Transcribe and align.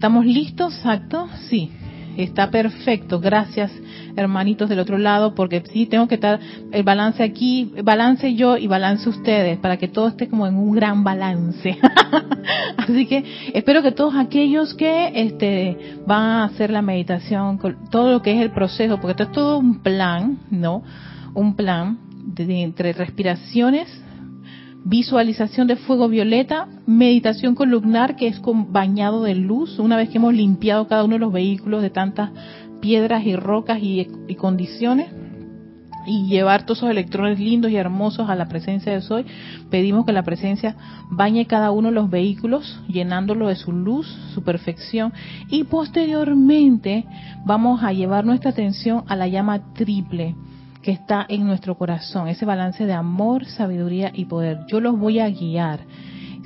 ¿Estamos 0.00 0.24
listos? 0.24 0.74
Exacto. 0.78 1.28
Sí. 1.50 1.70
Está 2.16 2.50
perfecto. 2.50 3.20
Gracias, 3.20 3.70
hermanitos 4.16 4.70
del 4.70 4.78
otro 4.78 4.96
lado, 4.96 5.34
porque 5.34 5.62
sí 5.74 5.84
tengo 5.84 6.08
que 6.08 6.14
estar 6.14 6.40
el 6.72 6.82
balance 6.84 7.22
aquí, 7.22 7.70
balance 7.84 8.34
yo 8.34 8.56
y 8.56 8.66
balance 8.66 9.06
ustedes, 9.10 9.58
para 9.58 9.76
que 9.76 9.88
todo 9.88 10.08
esté 10.08 10.26
como 10.26 10.46
en 10.46 10.54
un 10.54 10.72
gran 10.72 11.04
balance. 11.04 11.78
Así 12.78 13.04
que 13.04 13.24
espero 13.52 13.82
que 13.82 13.92
todos 13.92 14.14
aquellos 14.14 14.72
que 14.72 15.12
este 15.14 15.76
van 16.06 16.22
a 16.22 16.44
hacer 16.44 16.70
la 16.70 16.80
meditación, 16.80 17.60
todo 17.90 18.10
lo 18.10 18.22
que 18.22 18.32
es 18.32 18.40
el 18.40 18.52
proceso, 18.52 18.96
porque 18.96 19.10
esto 19.10 19.24
es 19.24 19.32
todo 19.32 19.58
un 19.58 19.80
plan, 19.80 20.38
¿no? 20.50 20.82
Un 21.34 21.56
plan 21.56 21.98
de, 22.24 22.62
entre 22.62 22.94
respiraciones, 22.94 23.86
visualización 24.84 25.66
de 25.66 25.76
fuego 25.76 26.08
violeta, 26.08 26.68
meditación 26.86 27.54
columnar 27.54 28.16
que 28.16 28.28
es 28.28 28.40
bañado 28.68 29.22
de 29.22 29.34
luz, 29.34 29.78
una 29.78 29.96
vez 29.96 30.08
que 30.08 30.18
hemos 30.18 30.34
limpiado 30.34 30.88
cada 30.88 31.04
uno 31.04 31.14
de 31.14 31.20
los 31.20 31.32
vehículos 31.32 31.82
de 31.82 31.90
tantas 31.90 32.30
piedras 32.80 33.24
y 33.26 33.36
rocas 33.36 33.78
y, 33.82 34.06
condiciones 34.36 35.08
y 36.06 36.26
llevar 36.28 36.64
todos 36.64 36.78
esos 36.78 36.90
electrones 36.90 37.38
lindos 37.38 37.70
y 37.70 37.76
hermosos 37.76 38.30
a 38.30 38.34
la 38.34 38.48
presencia 38.48 38.90
de 38.90 39.02
Soy, 39.02 39.26
pedimos 39.68 40.06
que 40.06 40.12
la 40.12 40.22
presencia 40.22 40.74
bañe 41.10 41.46
cada 41.46 41.72
uno 41.72 41.88
de 41.88 41.94
los 41.94 42.08
vehículos, 42.08 42.80
llenándolo 42.88 43.48
de 43.48 43.56
su 43.56 43.70
luz, 43.70 44.06
su 44.32 44.42
perfección, 44.42 45.12
y 45.50 45.64
posteriormente 45.64 47.04
vamos 47.44 47.82
a 47.82 47.92
llevar 47.92 48.24
nuestra 48.24 48.50
atención 48.50 49.04
a 49.08 49.16
la 49.16 49.28
llama 49.28 49.74
triple, 49.74 50.34
que 50.82 50.92
está 50.92 51.26
en 51.28 51.46
nuestro 51.46 51.76
corazón, 51.76 52.28
ese 52.28 52.44
balance 52.44 52.86
de 52.86 52.92
amor, 52.92 53.44
sabiduría 53.44 54.10
y 54.14 54.24
poder. 54.24 54.60
Yo 54.66 54.80
los 54.80 54.98
voy 54.98 55.18
a 55.18 55.28
guiar. 55.28 55.80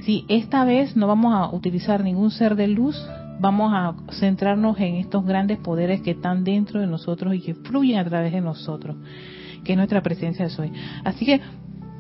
Si 0.04 0.24
esta 0.28 0.64
vez 0.64 0.96
no 0.96 1.06
vamos 1.06 1.34
a 1.34 1.54
utilizar 1.54 2.02
ningún 2.02 2.30
ser 2.30 2.56
de 2.56 2.68
luz, 2.68 2.96
vamos 3.40 3.72
a 3.74 3.94
centrarnos 4.12 4.78
en 4.78 4.96
estos 4.96 5.24
grandes 5.24 5.58
poderes 5.58 6.00
que 6.02 6.12
están 6.12 6.44
dentro 6.44 6.80
de 6.80 6.86
nosotros 6.86 7.34
y 7.34 7.40
que 7.40 7.54
fluyen 7.54 7.98
a 7.98 8.04
través 8.04 8.32
de 8.32 8.40
nosotros, 8.40 8.96
que 9.64 9.72
es 9.72 9.76
nuestra 9.76 10.02
presencia 10.02 10.44
de 10.44 10.50
soy. 10.50 10.72
Así 11.04 11.24
que 11.24 11.40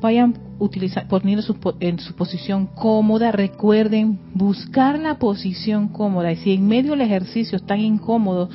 vayan 0.00 0.34
utilizar, 0.58 1.08
poniendo 1.08 1.42
en 1.80 1.98
su 1.98 2.14
posición 2.14 2.66
cómoda, 2.66 3.32
recuerden 3.32 4.18
buscar 4.34 4.98
la 4.98 5.18
posición 5.18 5.88
cómoda 5.88 6.30
y 6.32 6.36
si 6.36 6.52
en 6.52 6.66
medio 6.66 6.90
del 6.90 7.00
ejercicio 7.00 7.56
están 7.56 7.80
incómodos, 7.80 8.50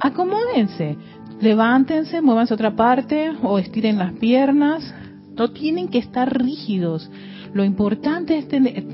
acomódense, 0.00 0.96
levántense, 1.40 2.20
muévanse 2.20 2.54
a 2.54 2.56
otra 2.56 2.76
parte 2.76 3.32
o 3.42 3.58
estiren 3.58 3.98
las 3.98 4.12
piernas. 4.14 4.94
No 5.36 5.50
tienen 5.50 5.88
que 5.88 5.98
estar 5.98 6.42
rígidos. 6.42 7.10
Lo 7.52 7.64
importante 7.64 8.38
es 8.38 8.48
tener, 8.48 8.84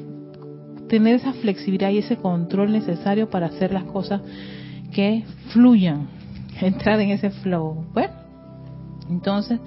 tener 0.89 1.17
esa 1.17 1.33
flexibilidad 1.35 1.91
y 1.91 1.99
ese 1.99 2.17
control 2.17 2.73
necesario 2.73 3.31
para 3.31 3.47
hacer 3.47 3.73
las 3.73 3.85
cosas 3.85 4.23
que 4.93 5.25
fluyan, 5.53 6.09
entrar 6.61 7.01
en 7.01 7.11
ese 7.11 7.31
flow. 7.31 7.85
Bueno, 7.93 8.15
entonces, 9.09 9.61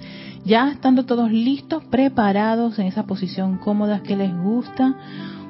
ya 0.44 0.70
estando 0.70 1.04
todos 1.04 1.30
listos, 1.30 1.84
preparados 1.84 2.78
en 2.78 2.86
esa 2.86 3.04
posición 3.04 3.58
cómoda 3.58 4.02
que 4.02 4.16
les 4.16 4.34
gusta, 4.36 4.96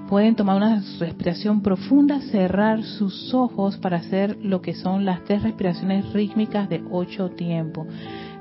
pueden 0.08 0.36
tomar 0.36 0.56
una 0.56 0.82
respiración 0.98 1.62
profunda, 1.62 2.20
cerrar 2.20 2.82
sus 2.82 3.32
ojos 3.32 3.76
para 3.78 3.98
hacer 3.98 4.38
lo 4.42 4.60
que 4.60 4.74
son 4.74 5.04
las 5.04 5.24
tres 5.24 5.42
respiraciones 5.42 6.12
rítmicas 6.12 6.68
de 6.68 6.84
ocho 6.90 7.30
tiempos. 7.30 7.86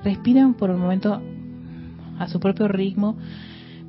Respiren 0.04 0.54
por 0.54 0.70
un 0.70 0.82
momento 0.82 1.22
a 2.20 2.28
su 2.28 2.40
propio 2.40 2.68
ritmo 2.68 3.18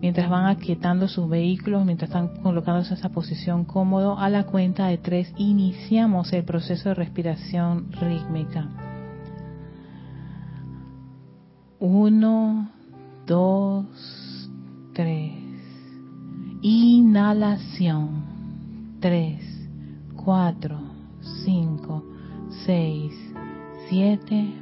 mientras 0.00 0.28
van 0.28 0.46
aquietando 0.46 1.08
sus 1.08 1.28
vehículos, 1.28 1.84
mientras 1.84 2.10
están 2.10 2.28
colocándose 2.42 2.92
en 2.92 2.98
esa 2.98 3.08
posición 3.08 3.64
cómodo. 3.64 4.18
A 4.18 4.28
la 4.28 4.44
cuenta 4.44 4.86
de 4.86 4.98
tres 4.98 5.32
iniciamos 5.36 6.32
el 6.32 6.44
proceso 6.44 6.90
de 6.90 6.94
respiración 6.94 7.90
rítmica. 7.92 8.68
Uno, 11.80 12.70
dos, 13.26 14.23
Inhalación. 17.34 18.22
Tres, 19.00 19.42
cuatro, 20.24 20.78
cinco, 21.44 22.04
seis, 22.64 23.12
siete, 23.88 24.54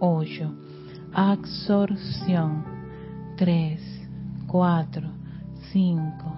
ocho. 0.00 0.52
Absorción. 1.12 2.64
Tres, 3.36 3.80
cuatro, 4.48 5.08
cinco, 5.70 6.34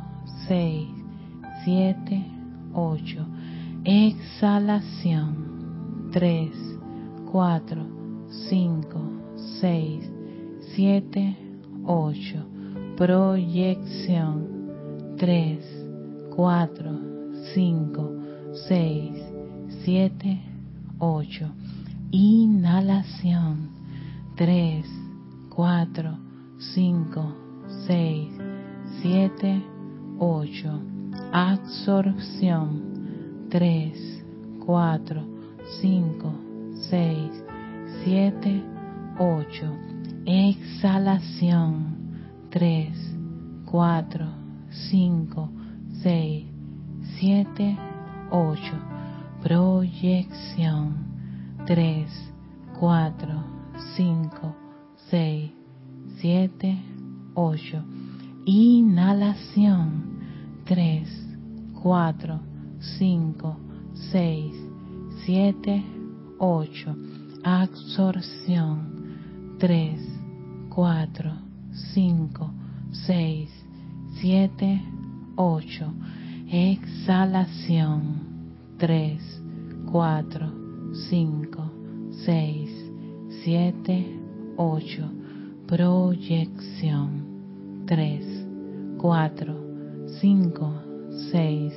seis, 0.46 0.90
siete, 1.64 2.22
ocho. 2.74 3.24
Exhalación. 3.82 5.00
Tres, 6.12 6.52
cuatro, 7.32 7.86
cinco, 8.50 9.00
seis, 9.58 10.06
siete, 10.74 11.34
ocho. 11.86 12.44
Proyección 12.98 14.58
3, 15.18 15.77
4, 16.38 16.84
5, 17.52 18.12
6, 18.68 19.12
7, 19.84 20.40
8. 21.00 21.52
Inhalación. 22.12 23.70
3, 24.36 24.86
4, 25.48 26.18
5, 26.58 27.34
6, 27.88 28.28
7, 29.02 29.62
8. 30.20 30.80
Absorción. 31.32 32.82
3, 33.50 34.24
4, 34.64 35.24
5, 35.80 36.34
6, 36.88 37.44
7, 38.04 38.62
8. 39.18 39.76
Exhalación. 40.24 41.96
3, 42.50 43.16
4, 43.64 44.26
5, 44.70 45.57
6, 46.02 46.46
7, 47.18 47.76
8. 48.30 48.60
Proyección 49.42 50.94
3, 51.66 52.32
4, 52.78 53.44
5, 53.96 54.56
6, 55.10 55.50
7, 56.20 56.78
8. 57.34 57.84
Inhalación 58.44 60.20
3, 60.66 61.36
4, 61.82 62.40
5, 62.78 63.56
6, 63.94 64.54
7, 65.26 65.84
8. 66.38 66.96
Absorción 67.42 69.56
3, 69.58 70.00
4, 70.68 71.32
5, 71.72 72.52
6, 72.92 73.50
7, 74.20 74.82
8. 74.92 74.97
Exhalación. 76.50 78.02
3, 78.76 79.42
4, 79.92 80.52
5, 80.92 81.72
6, 82.24 82.90
7, 83.44 84.20
8. 84.56 85.12
Proyección. 85.68 87.84
3, 87.86 88.46
4, 88.98 89.54
5, 90.20 90.82
6, 91.30 91.72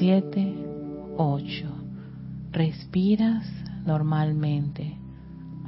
7, 0.00 0.54
8. 1.16 1.68
Respiras 2.50 3.46
normalmente 3.86 4.98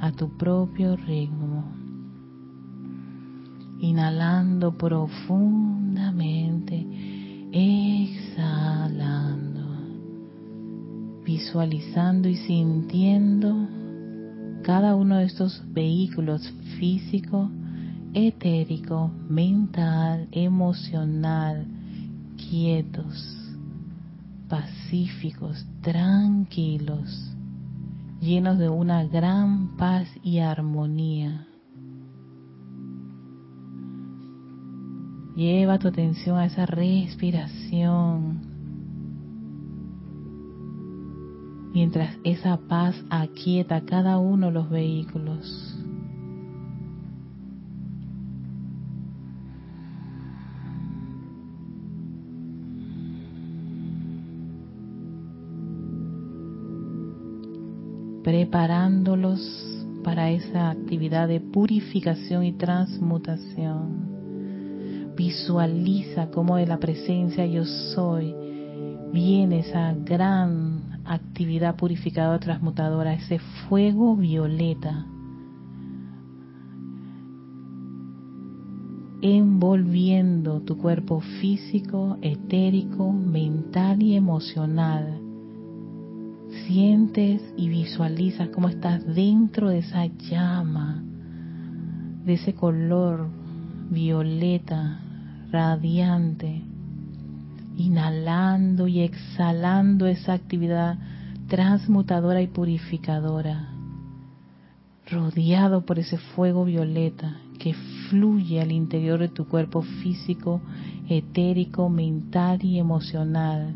a 0.01 0.11
tu 0.11 0.37
propio 0.37 0.97
ritmo 0.97 1.83
inhalando 3.83 4.77
profundamente, 4.77 6.87
exhalando, 7.53 8.81
visualizando 11.23 12.27
y 12.27 12.35
sintiendo 12.35 13.67
cada 14.63 14.95
uno 14.95 15.17
de 15.17 15.25
estos 15.25 15.61
vehículos 15.71 16.51
físico, 16.79 17.51
etérico, 18.15 19.11
mental, 19.29 20.27
emocional, 20.31 21.67
quietos, 22.49 23.37
pacíficos, 24.49 25.63
tranquilos, 25.81 27.35
llenos 28.19 28.57
de 28.57 28.69
una 28.69 29.03
gran 29.03 29.77
paz 29.77 30.07
y 30.23 30.39
armonía 30.39 31.45
Lleva 35.35 35.79
tu 35.79 35.87
atención 35.87 36.37
a 36.37 36.45
esa 36.45 36.65
respiración. 36.65 38.53
Mientras 41.73 42.17
esa 42.23 42.57
paz 42.57 42.95
aquieta 43.09 43.81
cada 43.81 44.19
uno 44.19 44.47
de 44.47 44.53
los 44.53 44.69
vehículos. 44.69 45.79
preparándolos 58.23 59.41
para 60.03 60.31
esa 60.31 60.69
actividad 60.69 61.27
de 61.27 61.39
purificación 61.41 62.45
y 62.45 62.53
transmutación. 62.53 64.12
Visualiza 65.15 66.29
cómo 66.31 66.57
de 66.57 66.67
la 66.67 66.79
presencia 66.79 67.45
yo 67.45 67.65
soy 67.65 68.35
viene 69.13 69.59
esa 69.59 69.93
gran 69.93 71.01
actividad 71.05 71.75
purificadora 71.75 72.39
transmutadora, 72.39 73.13
ese 73.13 73.39
fuego 73.69 74.15
violeta 74.15 75.05
envolviendo 79.23 80.59
tu 80.63 80.77
cuerpo 80.77 81.21
físico, 81.39 82.17
etérico, 82.21 83.13
mental 83.13 84.03
y 84.03 84.17
emocional. 84.17 85.21
Sientes 86.67 87.41
y 87.55 87.69
visualizas 87.69 88.49
cómo 88.49 88.67
estás 88.67 89.05
dentro 89.15 89.69
de 89.69 89.77
esa 89.79 90.07
llama, 90.07 91.01
de 92.25 92.33
ese 92.33 92.53
color 92.53 93.29
violeta, 93.89 94.99
radiante, 95.51 96.61
inhalando 97.77 98.87
y 98.87 99.01
exhalando 99.01 100.07
esa 100.07 100.33
actividad 100.33 100.97
transmutadora 101.47 102.41
y 102.41 102.47
purificadora, 102.47 103.69
rodeado 105.09 105.85
por 105.85 105.99
ese 105.99 106.17
fuego 106.17 106.65
violeta 106.65 107.37
que 107.59 107.73
fluye 108.09 108.61
al 108.61 108.71
interior 108.71 109.19
de 109.19 109.29
tu 109.29 109.47
cuerpo 109.47 109.81
físico, 109.81 110.61
etérico, 111.07 111.89
mental 111.89 112.63
y 112.63 112.79
emocional. 112.79 113.75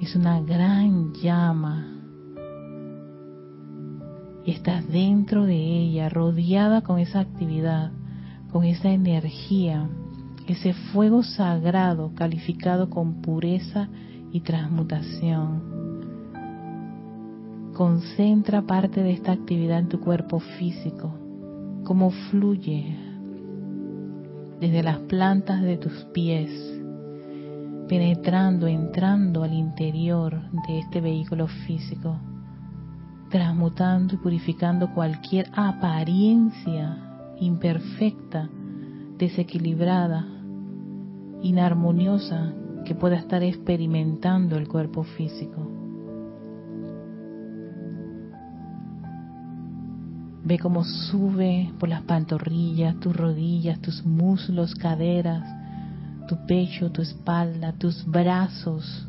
Es 0.00 0.14
una 0.16 0.40
gran 0.40 1.14
llama 1.14 1.94
y 4.44 4.50
estás 4.50 4.86
dentro 4.88 5.44
de 5.44 5.56
ella, 5.56 6.08
rodeada 6.10 6.82
con 6.82 6.98
esa 6.98 7.20
actividad, 7.20 7.92
con 8.54 8.62
esa 8.62 8.88
energía 8.92 9.88
ese 10.46 10.74
fuego 10.74 11.24
sagrado 11.24 12.12
calificado 12.14 12.88
con 12.88 13.20
pureza 13.20 13.88
y 14.30 14.42
transmutación. 14.42 15.60
Concentra 17.74 18.62
parte 18.62 19.02
de 19.02 19.10
esta 19.10 19.32
actividad 19.32 19.80
en 19.80 19.88
tu 19.88 19.98
cuerpo 19.98 20.38
físico, 20.38 21.12
como 21.82 22.12
fluye 22.30 22.96
desde 24.60 24.84
las 24.84 24.98
plantas 24.98 25.60
de 25.60 25.76
tus 25.76 26.04
pies, 26.12 26.52
penetrando, 27.88 28.68
entrando 28.68 29.42
al 29.42 29.52
interior 29.52 30.48
de 30.68 30.78
este 30.78 31.00
vehículo 31.00 31.48
físico, 31.48 32.20
transmutando 33.30 34.14
y 34.14 34.18
purificando 34.18 34.94
cualquier 34.94 35.50
apariencia 35.56 37.03
imperfecta, 37.40 38.48
desequilibrada 39.18 40.26
inarmoniosa 41.42 42.54
que 42.84 42.94
pueda 42.94 43.16
estar 43.16 43.42
experimentando 43.42 44.56
el 44.56 44.66
cuerpo 44.68 45.04
físico. 45.04 45.70
Ve 50.42 50.58
cómo 50.58 50.84
sube 50.84 51.72
por 51.78 51.88
las 51.88 52.02
pantorrillas, 52.02 53.00
tus 53.00 53.16
rodillas, 53.16 53.80
tus 53.80 54.04
muslos, 54.04 54.74
caderas, 54.74 55.42
tu 56.28 56.36
pecho, 56.46 56.90
tu 56.90 57.00
espalda, 57.00 57.72
tus 57.72 58.04
brazos, 58.06 59.08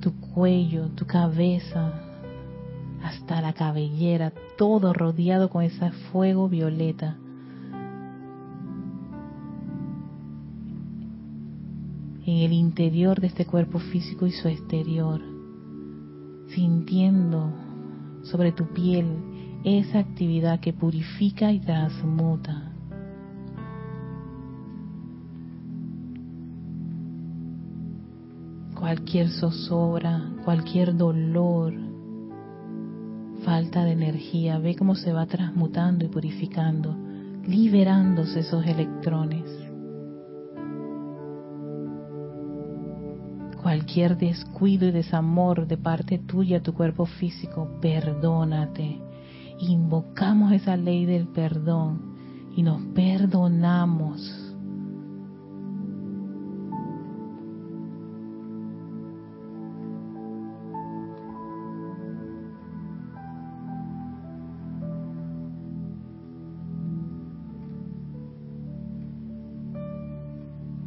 tu 0.00 0.12
cuello, 0.32 0.88
tu 0.88 1.06
cabeza, 1.06 1.92
hasta 3.02 3.42
la 3.42 3.52
cabellera, 3.52 4.32
todo 4.56 4.92
rodeado 4.94 5.50
con 5.50 5.62
ese 5.62 5.90
fuego 6.10 6.48
violeta 6.48 7.16
en 12.26 12.36
el 12.36 12.52
interior 12.52 13.20
de 13.20 13.28
este 13.28 13.46
cuerpo 13.46 13.78
físico 13.78 14.26
y 14.26 14.32
su 14.32 14.48
exterior, 14.48 15.20
sintiendo 16.48 17.52
sobre 18.22 18.52
tu 18.52 18.66
piel 18.66 19.06
esa 19.64 19.98
actividad 19.98 20.60
que 20.60 20.72
purifica 20.72 21.52
y 21.52 21.60
transmuta. 21.60 22.72
Cualquier 28.74 29.28
zozobra, 29.28 30.30
cualquier 30.44 30.96
dolor, 30.96 31.74
falta 33.44 33.84
de 33.84 33.92
energía, 33.92 34.58
ve 34.58 34.74
cómo 34.74 34.94
se 34.94 35.12
va 35.12 35.26
transmutando 35.26 36.04
y 36.04 36.08
purificando, 36.08 36.96
liberándose 37.46 38.40
esos 38.40 38.66
electrones. 38.66 39.59
Cualquier 43.70 44.16
descuido 44.16 44.88
y 44.88 44.90
desamor 44.90 45.68
de 45.68 45.76
parte 45.76 46.18
tuya 46.18 46.60
tu 46.60 46.74
cuerpo 46.74 47.06
físico, 47.06 47.78
perdónate. 47.80 48.98
Invocamos 49.60 50.50
esa 50.50 50.76
ley 50.76 51.06
del 51.06 51.28
perdón 51.28 52.50
y 52.56 52.64
nos 52.64 52.82
perdonamos. 52.86 54.56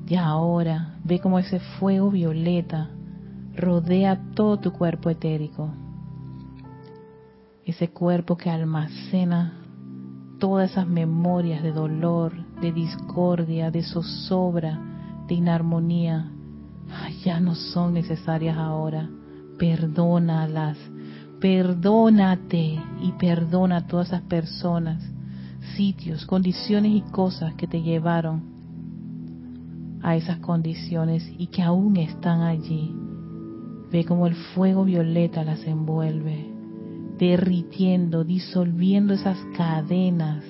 Y 0.09 0.15
ahora 0.15 0.92
Ve 1.03 1.19
como 1.19 1.39
ese 1.39 1.59
fuego 1.59 2.09
violeta 2.09 2.89
rodea 3.55 4.19
todo 4.35 4.57
tu 4.57 4.71
cuerpo 4.71 5.09
etérico. 5.09 5.69
Ese 7.65 7.89
cuerpo 7.89 8.37
que 8.37 8.49
almacena 8.49 9.53
todas 10.39 10.71
esas 10.71 10.87
memorias 10.87 11.61
de 11.63 11.71
dolor, 11.71 12.33
de 12.61 12.71
discordia, 12.71 13.71
de 13.71 13.83
zozobra, 13.83 14.79
de 15.27 15.35
inarmonía, 15.35 16.31
ya 17.23 17.39
no 17.39 17.55
son 17.55 17.93
necesarias 17.93 18.57
ahora. 18.57 19.09
Perdónalas, 19.57 20.77
perdónate 21.39 22.81
y 23.01 23.11
perdona 23.19 23.77
a 23.77 23.87
todas 23.87 24.07
esas 24.07 24.23
personas, 24.23 25.03
sitios, 25.75 26.25
condiciones 26.25 26.91
y 26.93 27.01
cosas 27.01 27.53
que 27.55 27.67
te 27.67 27.81
llevaron 27.81 28.52
a 30.03 30.17
esas 30.17 30.39
condiciones 30.39 31.27
y 31.37 31.47
que 31.47 31.63
aún 31.63 31.97
están 31.97 32.41
allí. 32.41 32.93
Ve 33.89 34.05
como 34.05 34.27
el 34.27 34.35
fuego 34.35 34.83
violeta 34.83 35.43
las 35.43 35.65
envuelve, 35.65 36.45
derritiendo, 37.17 38.23
disolviendo 38.23 39.13
esas 39.13 39.37
cadenas, 39.55 40.43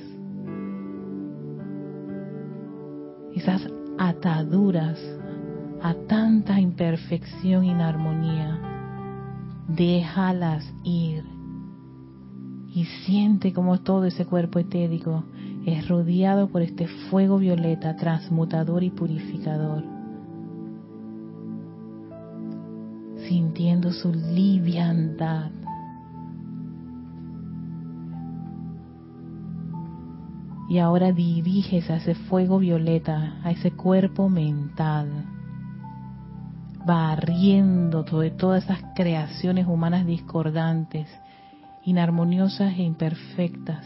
esas 3.36 3.67
ataduras 3.98 5.00
a 5.81 5.93
tanta 6.07 6.60
imperfección 6.60 7.65
y 7.65 7.72
inarmonía. 7.72 8.60
Déjalas 9.67 10.74
ir 10.83 11.24
y 12.74 12.86
siente 13.05 13.53
como 13.53 13.81
todo 13.81 14.05
ese 14.05 14.25
cuerpo 14.25 14.57
etérico 14.60 15.25
es 15.65 15.88
rodeado 15.88 16.50
por 16.50 16.62
este 16.62 16.88
fuego 17.10 17.38
violeta 17.38 17.96
transmutador 17.96 18.84
y 18.84 18.89
purificador, 18.89 19.84
sintiendo 23.27 23.91
su 23.91 24.13
liviandad. 24.13 25.51
Y 30.70 30.79
ahora 30.79 31.12
diriges 31.12 31.89
a 31.89 31.98
ese 31.98 32.15
fuego 32.15 32.60
violeta, 32.60 33.39
a 33.43 33.51
ese 33.51 33.72
cuerpo 33.72 34.27
mental, 34.27 35.25
barriendo 36.86 38.03
de 38.03 38.32
todas 38.32 38.65
esas 38.65 38.79
creaciones 38.96 39.67
humanas 39.67 40.05
discordantes, 40.05 41.08
inarmoniosas 41.86 42.74
e 42.74 42.84
imperfectas, 42.84 43.86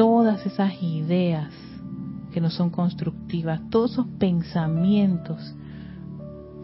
todas 0.00 0.46
esas 0.46 0.82
ideas 0.82 1.52
que 2.32 2.40
no 2.40 2.48
son 2.48 2.70
constructivas, 2.70 3.60
todos 3.68 3.92
esos 3.92 4.06
pensamientos, 4.18 5.54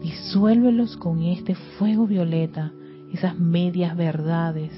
disuélvelos 0.01 0.97
con 0.97 1.21
este 1.21 1.53
fuego 1.53 2.07
violeta, 2.07 2.71
esas 3.13 3.37
medias 3.37 3.95
verdades. 3.95 4.71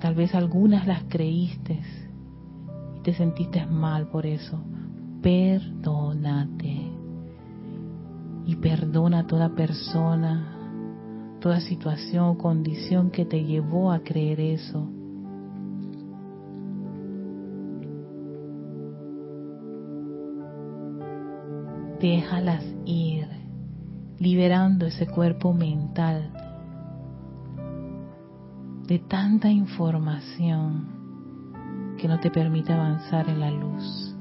Tal 0.00 0.16
vez 0.16 0.34
algunas 0.34 0.84
las 0.88 1.04
creíste 1.04 1.80
y 2.96 3.00
te 3.02 3.14
sentiste 3.14 3.64
mal 3.66 4.08
por 4.08 4.26
eso. 4.26 4.58
Perdónate 5.22 6.90
y 8.46 8.56
perdona 8.56 9.20
a 9.20 9.26
toda 9.28 9.50
persona, 9.50 11.36
toda 11.38 11.60
situación 11.60 12.24
o 12.24 12.36
condición 12.36 13.12
que 13.12 13.24
te 13.24 13.44
llevó 13.44 13.92
a 13.92 14.00
creer 14.00 14.40
eso. 14.40 14.90
Déjalas 22.04 22.62
ir, 22.84 23.26
liberando 24.18 24.84
ese 24.84 25.06
cuerpo 25.06 25.54
mental 25.54 26.30
de 28.86 28.98
tanta 28.98 29.50
información 29.50 31.96
que 31.96 32.06
no 32.06 32.20
te 32.20 32.30
permite 32.30 32.74
avanzar 32.74 33.26
en 33.30 33.40
la 33.40 33.50
luz. 33.50 34.14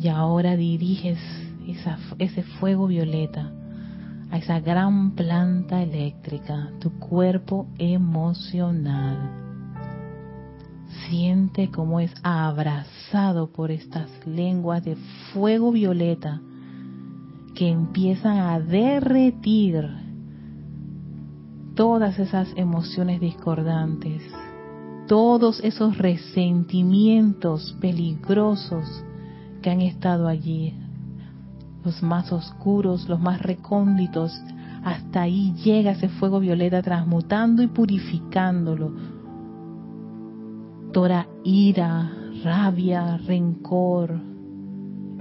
Y 0.00 0.08
ahora 0.08 0.56
diriges 0.56 1.18
ese 2.18 2.42
fuego 2.58 2.86
violeta 2.86 3.52
a 4.30 4.38
esa 4.38 4.60
gran 4.60 5.12
planta 5.12 5.82
eléctrica, 5.82 6.70
tu 6.78 6.98
cuerpo 6.98 7.66
emocional. 7.78 9.18
Siente 11.08 11.70
cómo 11.70 12.00
es 12.00 12.12
abrazado 12.22 13.50
por 13.50 13.70
estas 13.70 14.10
lenguas 14.26 14.84
de 14.84 14.96
fuego 15.32 15.72
violeta 15.72 16.40
que 17.54 17.68
empiezan 17.68 18.38
a 18.38 18.60
derretir 18.60 19.88
todas 21.74 22.18
esas 22.18 22.52
emociones 22.56 23.20
discordantes, 23.20 24.22
todos 25.08 25.60
esos 25.64 25.98
resentimientos 25.98 27.76
peligrosos 27.80 29.04
que 29.62 29.70
han 29.70 29.80
estado 29.80 30.28
allí, 30.28 30.74
los 31.84 32.02
más 32.02 32.32
oscuros, 32.32 33.08
los 33.08 33.20
más 33.20 33.40
recónditos, 33.40 34.32
hasta 34.84 35.22
ahí 35.22 35.54
llega 35.62 35.92
ese 35.92 36.08
fuego 36.08 36.40
violeta 36.40 36.82
transmutando 36.82 37.62
y 37.62 37.68
purificándolo. 37.68 38.92
Toda 40.92 41.26
ira, 41.44 42.10
rabia, 42.42 43.18
rencor, 43.18 44.18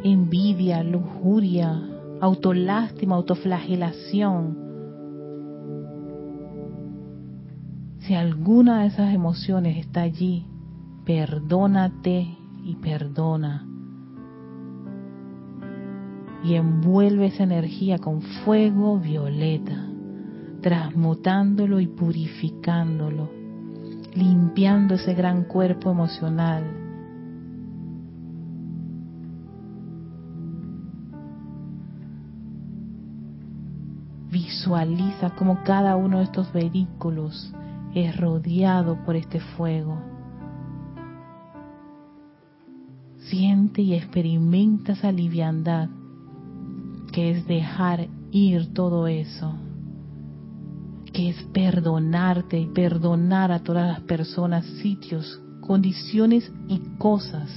envidia, 0.03 0.83
lujuria, 0.83 1.81
autolástima, 2.21 3.15
autoflagelación. 3.15 4.69
Si 7.99 8.15
alguna 8.15 8.81
de 8.81 8.87
esas 8.87 9.13
emociones 9.13 9.77
está 9.77 10.01
allí, 10.01 10.47
perdónate 11.05 12.37
y 12.63 12.75
perdona 12.75 13.68
y 16.43 16.55
envuelve 16.55 17.27
esa 17.27 17.43
energía 17.43 17.97
con 17.99 18.21
fuego 18.21 18.97
violeta, 18.97 19.87
transmutándolo 20.61 21.79
y 21.79 21.87
purificándolo, 21.87 23.29
limpiando 24.15 24.95
ese 24.95 25.13
gran 25.13 25.43
cuerpo 25.43 25.91
emocional. 25.91 26.63
Visualiza 34.31 35.31
cómo 35.31 35.63
cada 35.63 35.95
uno 35.95 36.19
de 36.19 36.25
estos 36.25 36.53
vehículos 36.53 37.53
es 37.95 38.15
rodeado 38.17 39.03
por 39.03 39.15
este 39.15 39.39
fuego. 39.39 39.97
Siente 43.17 43.81
y 43.81 43.93
experimenta 43.93 44.93
esa 44.93 45.11
liviandad 45.11 45.89
que 47.19 47.31
es 47.31 47.45
dejar 47.47 48.07
ir 48.31 48.73
todo 48.73 49.05
eso, 49.05 49.53
que 51.11 51.31
es 51.31 51.43
perdonarte 51.51 52.57
y 52.57 52.67
perdonar 52.67 53.51
a 53.51 53.59
todas 53.59 53.85
las 53.89 53.99
personas, 54.03 54.63
sitios, 54.81 55.41
condiciones 55.59 56.49
y 56.69 56.79
cosas 56.97 57.51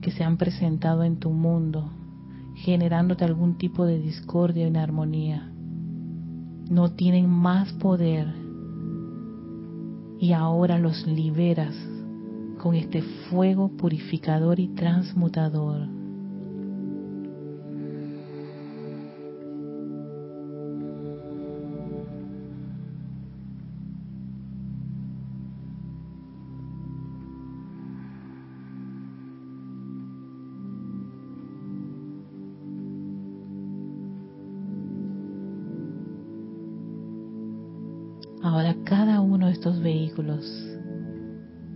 que 0.00 0.12
se 0.12 0.22
han 0.22 0.36
presentado 0.36 1.02
en 1.02 1.18
tu 1.18 1.30
mundo, 1.30 1.90
generándote 2.54 3.24
algún 3.24 3.58
tipo 3.58 3.84
de 3.84 3.98
discordia 3.98 4.66
o 4.66 4.68
inarmonía. 4.68 5.50
No 6.70 6.92
tienen 6.92 7.28
más 7.28 7.72
poder 7.72 8.32
y 10.20 10.32
ahora 10.34 10.78
los 10.78 11.04
liberas 11.04 11.74
con 12.58 12.76
este 12.76 13.02
fuego 13.28 13.76
purificador 13.76 14.60
y 14.60 14.68
transmutador. 14.68 15.99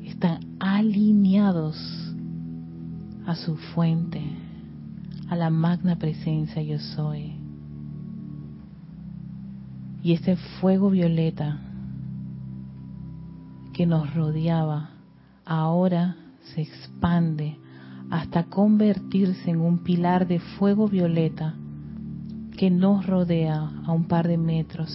Están 0.02 0.40
alineados 0.61 1.76
a 3.26 3.34
su 3.34 3.56
fuente, 3.56 4.23
a 5.28 5.37
la 5.37 5.50
magna 5.50 5.96
presencia 5.96 6.62
yo 6.62 6.78
soy. 6.78 7.32
Y 10.02 10.12
este 10.12 10.37
fuego 10.61 10.90
violeta 10.90 11.61
que 13.73 13.87
nos 13.87 14.14
rodeaba 14.14 14.90
ahora 15.44 16.16
se 16.54 16.62
expande 16.62 17.56
hasta 18.11 18.44
convertirse 18.44 19.50
en 19.50 19.61
un 19.61 19.82
pilar 19.82 20.26
de 20.26 20.38
fuego 20.38 20.88
violeta 20.88 21.54
que 22.56 22.70
nos 22.70 23.06
rodea 23.06 23.70
a 23.84 23.92
un 23.92 24.04
par 24.04 24.28
de 24.28 24.37
metros 24.37 24.90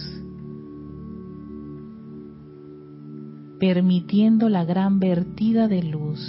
permitiendo 3.60 4.48
la 4.48 4.64
gran 4.64 4.98
vertida 4.98 5.68
de 5.68 5.82
luz. 5.82 6.20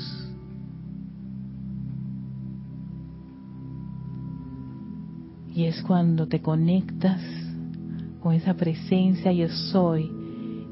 Y 5.55 5.63
es 5.63 5.81
cuando 5.81 6.27
te 6.27 6.41
conectas 6.41 7.21
con 8.19 8.33
esa 8.33 8.53
presencia 8.53 9.31
yo 9.31 9.47
soy 9.47 10.11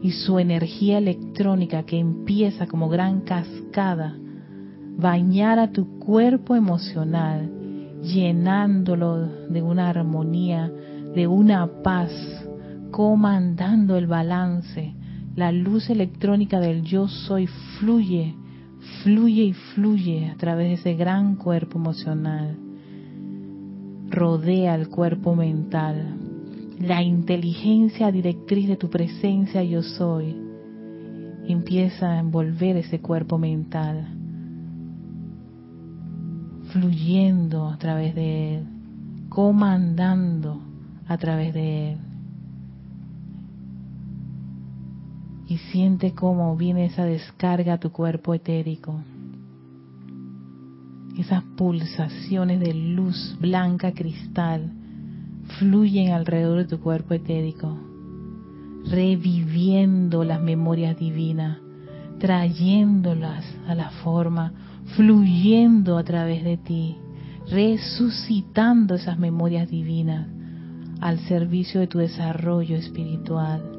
y 0.02 0.12
su 0.12 0.38
energía 0.38 0.98
electrónica 0.98 1.84
que 1.84 1.98
empieza 1.98 2.68
como 2.68 2.90
gran 2.90 3.22
cascada, 3.22 4.16
bañar 4.98 5.60
a 5.60 5.72
tu 5.72 6.00
cuerpo 6.00 6.56
emocional, 6.56 7.50
llenándolo 8.04 9.48
de 9.50 9.62
una 9.62 9.90
armonía, 9.90 10.72
de 11.16 11.26
una 11.26 11.68
paz, 11.84 12.12
comandando 12.92 13.98
el 13.98 14.08
balance, 14.08 14.99
la 15.36 15.52
luz 15.52 15.90
electrónica 15.90 16.60
del 16.60 16.84
yo 16.84 17.08
soy 17.08 17.48
fluye, 17.78 18.36
fluye 19.04 19.44
y 19.44 19.54
fluye 19.54 20.30
a 20.30 20.36
través 20.36 20.68
de 20.68 20.74
ese 20.74 20.94
gran 20.96 21.36
cuerpo 21.36 21.78
emocional. 21.78 22.58
Rodea 24.10 24.76
el 24.76 24.90
cuerpo 24.90 25.36
mental. 25.36 26.18
La 26.80 27.04
inteligencia 27.04 28.12
directriz 28.12 28.68
de 28.68 28.78
tu 28.78 28.90
presencia 28.90 29.64
yo 29.64 29.84
soy 29.84 30.36
empieza 31.48 32.12
a 32.12 32.20
envolver 32.20 32.78
ese 32.78 33.00
cuerpo 33.00 33.38
mental, 33.38 34.08
fluyendo 36.72 37.68
a 37.68 37.78
través 37.78 38.14
de 38.14 38.58
él, 38.58 38.66
comandando 39.30 40.62
a 41.08 41.18
través 41.18 41.54
de 41.54 41.94
él. 41.94 42.09
Y 45.50 45.58
siente 45.58 46.14
cómo 46.14 46.56
viene 46.56 46.86
esa 46.86 47.06
descarga 47.06 47.74
a 47.74 47.80
tu 47.80 47.92
cuerpo 47.92 48.36
etérico. 48.36 49.02
Esas 51.18 51.44
pulsaciones 51.58 52.60
de 52.60 52.76
luz 52.76 53.36
blanca 53.42 53.92
cristal 53.94 54.72
fluyen 55.58 56.14
alrededor 56.14 56.60
de 56.60 56.66
tu 56.66 56.80
cuerpo 56.80 57.16
etérico, 57.16 57.76
reviviendo 58.86 60.24
las 60.24 60.40
memorias 60.40 60.96
divinas, 60.98 61.58
trayéndolas 62.20 63.44
a 63.68 63.74
la 63.74 63.90
forma, 63.90 64.54
fluyendo 64.96 65.98
a 65.98 66.04
través 66.04 66.44
de 66.44 66.58
ti, 66.58 66.96
resucitando 67.50 68.94
esas 68.94 69.18
memorias 69.18 69.68
divinas 69.68 70.28
al 71.02 71.18
servicio 71.22 71.80
de 71.80 71.88
tu 71.88 71.98
desarrollo 71.98 72.76
espiritual 72.76 73.79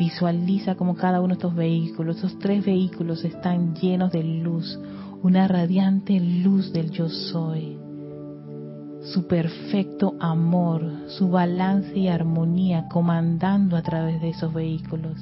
Visualiza 0.00 0.76
como 0.76 0.94
cada 0.94 1.20
uno 1.20 1.28
de 1.28 1.34
estos 1.34 1.54
vehículos, 1.54 2.16
esos 2.16 2.38
tres 2.38 2.64
vehículos 2.64 3.22
están 3.22 3.74
llenos 3.74 4.10
de 4.10 4.24
luz, 4.24 4.80
una 5.22 5.46
radiante 5.46 6.18
luz 6.18 6.72
del 6.72 6.90
yo 6.90 7.10
soy. 7.10 7.76
Su 9.02 9.26
perfecto 9.26 10.14
amor, 10.18 10.90
su 11.08 11.28
balance 11.28 11.98
y 11.98 12.08
armonía 12.08 12.88
comandando 12.88 13.76
a 13.76 13.82
través 13.82 14.22
de 14.22 14.30
esos 14.30 14.54
vehículos. 14.54 15.18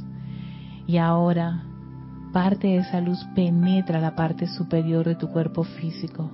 Y 0.87 0.99
ahora 0.99 1.65
parte 2.33 2.69
de 2.69 2.77
esa 2.77 3.01
luz 3.01 3.19
penetra 3.35 4.01
la 4.01 4.15
parte 4.15 4.47
superior 4.47 5.05
de 5.05 5.17
tu 5.17 5.27
cuerpo 5.27 5.65
físico, 5.65 6.31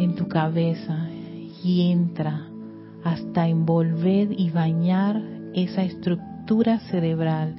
en 0.00 0.16
tu 0.16 0.26
cabeza 0.26 1.06
y 1.62 1.92
entra 1.92 2.47
hasta 3.08 3.48
envolver 3.48 4.38
y 4.38 4.50
bañar 4.50 5.22
esa 5.54 5.82
estructura 5.82 6.78
cerebral, 6.90 7.56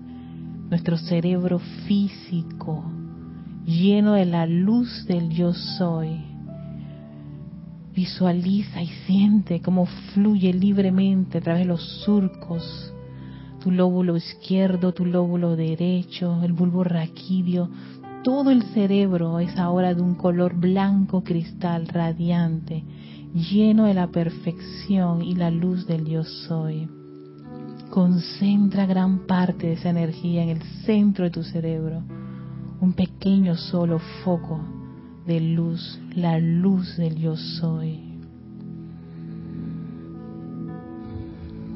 nuestro 0.70 0.98
cerebro 0.98 1.60
físico, 1.88 2.84
lleno 3.66 4.14
de 4.14 4.26
la 4.26 4.46
luz 4.46 5.06
del 5.08 5.30
yo 5.30 5.54
soy. 5.54 6.22
Visualiza 7.96 8.82
y 8.84 8.88
siente 9.08 9.62
cómo 9.62 9.88
fluye 10.14 10.54
libremente 10.54 11.40
a 11.40 11.42
través 11.42 11.64
de 11.64 11.68
los 11.68 11.82
surcos, 12.04 12.94
tu 13.60 13.72
lóbulo 13.72 14.16
izquierdo, 14.18 14.94
tu 14.94 15.06
lóbulo 15.06 15.56
derecho, 15.56 16.44
el 16.44 16.54
bulbo 16.54 16.84
raquídeo, 16.84 17.70
todo 18.24 18.52
el 18.52 18.62
cerebro 18.74 19.40
es 19.40 19.58
ahora 19.58 19.96
de 19.96 20.02
un 20.02 20.14
color 20.14 20.54
blanco 20.54 21.24
cristal 21.24 21.88
radiante 21.88 22.84
lleno 23.34 23.86
de 23.86 23.94
la 23.94 24.08
perfección 24.08 25.22
y 25.22 25.36
la 25.36 25.52
luz 25.52 25.86
del 25.88 26.06
yo 26.06 26.24
soy. 26.24 26.88
Concentra 27.90 28.86
gran 28.86 29.26
parte 29.26 29.68
de 29.68 29.74
esa 29.74 29.90
energía 29.90 30.44
en 30.44 30.50
el 30.50 30.62
centro 30.86 31.26
de 31.26 31.32
tu 31.32 31.44
cerebro, 31.44 32.04
un 32.82 32.94
pequeño 32.94 33.56
solo 33.56 34.00
foco 34.24 34.60
de 35.26 35.40
luz, 35.40 36.00
la 36.16 36.40
luz 36.40 36.98
del 36.98 37.16
yo 37.16 37.36
soy. 37.36 38.00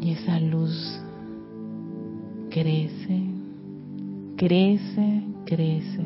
Y 0.01 0.11
esa 0.11 0.39
luz 0.39 1.01
crece, 2.49 3.23
crece, 4.37 5.23
crece. 5.45 6.05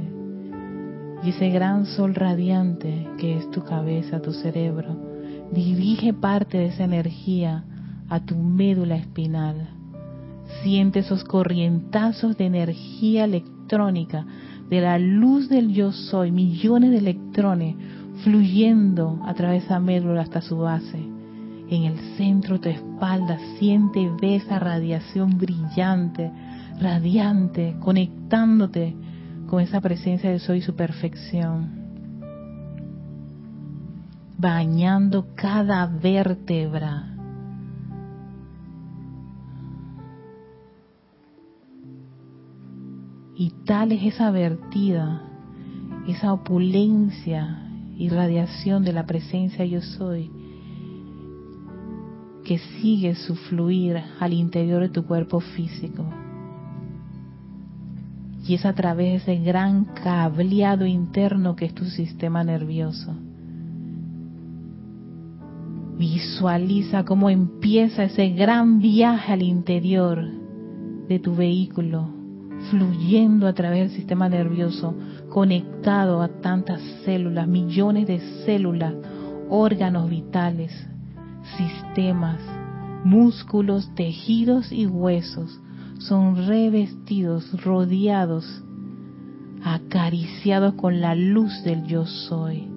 Y 1.23 1.29
ese 1.29 1.49
gran 1.49 1.85
sol 1.85 2.13
radiante 2.13 3.07
que 3.17 3.37
es 3.37 3.49
tu 3.51 3.63
cabeza, 3.63 4.21
tu 4.21 4.31
cerebro, 4.31 5.06
Dirige 5.51 6.13
parte 6.13 6.57
de 6.57 6.65
esa 6.67 6.83
energía 6.83 7.63
a 8.09 8.19
tu 8.19 8.35
médula 8.35 8.95
espinal. 8.95 9.69
Siente 10.61 10.99
esos 10.99 11.23
corrientazos 11.23 12.37
de 12.37 12.45
energía 12.45 13.23
electrónica, 13.25 14.25
de 14.69 14.81
la 14.81 14.99
luz 14.99 15.49
del 15.49 15.73
yo 15.73 15.91
soy, 15.91 16.31
millones 16.31 16.91
de 16.91 16.97
electrones 16.97 17.75
fluyendo 18.23 19.19
a 19.25 19.33
través 19.33 19.61
de 19.61 19.65
esa 19.67 19.79
médula 19.79 20.21
hasta 20.21 20.41
su 20.41 20.57
base. 20.57 20.99
En 21.69 21.83
el 21.83 21.97
centro 22.17 22.57
de 22.57 22.59
tu 22.59 22.69
espalda 22.69 23.37
siente 23.57 24.01
y 24.01 24.09
ve 24.21 24.37
esa 24.37 24.59
radiación 24.59 25.37
brillante, 25.37 26.31
radiante, 26.79 27.75
conectándote 27.79 28.95
con 29.47 29.61
esa 29.61 29.79
presencia 29.81 30.29
de 30.29 30.39
soy 30.39 30.59
y 30.59 30.61
su 30.61 30.75
perfección 30.75 31.76
bañando 34.37 35.33
cada 35.35 35.87
vértebra. 35.87 37.13
Y 43.35 43.51
tal 43.65 43.91
es 43.91 44.13
esa 44.13 44.31
vertida, 44.31 45.21
esa 46.07 46.33
opulencia 46.33 47.63
y 47.97 48.09
radiación 48.09 48.83
de 48.83 48.93
la 48.93 49.05
presencia 49.05 49.65
yo 49.65 49.81
soy, 49.81 50.31
que 52.43 52.59
sigue 52.79 53.15
su 53.15 53.35
fluir 53.35 54.01
al 54.19 54.33
interior 54.33 54.81
de 54.81 54.89
tu 54.89 55.05
cuerpo 55.05 55.39
físico. 55.39 56.05
Y 58.47 58.53
es 58.53 58.65
a 58.65 58.73
través 58.73 59.25
de 59.25 59.33
ese 59.33 59.43
gran 59.43 59.85
cableado 59.85 60.85
interno 60.85 61.55
que 61.55 61.65
es 61.65 61.75
tu 61.75 61.85
sistema 61.85 62.43
nervioso 62.43 63.26
Visualiza 65.97 67.05
cómo 67.05 67.31
empieza 67.31 68.03
ese 68.03 68.29
gran 68.29 68.79
viaje 68.79 69.33
al 69.33 69.41
interior 69.41 70.23
de 71.07 71.17
tu 71.17 71.35
vehículo, 71.35 72.07
fluyendo 72.69 73.47
a 73.47 73.53
través 73.53 73.89
del 73.89 73.97
sistema 73.97 74.29
nervioso, 74.29 74.93
conectado 75.29 76.21
a 76.21 76.27
tantas 76.27 76.81
células, 77.03 77.47
millones 77.47 78.05
de 78.05 78.19
células, 78.45 78.93
órganos 79.49 80.07
vitales, 80.07 80.71
sistemas, 81.57 82.39
músculos, 83.03 83.89
tejidos 83.95 84.71
y 84.71 84.85
huesos. 84.85 85.59
Son 85.97 86.45
revestidos, 86.45 87.59
rodeados, 87.63 88.63
acariciados 89.63 90.75
con 90.75 91.01
la 91.01 91.15
luz 91.15 91.63
del 91.63 91.85
yo 91.85 92.05
soy 92.05 92.76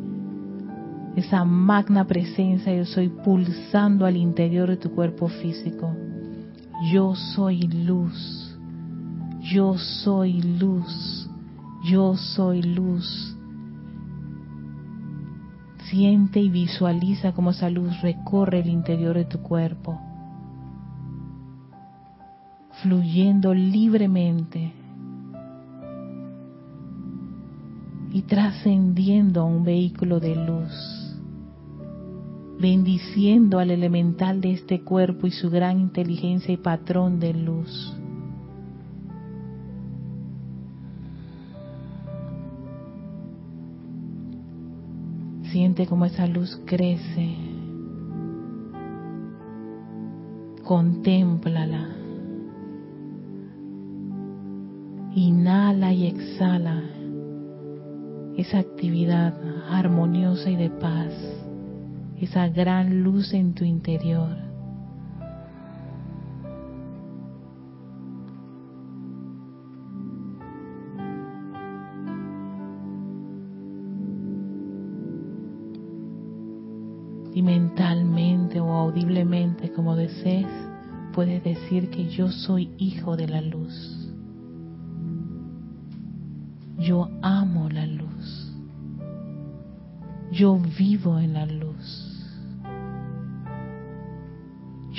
esa 1.16 1.44
magna 1.44 2.06
presencia 2.06 2.74
yo 2.74 2.84
soy 2.84 3.08
pulsando 3.08 4.06
al 4.06 4.16
interior 4.16 4.68
de 4.68 4.76
tu 4.76 4.90
cuerpo 4.92 5.28
físico. 5.28 5.94
Yo 6.92 7.14
soy 7.14 7.62
luz, 7.62 8.56
yo 9.40 9.76
soy 9.76 10.40
luz, 10.40 11.28
yo 11.84 12.16
soy 12.16 12.62
luz. 12.62 13.36
Siente 15.90 16.40
y 16.40 16.48
visualiza 16.48 17.32
cómo 17.32 17.50
esa 17.50 17.68
luz 17.68 18.00
recorre 18.00 18.60
el 18.60 18.68
interior 18.68 19.16
de 19.16 19.24
tu 19.24 19.42
cuerpo, 19.42 20.00
fluyendo 22.82 23.52
libremente 23.52 24.79
y 28.12 28.22
trascendiendo 28.22 29.42
a 29.42 29.44
un 29.44 29.64
vehículo 29.64 30.20
de 30.20 30.34
luz 30.34 31.00
bendiciendo 32.60 33.58
al 33.58 33.70
elemental 33.70 34.42
de 34.42 34.52
este 34.52 34.82
cuerpo 34.82 35.26
y 35.26 35.30
su 35.30 35.48
gran 35.48 35.80
inteligencia 35.80 36.52
y 36.52 36.58
patrón 36.58 37.18
de 37.18 37.32
luz. 37.32 37.96
Siente 45.50 45.86
como 45.86 46.04
esa 46.04 46.26
luz 46.26 46.60
crece. 46.66 47.34
Contémplala. 50.62 51.88
Inhala 55.14 55.92
y 55.92 56.06
exhala 56.06 56.99
esa 58.40 58.58
actividad 58.58 59.34
armoniosa 59.70 60.50
y 60.50 60.56
de 60.56 60.70
paz 60.70 61.12
esa 62.20 62.48
gran 62.48 63.02
luz 63.02 63.32
en 63.32 63.54
tu 63.54 63.64
interior. 63.64 64.36
Y 77.32 77.42
mentalmente 77.42 78.60
o 78.60 78.70
audiblemente, 78.70 79.72
como 79.72 79.96
desees, 79.96 80.46
puedes 81.14 81.42
decir 81.42 81.88
que 81.88 82.08
yo 82.10 82.30
soy 82.30 82.70
hijo 82.76 83.16
de 83.16 83.28
la 83.28 83.40
luz. 83.40 84.12
Yo 86.76 87.08
Yo 90.40 90.56
vivo 90.56 91.18
en 91.18 91.34
la 91.34 91.44
luz 91.44 92.10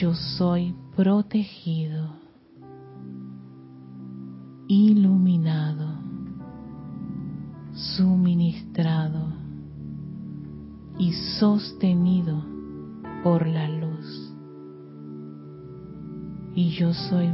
yo 0.02 0.16
soy 0.16 0.74
protegido, 0.96 2.16
iluminado, 4.68 6.00
suministrado 7.74 9.28
y 10.98 11.12
sostenido 11.40 12.44
por 13.24 13.46
la 13.46 13.70
luz. 13.70 14.34
Y 16.56 16.72
yo 16.72 16.96
soy 16.96 17.30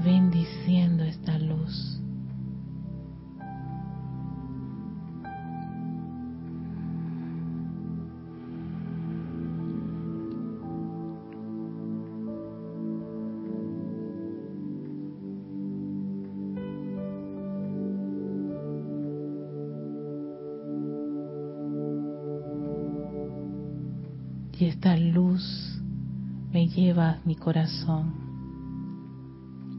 corazón. 27.47 28.11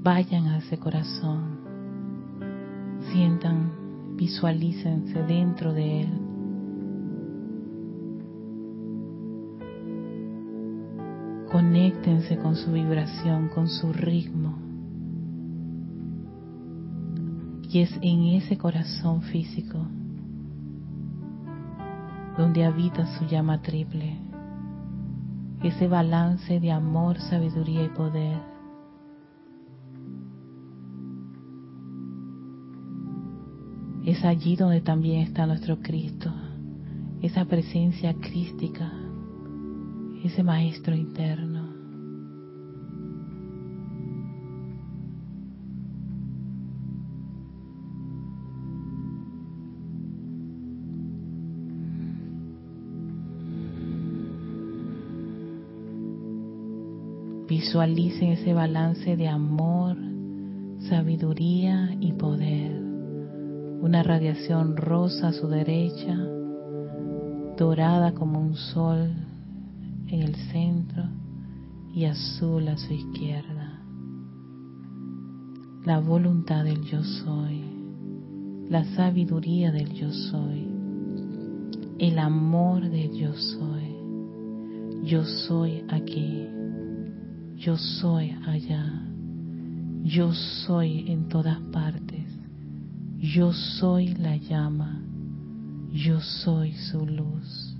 Vayan 0.02 0.46
a 0.46 0.56
ese 0.56 0.78
corazón. 0.78 1.58
Sientan, 3.12 4.16
visualícense 4.16 5.22
dentro 5.24 5.74
de 5.74 6.00
él. 6.00 6.08
Conéctense 11.52 12.38
con 12.38 12.56
su 12.56 12.72
vibración, 12.72 13.50
con 13.50 13.68
su 13.68 13.92
ritmo. 13.92 14.56
Y 17.70 17.80
es 17.80 17.92
en 18.00 18.28
ese 18.28 18.56
corazón 18.56 19.20
físico 19.20 19.76
donde 22.38 22.64
habita 22.64 23.04
su 23.18 23.26
llama 23.26 23.60
triple, 23.60 24.16
ese 25.62 25.88
balance 25.88 26.60
de 26.60 26.70
amor, 26.70 27.18
sabiduría 27.18 27.84
y 27.84 27.88
poder. 27.88 28.38
Es 34.04 34.24
allí 34.24 34.56
donde 34.56 34.80
también 34.80 35.20
está 35.20 35.46
nuestro 35.46 35.80
Cristo, 35.80 36.32
esa 37.20 37.44
presencia 37.44 38.14
crística, 38.14 38.90
ese 40.24 40.42
Maestro 40.42 40.94
interno. 40.94 41.57
Visualicen 57.60 58.28
ese 58.28 58.54
balance 58.54 59.16
de 59.16 59.26
amor, 59.26 59.96
sabiduría 60.88 61.90
y 61.98 62.12
poder. 62.12 62.80
Una 63.80 64.04
radiación 64.04 64.76
rosa 64.76 65.26
a 65.26 65.32
su 65.32 65.48
derecha, 65.48 66.16
dorada 67.56 68.12
como 68.12 68.38
un 68.38 68.54
sol 68.54 69.10
en 70.06 70.22
el 70.22 70.36
centro 70.52 71.02
y 71.92 72.04
azul 72.04 72.68
a 72.68 72.78
su 72.78 72.92
izquierda. 72.92 73.82
La 75.84 75.98
voluntad 75.98 76.62
del 76.62 76.84
yo 76.84 77.02
soy, 77.02 77.64
la 78.68 78.84
sabiduría 78.94 79.72
del 79.72 79.92
yo 79.94 80.12
soy, 80.12 80.64
el 81.98 82.20
amor 82.20 82.88
del 82.88 83.10
yo 83.14 83.34
soy. 83.34 83.96
Yo 85.02 85.24
soy 85.24 85.84
aquí 85.88 86.57
yo 87.58 87.76
soy 87.76 88.30
allá, 88.46 89.02
yo 90.04 90.32
soy 90.32 91.10
en 91.10 91.28
todas 91.28 91.58
partes, 91.72 92.24
yo 93.18 93.52
soy 93.52 94.14
la 94.14 94.36
llama, 94.36 95.02
yo 95.92 96.20
soy 96.20 96.72
su 96.74 97.04
luz. 97.04 97.74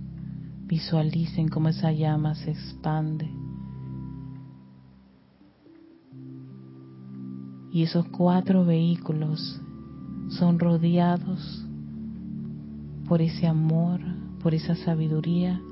Visualicen 0.67 1.49
cómo 1.49 1.69
esa 1.69 1.93
llama 1.93 2.35
se 2.35 2.51
expande. 2.51 3.31
Y 7.71 7.85
esos 7.85 8.07
cuatro 8.09 8.65
vehículos 8.65 9.61
son 10.31 10.59
rodeados 10.59 11.65
por 13.09 13.23
ese 13.23 13.47
amor, 13.47 14.01
por 14.43 14.55
esa 14.55 14.75
sabiduría 14.75 15.63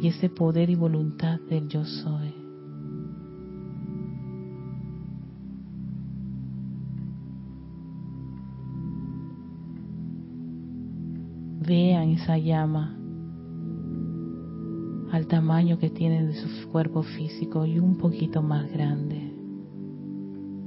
y 0.00 0.08
ese 0.08 0.30
poder 0.30 0.70
y 0.70 0.76
voluntad 0.76 1.38
del 1.50 1.68
yo 1.68 1.84
soy. 1.84 2.43
Esa 12.10 12.38
llama 12.38 12.96
al 15.12 15.26
tamaño 15.28 15.78
que 15.78 15.90
tienen 15.90 16.26
de 16.26 16.34
su 16.34 16.68
cuerpo 16.70 17.02
físico 17.02 17.64
y 17.66 17.78
un 17.78 17.98
poquito 17.98 18.42
más 18.42 18.70
grande. 18.70 19.32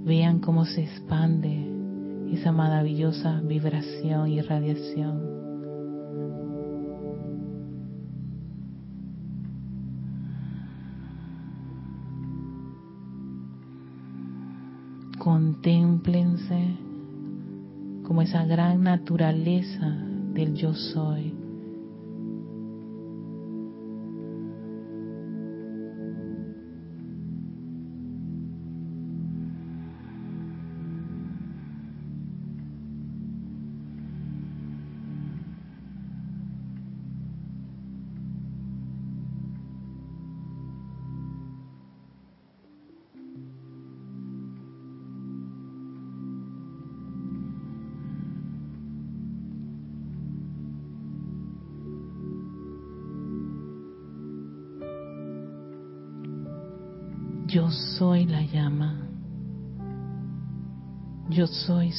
Vean 0.05 0.39
cómo 0.39 0.63
se 0.63 0.83
expande 0.83 1.67
esa 2.31 2.51
maravillosa 2.53 3.41
vibración 3.41 4.29
y 4.29 4.41
radiación. 4.41 5.37
Contémplense 15.19 16.77
como 18.03 18.21
esa 18.21 18.45
gran 18.45 18.83
naturaleza 18.83 20.07
del 20.37 20.53
yo 20.53 20.71
soy. 20.73 21.36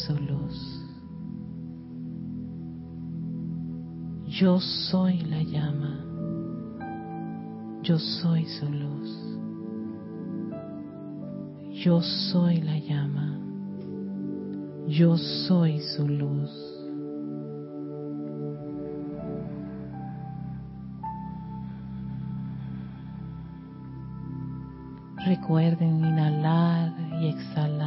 Luz. 0.07 0.85
Yo 4.27 4.61
soy 4.61 5.21
la 5.23 5.43
llama. 5.43 6.05
Yo 7.83 7.99
soy 7.99 8.47
su 8.47 8.67
luz. 8.71 9.11
Yo 11.85 12.01
soy 12.01 12.61
la 12.63 12.79
llama. 12.79 13.39
Yo 14.87 15.17
soy 15.17 15.81
su 15.81 16.07
luz. 16.07 16.51
Recuerden 25.27 25.99
inhalar 25.99 26.93
y 27.21 27.29
exhalar. 27.29 27.78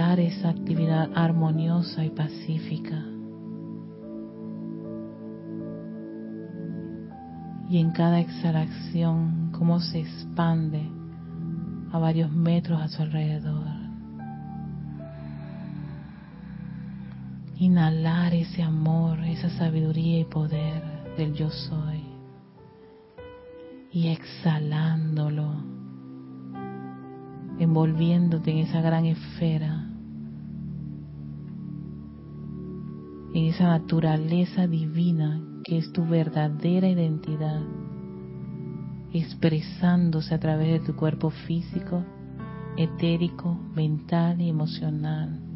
Esa 0.00 0.48
actividad 0.48 1.10
armoniosa 1.14 2.04
y 2.04 2.10
pacífica. 2.10 3.04
Y 7.68 7.78
en 7.78 7.92
cada 7.92 8.18
exhalación, 8.18 9.52
cómo 9.52 9.78
se 9.78 10.00
expande 10.00 10.90
a 11.92 11.98
varios 11.98 12.32
metros 12.32 12.80
a 12.80 12.88
su 12.88 13.02
alrededor. 13.02 13.66
Inhalar 17.58 18.32
ese 18.32 18.62
amor, 18.62 19.20
esa 19.20 19.50
sabiduría 19.50 20.20
y 20.20 20.24
poder 20.24 20.82
del 21.18 21.34
yo 21.34 21.50
soy 21.50 22.02
y 23.92 24.08
exhalándolo, 24.08 25.52
envolviéndote 27.58 28.50
en 28.50 28.58
esa 28.58 28.80
gran 28.80 29.04
esfera, 29.04 29.79
en 33.34 33.44
esa 33.46 33.64
naturaleza 33.64 34.66
divina 34.66 35.40
que 35.64 35.78
es 35.78 35.92
tu 35.92 36.06
verdadera 36.06 36.88
identidad, 36.88 37.62
expresándose 39.12 40.34
a 40.34 40.40
través 40.40 40.80
de 40.80 40.86
tu 40.86 40.96
cuerpo 40.96 41.30
físico, 41.30 42.04
etérico, 42.76 43.58
mental 43.74 44.40
y 44.40 44.48
emocional 44.48 45.50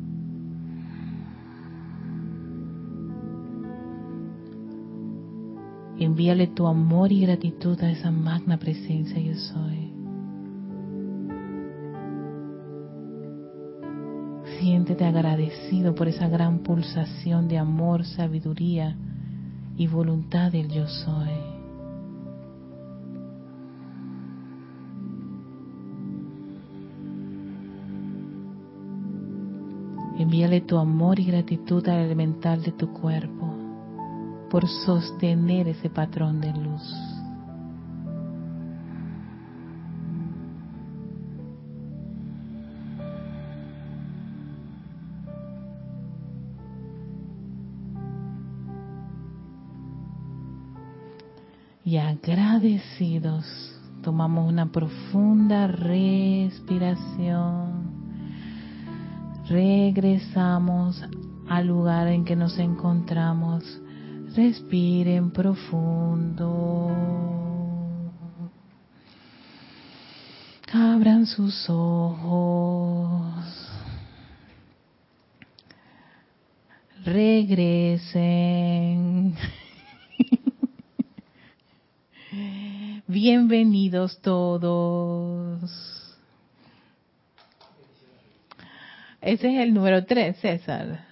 Envíale 5.99 6.49
tu 6.49 6.67
amor 6.67 7.13
y 7.13 7.21
gratitud 7.21 7.81
a 7.81 7.91
esa 7.91 8.11
magna 8.11 8.59
presencia 8.59 9.19
yo 9.21 9.35
soy. 9.37 9.94
Siéntete 14.65 15.05
agradecido 15.05 15.95
por 15.95 16.09
esa 16.09 16.27
gran 16.27 16.61
pulsación 16.61 17.49
de 17.49 17.59
amor, 17.59 18.07
sabiduría 18.07 18.97
y 19.77 19.87
voluntad 19.87 20.53
del 20.53 20.71
yo 20.71 20.87
soy. 20.87 21.29
Envíale 30.19 30.63
tu 30.63 30.79
amor 30.79 31.21
y 31.21 31.27
gratitud 31.27 31.87
al 31.87 31.99
elemental 31.99 32.63
de 32.63 32.73
tu 32.73 32.91
cuerpo 32.91 33.55
por 34.49 34.67
sostener 34.67 35.69
ese 35.69 35.91
patrón 35.91 36.41
de 36.41 36.55
luz. 36.55 37.14
Y 51.95 51.99
agradecidos, 51.99 53.47
tomamos 54.03 54.49
una 54.49 54.73
profunda 54.73 55.69
respiración. 55.69 56.59
Regresamos 59.49 61.01
al 61.49 61.69
lugar 61.69 62.09
en 62.09 62.25
que 62.25 62.35
nos 62.35 62.59
encontramos. 62.59 63.63
Respiren 64.35 65.31
profundo. 65.31 66.91
Abran 70.73 71.27
sus 71.27 71.71
ojos. 71.71 73.71
Regresen. 77.05 78.35
Bienvenidos 83.15 84.19
todos. 84.23 85.71
Ese 89.21 89.55
es 89.55 89.61
el 89.61 89.73
número 89.73 90.05
3, 90.05 90.37
César. 90.39 91.07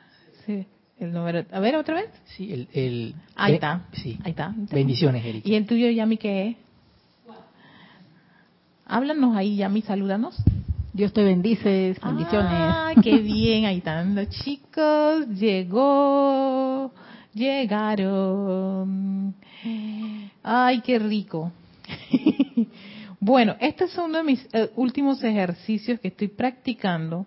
Sí, 0.44 0.66
el 0.98 1.12
número. 1.12 1.44
A 1.52 1.60
ver, 1.60 1.76
otra 1.76 1.94
vez. 1.94 2.10
Sí, 2.24 2.52
el. 2.52 2.68
el 2.72 3.14
Ahí 3.36 3.54
está. 3.54 3.82
Sí. 3.92 4.18
Ahí 4.24 4.32
está. 4.32 4.52
Bendiciones, 4.72 5.24
Erika. 5.24 5.48
¿Y 5.48 5.54
el 5.54 5.64
tuyo, 5.64 5.88
Yami, 5.90 6.16
qué 6.16 6.48
es? 6.48 6.56
Háblanos 8.86 9.36
ahí, 9.36 9.54
Yami, 9.54 9.82
salúdanos. 9.82 10.34
Dios 10.92 11.12
te 11.12 11.22
bendice, 11.22 11.94
bendiciones. 12.02 12.50
Ah, 12.50 12.94
qué 13.00 13.18
bien, 13.18 13.66
ahí 13.66 13.78
están 13.78 14.16
los 14.16 14.28
chicos. 14.28 15.28
Llegó, 15.28 16.92
llegaron. 17.32 19.36
Ay, 20.42 20.80
qué 20.80 20.98
rico. 20.98 21.52
bueno, 23.20 23.56
este 23.60 23.84
es 23.84 23.96
uno 23.98 24.18
de 24.18 24.24
mis 24.24 24.46
eh, 24.52 24.70
últimos 24.76 25.22
ejercicios 25.22 26.00
que 26.00 26.08
estoy 26.08 26.28
practicando. 26.28 27.26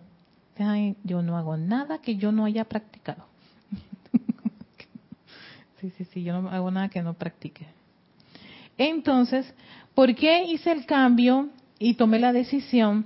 Yo 1.04 1.22
no 1.22 1.38
hago 1.38 1.58
nada 1.58 2.00
que 2.00 2.16
yo 2.16 2.32
no 2.32 2.46
haya 2.46 2.64
practicado. 2.64 3.26
sí, 5.82 5.92
sí, 5.98 6.06
sí, 6.06 6.24
yo 6.24 6.42
no 6.42 6.50
hago 6.50 6.72
nada 6.72 6.90
que 6.90 7.02
no 7.02 7.14
practique. 7.14 7.68
Entonces, 8.78 9.54
¿por 9.94 10.16
qué 10.16 10.46
hice 10.46 10.72
el 10.72 10.86
cambio 10.86 11.50
y 11.78 11.96
tomé 11.96 12.20
la 12.20 12.32
decisión 12.32 13.06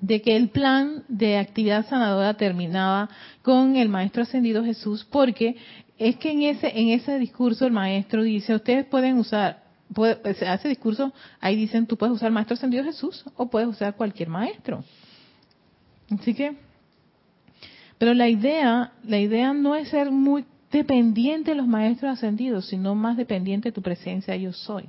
de 0.00 0.22
que 0.22 0.36
el 0.36 0.50
plan 0.50 1.02
de 1.08 1.38
actividad 1.38 1.88
sanadora 1.88 2.34
terminaba 2.34 3.08
con 3.42 3.74
el 3.74 3.88
maestro 3.88 4.22
ascendido 4.22 4.64
Jesús? 4.64 5.04
Porque 5.04 5.56
es 5.98 6.16
que 6.16 6.30
en 6.30 6.42
ese 6.42 6.78
en 6.78 6.90
ese 6.90 7.18
discurso 7.18 7.66
el 7.66 7.72
maestro 7.72 8.22
dice, 8.22 8.54
ustedes 8.54 8.86
pueden 8.86 9.18
usar 9.18 9.67
puede, 9.94 10.18
hace 10.46 10.68
discurso, 10.68 11.12
ahí 11.40 11.56
dicen, 11.56 11.86
tú 11.86 11.96
puedes 11.96 12.14
usar 12.14 12.30
maestro 12.30 12.54
ascendido 12.54 12.84
Jesús 12.84 13.24
o 13.36 13.48
puedes 13.48 13.68
usar 13.68 13.96
cualquier 13.96 14.28
maestro. 14.28 14.84
Así 16.10 16.34
que, 16.34 16.56
pero 17.98 18.14
la 18.14 18.28
idea, 18.28 18.92
la 19.04 19.18
idea 19.18 19.52
no 19.52 19.74
es 19.74 19.88
ser 19.88 20.10
muy 20.10 20.44
dependiente 20.70 21.50
de 21.52 21.56
los 21.56 21.66
maestros 21.66 22.12
ascendidos, 22.12 22.66
sino 22.66 22.94
más 22.94 23.16
dependiente 23.16 23.68
de 23.68 23.72
tu 23.72 23.82
presencia 23.82 24.36
yo 24.36 24.52
soy. 24.52 24.88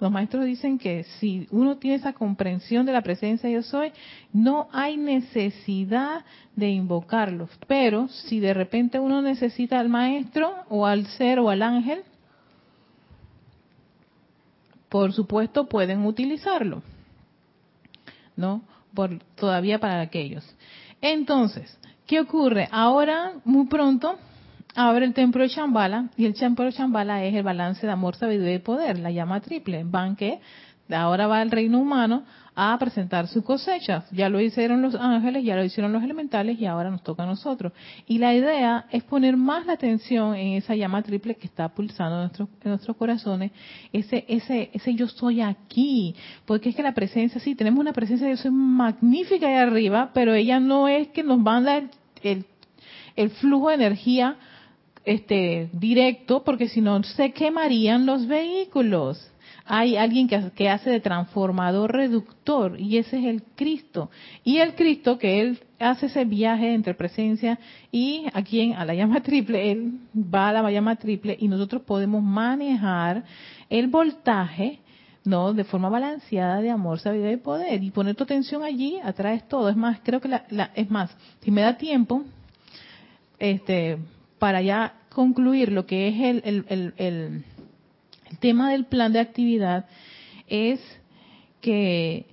Los 0.00 0.10
maestros 0.10 0.46
dicen 0.46 0.78
que 0.78 1.04
si 1.04 1.46
uno 1.50 1.76
tiene 1.76 1.96
esa 1.96 2.14
comprensión 2.14 2.86
de 2.86 2.92
la 2.92 3.02
presencia 3.02 3.50
yo 3.50 3.62
soy, 3.62 3.92
no 4.32 4.68
hay 4.72 4.96
necesidad 4.96 6.24
de 6.56 6.70
invocarlos. 6.70 7.50
Pero 7.66 8.08
si 8.08 8.40
de 8.40 8.54
repente 8.54 8.98
uno 8.98 9.20
necesita 9.20 9.78
al 9.78 9.90
maestro 9.90 10.54
o 10.70 10.86
al 10.86 11.06
ser 11.06 11.38
o 11.38 11.50
al 11.50 11.60
ángel, 11.60 12.00
por 14.90 15.14
supuesto 15.14 15.66
pueden 15.66 16.04
utilizarlo, 16.04 16.82
¿no? 18.36 18.62
Por, 18.92 19.20
todavía 19.36 19.78
para 19.78 20.02
aquellos. 20.02 20.44
Entonces, 21.00 21.78
¿qué 22.06 22.20
ocurre? 22.20 22.68
Ahora, 22.72 23.34
muy 23.44 23.66
pronto, 23.68 24.18
abre 24.74 25.06
el 25.06 25.14
templo 25.14 25.42
de 25.42 25.48
Chambala, 25.48 26.10
y 26.16 26.26
el 26.26 26.34
templo 26.34 26.64
de 26.64 26.72
Chambala 26.72 27.24
es 27.24 27.34
el 27.34 27.44
balance 27.44 27.86
de 27.86 27.92
amor, 27.92 28.16
sabiduría 28.16 28.54
y 28.54 28.58
poder, 28.58 28.98
la 28.98 29.12
llama 29.12 29.40
triple. 29.40 29.84
Van 29.84 30.16
que 30.16 30.40
ahora 30.90 31.28
va 31.28 31.40
el 31.40 31.52
reino 31.52 31.78
humano 31.78 32.24
a 32.62 32.76
presentar 32.78 33.26
su 33.26 33.42
cosecha. 33.42 34.04
Ya 34.12 34.28
lo 34.28 34.38
hicieron 34.38 34.82
los 34.82 34.94
ángeles, 34.94 35.42
ya 35.44 35.56
lo 35.56 35.64
hicieron 35.64 35.94
los 35.94 36.02
elementales 36.02 36.60
y 36.60 36.66
ahora 36.66 36.90
nos 36.90 37.02
toca 37.02 37.22
a 37.22 37.26
nosotros. 37.26 37.72
Y 38.06 38.18
la 38.18 38.34
idea 38.34 38.84
es 38.90 39.02
poner 39.02 39.38
más 39.38 39.64
la 39.64 39.72
atención 39.72 40.34
en 40.34 40.58
esa 40.58 40.76
llama 40.76 41.02
triple 41.02 41.36
que 41.36 41.46
está 41.46 41.70
pulsando 41.70 42.16
en 42.16 42.20
nuestros, 42.24 42.50
en 42.62 42.68
nuestros 42.68 42.98
corazones, 42.98 43.52
ese, 43.94 44.26
ese, 44.28 44.68
ese 44.74 44.94
yo 44.94 45.08
soy 45.08 45.40
aquí, 45.40 46.14
porque 46.44 46.68
es 46.68 46.76
que 46.76 46.82
la 46.82 46.92
presencia, 46.92 47.40
sí, 47.40 47.54
tenemos 47.54 47.80
una 47.80 47.94
presencia 47.94 48.28
yo 48.28 48.36
soy 48.36 48.50
magnífica 48.50 49.46
ahí 49.46 49.54
arriba, 49.54 50.10
pero 50.12 50.34
ella 50.34 50.60
no 50.60 50.86
es 50.86 51.08
que 51.08 51.22
nos 51.22 51.38
manda 51.38 51.78
el, 51.78 51.88
el, 52.22 52.44
el 53.16 53.30
flujo 53.30 53.70
de 53.70 53.76
energía 53.76 54.36
este 55.06 55.70
directo, 55.72 56.44
porque 56.44 56.68
si 56.68 56.82
no 56.82 57.02
se 57.04 57.32
quemarían 57.32 58.04
los 58.04 58.26
vehículos 58.26 59.29
hay 59.72 59.96
alguien 59.96 60.26
que, 60.26 60.50
que, 60.56 60.68
hace 60.68 60.90
de 60.90 60.98
transformador 60.98 61.92
reductor 61.92 62.78
y 62.78 62.98
ese 62.98 63.20
es 63.20 63.24
el 63.26 63.44
Cristo. 63.54 64.10
Y 64.42 64.58
el 64.58 64.74
Cristo 64.74 65.16
que 65.16 65.40
él 65.40 65.60
hace 65.78 66.06
ese 66.06 66.24
viaje 66.24 66.74
entre 66.74 66.92
presencia 66.94 67.56
y 67.92 68.24
aquí 68.34 68.60
en, 68.60 68.72
a 68.74 68.84
la 68.84 68.94
llama 68.94 69.20
triple, 69.22 69.70
él 69.70 69.92
va 70.12 70.48
a 70.48 70.52
la 70.54 70.70
llama 70.72 70.96
triple 70.96 71.36
y 71.38 71.46
nosotros 71.46 71.82
podemos 71.82 72.20
manejar 72.20 73.22
el 73.68 73.86
voltaje 73.86 74.80
no 75.22 75.52
de 75.52 75.62
forma 75.62 75.88
balanceada 75.88 76.60
de 76.60 76.70
amor, 76.70 76.98
sabiduría 76.98 77.34
y 77.34 77.36
poder 77.36 77.84
y 77.84 77.90
poner 77.92 78.16
tu 78.16 78.24
atención 78.24 78.64
allí, 78.64 78.98
atraes 79.04 79.46
todo. 79.46 79.68
Es 79.68 79.76
más, 79.76 80.00
creo 80.02 80.20
que 80.20 80.28
la, 80.28 80.46
la, 80.50 80.72
es 80.74 80.90
más, 80.90 81.16
si 81.42 81.52
me 81.52 81.60
da 81.60 81.76
tiempo, 81.76 82.24
este, 83.38 83.98
para 84.40 84.62
ya 84.62 84.94
concluir 85.10 85.70
lo 85.70 85.86
que 85.86 86.08
es 86.08 86.20
el, 86.20 86.42
el, 86.44 86.64
el, 86.68 86.94
el 86.96 87.44
el 88.30 88.38
tema 88.38 88.70
del 88.70 88.86
plan 88.86 89.12
de 89.12 89.20
actividad 89.20 89.86
es 90.46 90.80
que, 91.60 92.26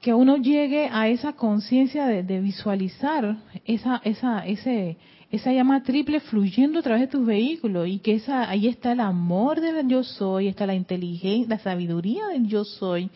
que 0.00 0.14
uno 0.14 0.36
llegue 0.36 0.88
a 0.92 1.08
esa 1.08 1.32
conciencia 1.32 2.06
de, 2.06 2.22
de, 2.22 2.40
visualizar 2.40 3.38
esa, 3.64 4.00
esa, 4.04 4.46
ese, 4.46 4.96
esa 5.30 5.52
llama 5.52 5.82
triple 5.82 6.20
fluyendo 6.20 6.80
a 6.80 6.82
través 6.82 7.02
de 7.02 7.08
tus 7.08 7.24
vehículos 7.24 7.88
y 7.88 7.98
que 7.98 8.14
esa, 8.14 8.48
ahí 8.48 8.68
está 8.68 8.92
el 8.92 9.00
amor 9.00 9.60
del 9.60 9.88
yo 9.88 10.02
soy, 10.02 10.48
está 10.48 10.66
la 10.66 10.74
inteligencia, 10.74 11.56
la 11.56 11.62
sabiduría 11.62 12.28
del 12.28 12.46
yo 12.46 12.64
soy 12.64 13.10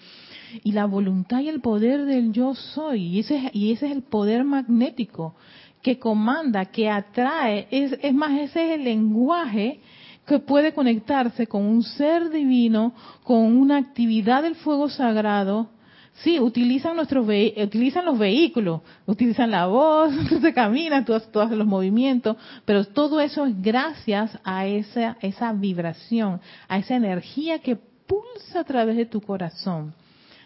y 0.63 0.73
la 0.73 0.87
voluntad 0.87 1.41
y 1.41 1.49
el 1.49 1.61
poder 1.61 2.05
del 2.05 2.33
yo 2.33 2.55
soy. 2.55 3.03
Y 3.03 3.21
ese, 3.21 3.51
y 3.53 3.73
ese 3.73 3.87
es 3.87 3.93
el 3.93 4.03
poder 4.03 4.45
magnético 4.45 5.35
que 5.83 5.99
comanda, 5.99 6.67
que 6.67 6.89
atrae. 6.89 7.67
Es, 7.71 7.99
es 8.01 8.15
más, 8.15 8.39
ese 8.39 8.73
es 8.73 8.79
el 8.79 8.85
lenguaje 8.85 9.81
que 10.27 10.39
puede 10.39 10.73
conectarse 10.73 11.47
con 11.47 11.63
un 11.63 11.83
ser 11.83 12.31
divino, 12.31 12.95
con 13.23 13.57
una 13.57 13.77
actividad 13.77 14.43
del 14.43 14.55
fuego 14.55 14.89
sagrado. 14.89 15.69
Sí, 16.15 16.39
utilizan 16.39 16.97
nuestros 16.97 17.27
utilizan 17.27 18.05
los 18.05 18.19
vehículos, 18.19 18.83
utilizan 19.05 19.51
la 19.51 19.67
voz, 19.67 20.13
se 20.41 20.55
caminan, 20.55 21.05
todos, 21.05 21.31
todos 21.33 21.51
los 21.51 21.67
movimientos, 21.67 22.37
pero 22.65 22.85
todo 22.85 23.21
eso 23.21 23.45
es 23.47 23.61
gracias 23.61 24.39
a 24.45 24.67
esa, 24.67 25.17
esa 25.21 25.53
vibración, 25.53 26.41
a 26.69 26.79
esa 26.79 26.95
energía 26.95 27.59
que 27.59 27.77
pulsa 27.77 28.61
a 28.61 28.65
través 28.65 28.97
de 28.97 29.07
tu 29.07 29.21
corazón. 29.21 29.93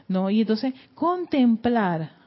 ¿No? 0.09 0.31
Y 0.31 0.41
entonces 0.41 0.73
contemplar 0.95 2.18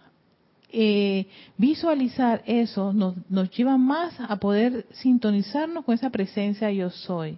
eh, 0.71 1.27
visualizar 1.57 2.41
eso 2.45 2.93
nos, 2.93 3.15
nos 3.29 3.49
lleva 3.51 3.77
más 3.77 4.13
a 4.19 4.37
poder 4.37 4.85
sintonizarnos 4.91 5.85
con 5.85 5.95
esa 5.95 6.09
presencia 6.09 6.71
yo 6.71 6.89
soy 6.89 7.37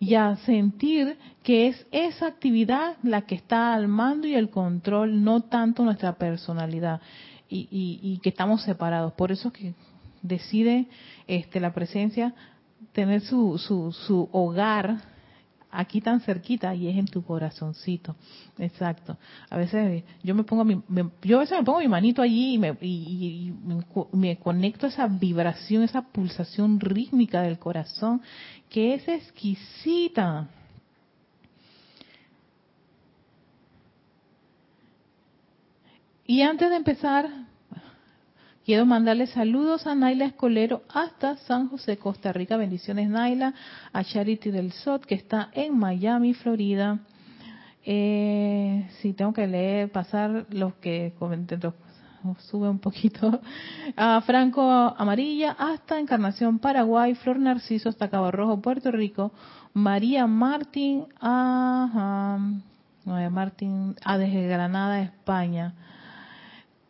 y 0.00 0.14
a 0.14 0.36
sentir 0.36 1.16
que 1.42 1.68
es 1.68 1.86
esa 1.90 2.26
actividad 2.26 2.96
la 3.02 3.22
que 3.22 3.34
está 3.34 3.74
al 3.74 3.88
mando 3.88 4.26
y 4.26 4.34
el 4.34 4.50
control, 4.50 5.24
no 5.24 5.42
tanto 5.42 5.84
nuestra 5.84 6.14
personalidad 6.14 7.00
y, 7.48 7.68
y, 7.70 8.18
que 8.18 8.28
estamos 8.28 8.62
separados. 8.62 9.12
Por 9.14 9.32
eso 9.32 9.52
que 9.52 9.74
decide 10.22 10.86
este, 11.26 11.60
la 11.60 11.72
presencia 11.72 12.34
tener 12.92 13.22
su, 13.22 13.58
su, 13.58 13.92
su 13.92 14.28
hogar 14.32 14.98
aquí 15.70 16.00
tan 16.00 16.20
cerquita 16.20 16.74
y 16.74 16.88
es 16.88 16.96
en 16.96 17.06
tu 17.06 17.22
corazoncito. 17.22 18.16
Exacto. 18.58 19.16
A 19.50 19.56
veces 19.56 20.04
yo 20.22 20.34
me 20.34 20.44
pongo 20.44 20.64
mi, 20.64 20.82
yo 21.22 21.36
a 21.36 21.40
veces 21.40 21.58
me 21.58 21.64
pongo 21.64 21.80
mi 21.80 21.88
manito 21.88 22.22
allí 22.22 22.54
y 22.54 22.58
me, 22.58 22.76
y, 22.80 23.52
me, 24.12 24.36
conecto 24.38 24.86
a 24.86 24.88
esa 24.88 25.06
vibración, 25.06 25.82
esa 25.82 26.02
pulsación 26.02 26.80
rítmica 26.80 27.42
del 27.42 27.58
corazón 27.58 28.22
que 28.70 28.94
es 28.94 29.08
exquisita. 29.08 30.48
Y 36.26 36.42
antes 36.42 36.68
de 36.68 36.76
empezar, 36.76 37.47
quiero 38.68 38.84
mandarle 38.84 39.26
saludos 39.28 39.86
a 39.86 39.94
Naila 39.94 40.26
Escolero 40.26 40.82
hasta 40.92 41.38
San 41.38 41.70
José, 41.70 41.96
Costa 41.96 42.34
Rica. 42.34 42.58
Bendiciones, 42.58 43.08
Naila. 43.08 43.54
A 43.94 44.04
Charity 44.04 44.50
del 44.50 44.72
Sot, 44.72 45.06
que 45.06 45.14
está 45.14 45.48
en 45.54 45.78
Miami, 45.78 46.34
Florida. 46.34 46.98
Eh, 47.82 48.86
sí, 49.00 49.14
tengo 49.14 49.32
que 49.32 49.46
leer, 49.46 49.90
pasar 49.90 50.44
los 50.50 50.74
que 50.74 51.14
comenté, 51.18 51.58
sube 52.50 52.68
un 52.68 52.78
poquito. 52.78 53.40
A 53.96 54.20
Franco 54.20 54.60
Amarilla 54.70 55.52
hasta 55.58 55.98
Encarnación, 55.98 56.58
Paraguay. 56.58 57.14
Flor 57.14 57.38
Narciso 57.38 57.88
hasta 57.88 58.10
Cabo 58.10 58.30
Rojo, 58.30 58.60
Puerto 58.60 58.90
Rico. 58.90 59.32
María 59.72 60.26
Martín, 60.26 61.06
ajá, 61.18 62.38
María 63.06 63.30
Martín, 63.30 63.96
a 64.04 64.18
desde 64.18 64.46
Granada, 64.46 65.00
España. 65.00 65.72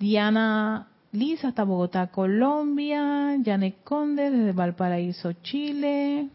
Diana 0.01 0.89
Liz 1.13 1.45
hasta 1.45 1.65
Bogotá, 1.65 2.09
Colombia. 2.09 3.37
Janet 3.45 3.83
Conde 3.83 4.31
desde 4.31 4.53
Valparaíso, 4.53 5.33
Chile. 5.43 6.29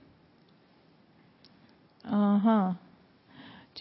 Ajá. 2.03 2.79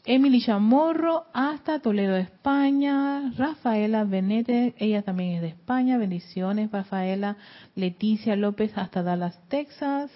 Emily 0.05 0.41
Chamorro 0.41 1.27
hasta 1.33 1.79
Toledo, 1.79 2.17
España. 2.17 3.33
Rafaela 3.37 4.05
Benete, 4.05 4.75
ella 4.79 5.03
también 5.03 5.37
es 5.37 5.43
de 5.43 5.49
España. 5.49 5.97
Bendiciones, 5.97 6.71
Rafaela. 6.71 7.37
Leticia 7.75 8.37
López 8.37 8.77
hasta 8.77 9.03
Dallas, 9.03 9.41
Texas. 9.49 10.11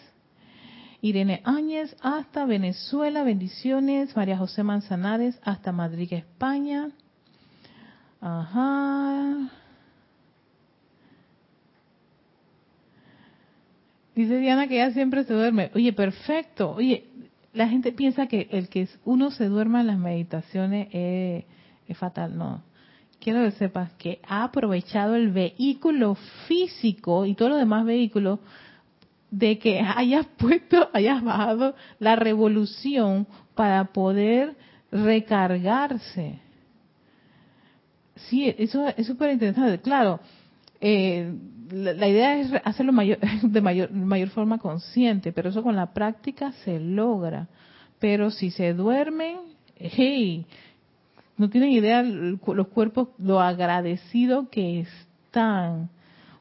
Irene 1.00 1.40
Áñez 1.44 1.96
hasta 2.02 2.46
Venezuela. 2.46 3.22
Bendiciones. 3.22 4.16
María 4.16 4.36
José 4.36 4.62
Manzanares 4.62 5.38
hasta 5.42 5.72
Madrid, 5.72 6.12
España. 6.12 6.90
Ajá. 8.20 9.50
Dice 14.16 14.38
Diana 14.38 14.66
que 14.66 14.76
ella 14.76 14.92
siempre 14.92 15.24
se 15.24 15.34
duerme. 15.34 15.70
Oye, 15.74 15.92
perfecto. 15.92 16.70
Oye, 16.70 17.04
la 17.52 17.68
gente 17.68 17.92
piensa 17.92 18.26
que 18.26 18.48
el 18.50 18.70
que 18.70 18.88
uno 19.04 19.30
se 19.30 19.44
duerma 19.44 19.82
en 19.82 19.88
las 19.88 19.98
meditaciones 19.98 20.88
es, 20.90 21.44
fatal. 21.98 22.36
No. 22.36 22.62
Quiero 23.20 23.42
que 23.44 23.50
sepas 23.52 23.92
que 23.92 24.20
ha 24.26 24.42
aprovechado 24.44 25.16
el 25.16 25.32
vehículo 25.32 26.16
físico 26.48 27.26
y 27.26 27.34
todos 27.34 27.50
los 27.50 27.60
demás 27.60 27.84
vehículos 27.84 28.38
de 29.30 29.58
que 29.58 29.80
hayas 29.80 30.24
puesto, 30.38 30.88
hayas 30.94 31.22
bajado 31.22 31.74
la 31.98 32.16
revolución 32.16 33.26
para 33.54 33.84
poder 33.84 34.56
recargarse. 34.90 36.38
Sí, 38.14 38.54
eso 38.56 38.88
es 38.96 39.06
súper 39.06 39.32
interesante. 39.32 39.78
Claro, 39.82 40.20
eh, 40.80 41.32
la, 41.70 42.08
idea 42.08 42.38
es 42.38 42.52
hacerlo 42.64 42.92
de 43.42 43.60
mayor, 43.60 43.90
mayor 43.92 44.28
forma 44.28 44.58
consciente, 44.58 45.32
pero 45.32 45.50
eso 45.50 45.62
con 45.62 45.76
la 45.76 45.92
práctica 45.92 46.52
se 46.64 46.78
logra. 46.80 47.48
Pero 47.98 48.30
si 48.30 48.50
se 48.50 48.74
duermen, 48.74 49.38
hey, 49.76 50.46
no 51.36 51.50
tienen 51.50 51.70
idea 51.70 52.02
los 52.02 52.68
cuerpos, 52.68 53.08
lo 53.18 53.40
agradecido 53.40 54.48
que 54.50 54.80
están, 54.80 55.90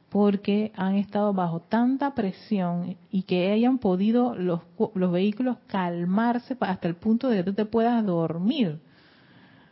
porque 0.10 0.72
han 0.76 0.96
estado 0.96 1.34
bajo 1.34 1.60
tanta 1.60 2.14
presión 2.14 2.96
y 3.12 3.24
que 3.24 3.52
hayan 3.52 3.78
podido 3.78 4.36
los, 4.36 4.62
los 4.94 5.12
vehículos 5.12 5.58
calmarse 5.68 6.56
hasta 6.60 6.88
el 6.88 6.96
punto 6.96 7.30
de 7.30 7.38
que 7.38 7.44
tú 7.44 7.54
te 7.54 7.66
puedas 7.66 8.06
dormir. 8.06 8.80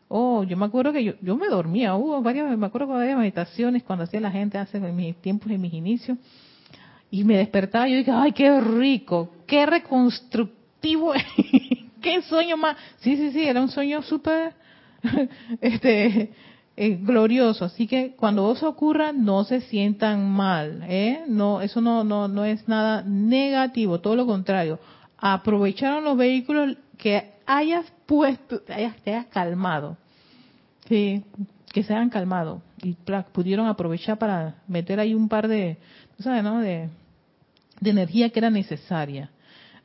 Oh, 0.07 0.43
yo 0.43 0.57
me 0.57 0.65
acuerdo 0.65 0.93
que 0.93 1.03
yo, 1.03 1.13
yo 1.21 1.35
me 1.35 1.47
dormía, 1.47 1.95
hubo 1.95 2.21
varias, 2.21 2.57
me 2.57 2.65
acuerdo 2.65 2.87
de 2.93 2.99
varias 2.99 3.17
meditaciones 3.17 3.83
cuando 3.83 4.03
hacía 4.03 4.19
la 4.19 4.31
gente 4.31 4.57
hace 4.57 4.79
mis 4.79 5.15
tiempos 5.17 5.51
y 5.51 5.57
mis 5.57 5.73
inicios, 5.73 6.17
y 7.09 7.23
me 7.23 7.37
despertaba 7.37 7.87
yo 7.87 7.97
dije, 7.97 8.11
ay, 8.11 8.31
qué 8.31 8.59
rico, 8.59 9.29
qué 9.45 9.65
reconstructivo, 9.65 11.13
qué 12.01 12.21
sueño 12.23 12.57
más. 12.57 12.75
Sí, 13.01 13.15
sí, 13.15 13.31
sí, 13.31 13.43
era 13.43 13.61
un 13.61 13.69
sueño 13.69 14.01
súper, 14.01 14.53
este, 15.61 16.31
eh, 16.75 16.97
glorioso. 16.99 17.65
Así 17.65 17.85
que 17.85 18.15
cuando 18.15 18.51
eso 18.51 18.67
ocurra, 18.67 19.11
no 19.11 19.43
se 19.43 19.61
sientan 19.61 20.27
mal, 20.27 20.83
¿eh? 20.87 21.23
No, 21.27 21.61
eso 21.61 21.81
no, 21.81 22.03
no, 22.03 22.27
no 22.27 22.45
es 22.45 22.67
nada 22.67 23.03
negativo, 23.03 23.99
todo 23.99 24.15
lo 24.15 24.25
contrario. 24.25 24.79
Aprovecharon 25.17 26.03
los 26.03 26.17
vehículos 26.17 26.77
que 26.97 27.33
hayas 27.45 27.85
puesto, 28.05 28.59
te 28.61 28.73
hayas, 28.73 28.95
te 29.03 29.11
hayas 29.11 29.27
calmado. 29.27 29.97
Sí, 30.87 31.23
que 31.71 31.83
se 31.83 31.93
hayan 31.93 32.09
calmado 32.09 32.61
y 32.83 32.95
pudieron 33.31 33.67
aprovechar 33.67 34.17
para 34.17 34.55
meter 34.67 34.99
ahí 34.99 35.15
un 35.15 35.29
par 35.29 35.47
de, 35.47 35.77
¿sabes, 36.19 36.43
no? 36.43 36.59
De, 36.59 36.89
energía 37.83 38.29
que 38.29 38.39
era 38.39 38.49
necesaria. 38.49 39.29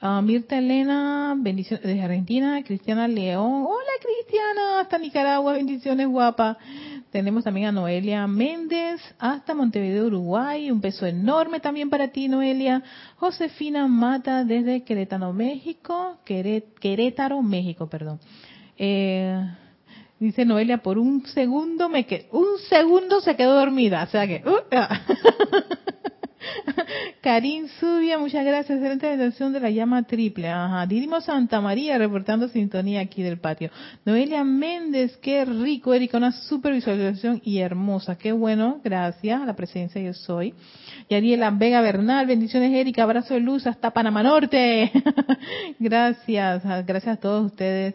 Uh, 0.01 0.23
Mirta 0.23 0.57
Elena, 0.59 1.35
bendiciones 1.37 1.85
desde 1.85 2.03
Argentina. 2.03 2.63
Cristiana 2.63 3.09
León, 3.09 3.65
hola 3.67 3.91
Cristiana, 4.01 4.81
hasta 4.81 4.99
Nicaragua, 4.99 5.55
bendiciones 5.55 6.07
guapa. 6.07 6.59
Tenemos 7.11 7.45
también 7.45 7.69
a 7.69 7.73
Noelia 7.73 8.27
Méndez, 8.27 9.01
hasta 9.19 9.55
Montevideo, 9.55 10.07
Uruguay. 10.07 10.71
Un 10.71 10.81
beso 10.81 11.07
enorme 11.07 11.61
también 11.61 11.89
para 11.89 12.09
ti, 12.09 12.29
Noelia. 12.29 12.83
Josefina 13.17 13.87
Mata, 13.87 14.45
desde 14.45 14.85
Querétaro, 14.85 15.33
México. 15.33 16.19
Querétaro, 16.25 17.43
México, 17.43 17.89
perdón. 17.89 18.21
Eh, 18.77 19.41
Dice 20.21 20.45
Noelia, 20.45 20.79
por 20.79 20.99
un 20.99 21.25
segundo 21.27 21.89
me 21.89 22.05
quedé, 22.05 22.29
un 22.33 22.59
segundo 22.69 23.21
se 23.21 23.37
quedó 23.37 23.55
dormida, 23.55 24.03
o 24.03 24.07
sea 24.09 24.27
que, 24.27 24.43
uh, 24.45 24.59
ah. 24.73 25.01
Karin 27.23 27.69
Zubia, 27.81 28.19
muchas 28.19 28.45
gracias, 28.45 28.79
excelente 28.79 29.07
meditación 29.07 29.53
de 29.53 29.61
la 29.61 29.71
llama 29.71 30.03
triple, 30.05 30.49
ajá, 30.49 30.87
Didimo 30.87 31.21
Santa 31.21 31.61
María, 31.61 31.99
reportando 31.99 32.49
sintonía 32.49 33.01
aquí 33.01 33.23
del 33.23 33.39
patio, 33.39 33.71
Noelia 34.05 34.45
Méndez, 34.45 35.17
qué 35.19 35.45
rico, 35.45 35.95
Erika, 35.95 36.17
una 36.17 36.33
super 36.33 36.73
visualización 36.73 37.41
y 37.45 37.59
hermosa, 37.59 38.17
qué 38.17 38.33
bueno, 38.33 38.81
gracias 38.83 39.41
a 39.41 39.47
la 39.47 39.57
presencia 39.57 40.01
yo 40.01 40.15
soy, 40.15 40.55
Yariela 41.09 41.51
Vega 41.51 41.81
Bernal, 41.81 42.27
bendiciones 42.27 42.73
Erika, 42.73 43.03
abrazo 43.03 43.35
de 43.35 43.41
luz 43.41 43.67
hasta 43.67 43.91
Panamá 43.91 44.23
Norte, 44.23 44.91
gracias, 45.79 46.63
gracias 46.87 47.19
a 47.19 47.21
todos 47.21 47.47
ustedes, 47.47 47.95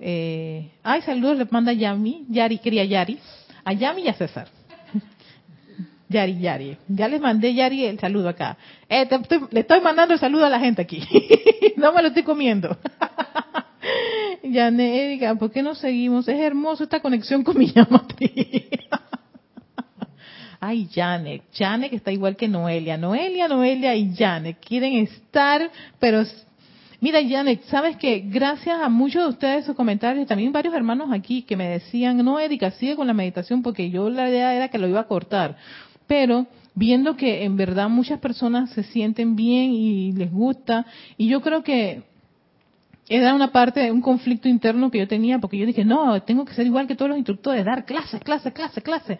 eh, 0.00 0.70
ay, 0.82 1.02
saludos, 1.02 1.38
le 1.38 1.46
manda 1.50 1.72
Yami, 1.72 2.26
Yari, 2.28 2.58
quería 2.58 2.84
Yari, 2.84 3.18
a 3.64 3.72
Yami 3.72 4.02
y 4.02 4.08
a 4.08 4.14
César. 4.14 4.57
Yari, 6.08 6.38
Yari. 6.40 6.76
Ya 6.88 7.08
les 7.08 7.20
mandé 7.20 7.52
Yari 7.54 7.84
el 7.84 7.98
saludo 7.98 8.28
acá. 8.28 8.56
Eh, 8.88 9.06
le 9.50 9.60
estoy 9.60 9.80
mandando 9.80 10.14
el 10.14 10.20
saludo 10.20 10.46
a 10.46 10.50
la 10.50 10.58
gente 10.58 10.82
aquí. 10.82 11.02
no 11.76 11.92
me 11.92 12.02
lo 12.02 12.08
estoy 12.08 12.22
comiendo. 12.22 12.76
Yane, 14.42 15.04
Erika, 15.04 15.34
¿por 15.34 15.50
qué 15.50 15.62
no 15.62 15.74
seguimos? 15.74 16.26
Es 16.28 16.40
hermoso 16.40 16.84
esta 16.84 17.00
conexión 17.00 17.44
con 17.44 17.58
mi 17.58 17.66
llama 17.66 18.06
Ay, 20.60 20.88
Janet 20.92 21.42
que 21.90 21.96
está 21.96 22.10
igual 22.10 22.36
que 22.36 22.48
Noelia. 22.48 22.96
Noelia, 22.96 23.46
Noelia 23.46 23.94
y 23.94 24.14
Janet 24.14 24.58
quieren 24.64 24.94
estar, 24.94 25.70
pero 26.00 26.24
Mira, 27.00 27.20
Janet, 27.22 27.62
sabes 27.66 27.96
que 27.96 28.24
gracias 28.26 28.80
a 28.80 28.88
muchos 28.88 29.22
de 29.22 29.28
ustedes 29.28 29.64
sus 29.64 29.76
comentarios, 29.76 30.24
y 30.24 30.26
también 30.26 30.50
varios 30.50 30.74
hermanos 30.74 31.10
aquí 31.12 31.42
que 31.42 31.56
me 31.56 31.68
decían, 31.68 32.16
no, 32.24 32.40
Erika, 32.40 32.72
sigue 32.72 32.96
con 32.96 33.06
la 33.06 33.14
meditación 33.14 33.62
porque 33.62 33.88
yo 33.88 34.10
la 34.10 34.28
idea 34.28 34.52
era 34.52 34.66
que 34.68 34.78
lo 34.78 34.88
iba 34.88 34.98
a 34.98 35.06
cortar. 35.06 35.56
Pero 36.08 36.48
viendo 36.74 37.16
que 37.16 37.44
en 37.44 37.56
verdad 37.56 37.88
muchas 37.88 38.18
personas 38.18 38.70
se 38.70 38.82
sienten 38.82 39.36
bien 39.36 39.70
y 39.70 40.12
les 40.12 40.32
gusta, 40.32 40.86
y 41.16 41.28
yo 41.28 41.40
creo 41.40 41.62
que 41.62 42.02
era 43.08 43.34
una 43.34 43.52
parte 43.52 43.80
de 43.80 43.90
un 43.90 44.02
conflicto 44.02 44.48
interno 44.48 44.90
que 44.90 44.98
yo 44.98 45.08
tenía, 45.08 45.38
porque 45.38 45.56
yo 45.56 45.66
dije, 45.66 45.84
no, 45.84 46.20
tengo 46.22 46.44
que 46.44 46.54
ser 46.54 46.66
igual 46.66 46.86
que 46.86 46.94
todos 46.94 47.08
los 47.08 47.18
instructores, 47.18 47.64
dar 47.64 47.84
clases, 47.86 48.20
clases, 48.20 48.52
clases, 48.52 48.82
clases. 48.82 49.18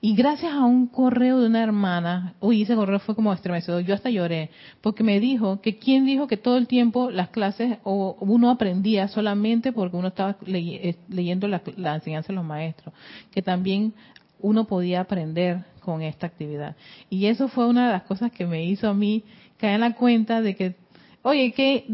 Y 0.00 0.14
gracias 0.14 0.52
a 0.52 0.64
un 0.64 0.86
correo 0.86 1.40
de 1.40 1.46
una 1.46 1.62
hermana, 1.62 2.34
uy, 2.40 2.62
ese 2.62 2.74
correo 2.74 2.98
fue 3.00 3.14
como 3.14 3.32
estremecedor, 3.32 3.82
yo 3.82 3.94
hasta 3.94 4.10
lloré, 4.10 4.50
porque 4.80 5.02
me 5.02 5.18
dijo 5.20 5.60
que 5.60 5.78
quién 5.78 6.06
dijo 6.06 6.26
que 6.26 6.36
todo 6.36 6.56
el 6.58 6.66
tiempo 6.66 7.10
las 7.10 7.30
clases 7.30 7.78
o 7.82 8.16
uno 8.20 8.50
aprendía 8.50 9.08
solamente 9.08 9.72
porque 9.72 9.96
uno 9.96 10.08
estaba 10.08 10.36
eh, 10.46 10.96
leyendo 11.08 11.48
la, 11.48 11.60
la 11.76 11.96
enseñanza 11.96 12.28
de 12.28 12.34
los 12.34 12.44
maestros, 12.44 12.94
que 13.32 13.42
también 13.42 13.94
uno 14.42 14.66
podía 14.66 15.00
aprender 15.00 15.64
con 15.80 16.02
esta 16.02 16.26
actividad. 16.26 16.76
Y 17.08 17.26
eso 17.26 17.48
fue 17.48 17.66
una 17.66 17.86
de 17.86 17.92
las 17.92 18.02
cosas 18.02 18.32
que 18.32 18.46
me 18.46 18.64
hizo 18.64 18.88
a 18.88 18.94
mí 18.94 19.24
caer 19.56 19.74
en 19.74 19.80
la 19.80 19.94
cuenta 19.94 20.40
de 20.40 20.54
que 20.54 20.74
oye, 21.22 21.52
que 21.52 21.86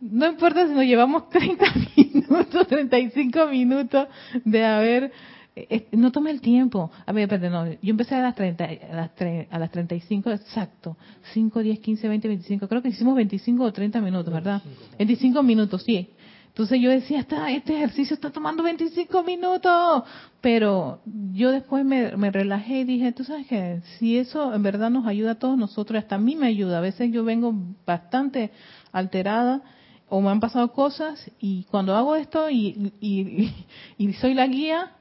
no 0.00 0.26
importa 0.26 0.66
si 0.66 0.74
nos 0.74 0.84
llevamos 0.84 1.28
30 1.30 1.64
minutos, 1.96 2.66
35 2.66 3.46
minutos 3.46 4.08
de 4.44 4.64
haber 4.64 5.12
eh, 5.54 5.86
no 5.92 6.10
tome 6.10 6.30
el 6.30 6.40
tiempo. 6.40 6.90
A 7.04 7.12
ver, 7.12 7.28
perdón, 7.28 7.76
yo 7.82 7.90
empecé 7.90 8.14
a 8.14 8.22
las, 8.22 8.34
30, 8.34 8.64
a, 8.64 8.94
las 8.94 9.14
3, 9.14 9.48
a 9.50 9.58
las 9.58 9.70
35, 9.70 10.30
exacto. 10.30 10.96
5, 11.34 11.60
10, 11.60 11.78
15, 11.78 12.08
20, 12.08 12.28
25. 12.28 12.68
Creo 12.68 12.82
que 12.82 12.88
hicimos 12.88 13.14
25 13.16 13.62
o 13.62 13.72
30 13.72 14.00
minutos, 14.00 14.32
¿verdad? 14.32 14.62
25 14.98 15.42
minutos, 15.42 15.82
sí. 15.82 16.08
Entonces 16.52 16.80
yo 16.82 16.90
decía, 16.90 17.20
está, 17.20 17.50
este 17.50 17.74
ejercicio 17.76 18.12
está 18.12 18.30
tomando 18.30 18.62
25 18.62 19.22
minutos. 19.22 20.02
Pero 20.42 21.00
yo 21.32 21.50
después 21.50 21.82
me, 21.84 22.10
relajé 22.30 22.80
y 22.80 22.84
dije, 22.84 23.12
tú 23.12 23.24
sabes 23.24 23.46
que 23.46 23.80
si 23.98 24.18
eso 24.18 24.54
en 24.54 24.62
verdad 24.62 24.90
nos 24.90 25.06
ayuda 25.06 25.32
a 25.32 25.38
todos 25.38 25.56
nosotros, 25.56 26.02
hasta 26.02 26.16
a 26.16 26.18
mí 26.18 26.36
me 26.36 26.48
ayuda. 26.48 26.78
A 26.78 26.82
veces 26.82 27.10
yo 27.10 27.24
vengo 27.24 27.54
bastante 27.86 28.50
alterada 28.92 29.62
o 30.10 30.20
me 30.20 30.30
han 30.30 30.40
pasado 30.40 30.72
cosas 30.72 31.30
y 31.40 31.64
cuando 31.70 31.96
hago 31.96 32.16
esto 32.16 32.50
y, 32.50 32.92
y, 33.00 33.54
y 33.96 34.12
soy 34.12 34.34
la 34.34 34.46
guía, 34.46 34.92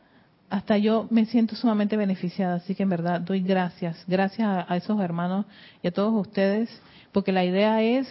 hasta 0.51 0.77
yo 0.77 1.07
me 1.09 1.25
siento 1.25 1.55
sumamente 1.55 1.95
beneficiada, 1.95 2.55
así 2.55 2.75
que 2.75 2.83
en 2.83 2.89
verdad 2.89 3.21
doy 3.21 3.41
gracias, 3.41 4.03
gracias 4.05 4.65
a, 4.67 4.75
esos 4.75 4.99
hermanos 4.99 5.45
y 5.81 5.87
a 5.87 5.91
todos 5.91 6.13
ustedes, 6.13 6.69
porque 7.13 7.31
la 7.31 7.45
idea 7.45 7.81
es, 7.81 8.05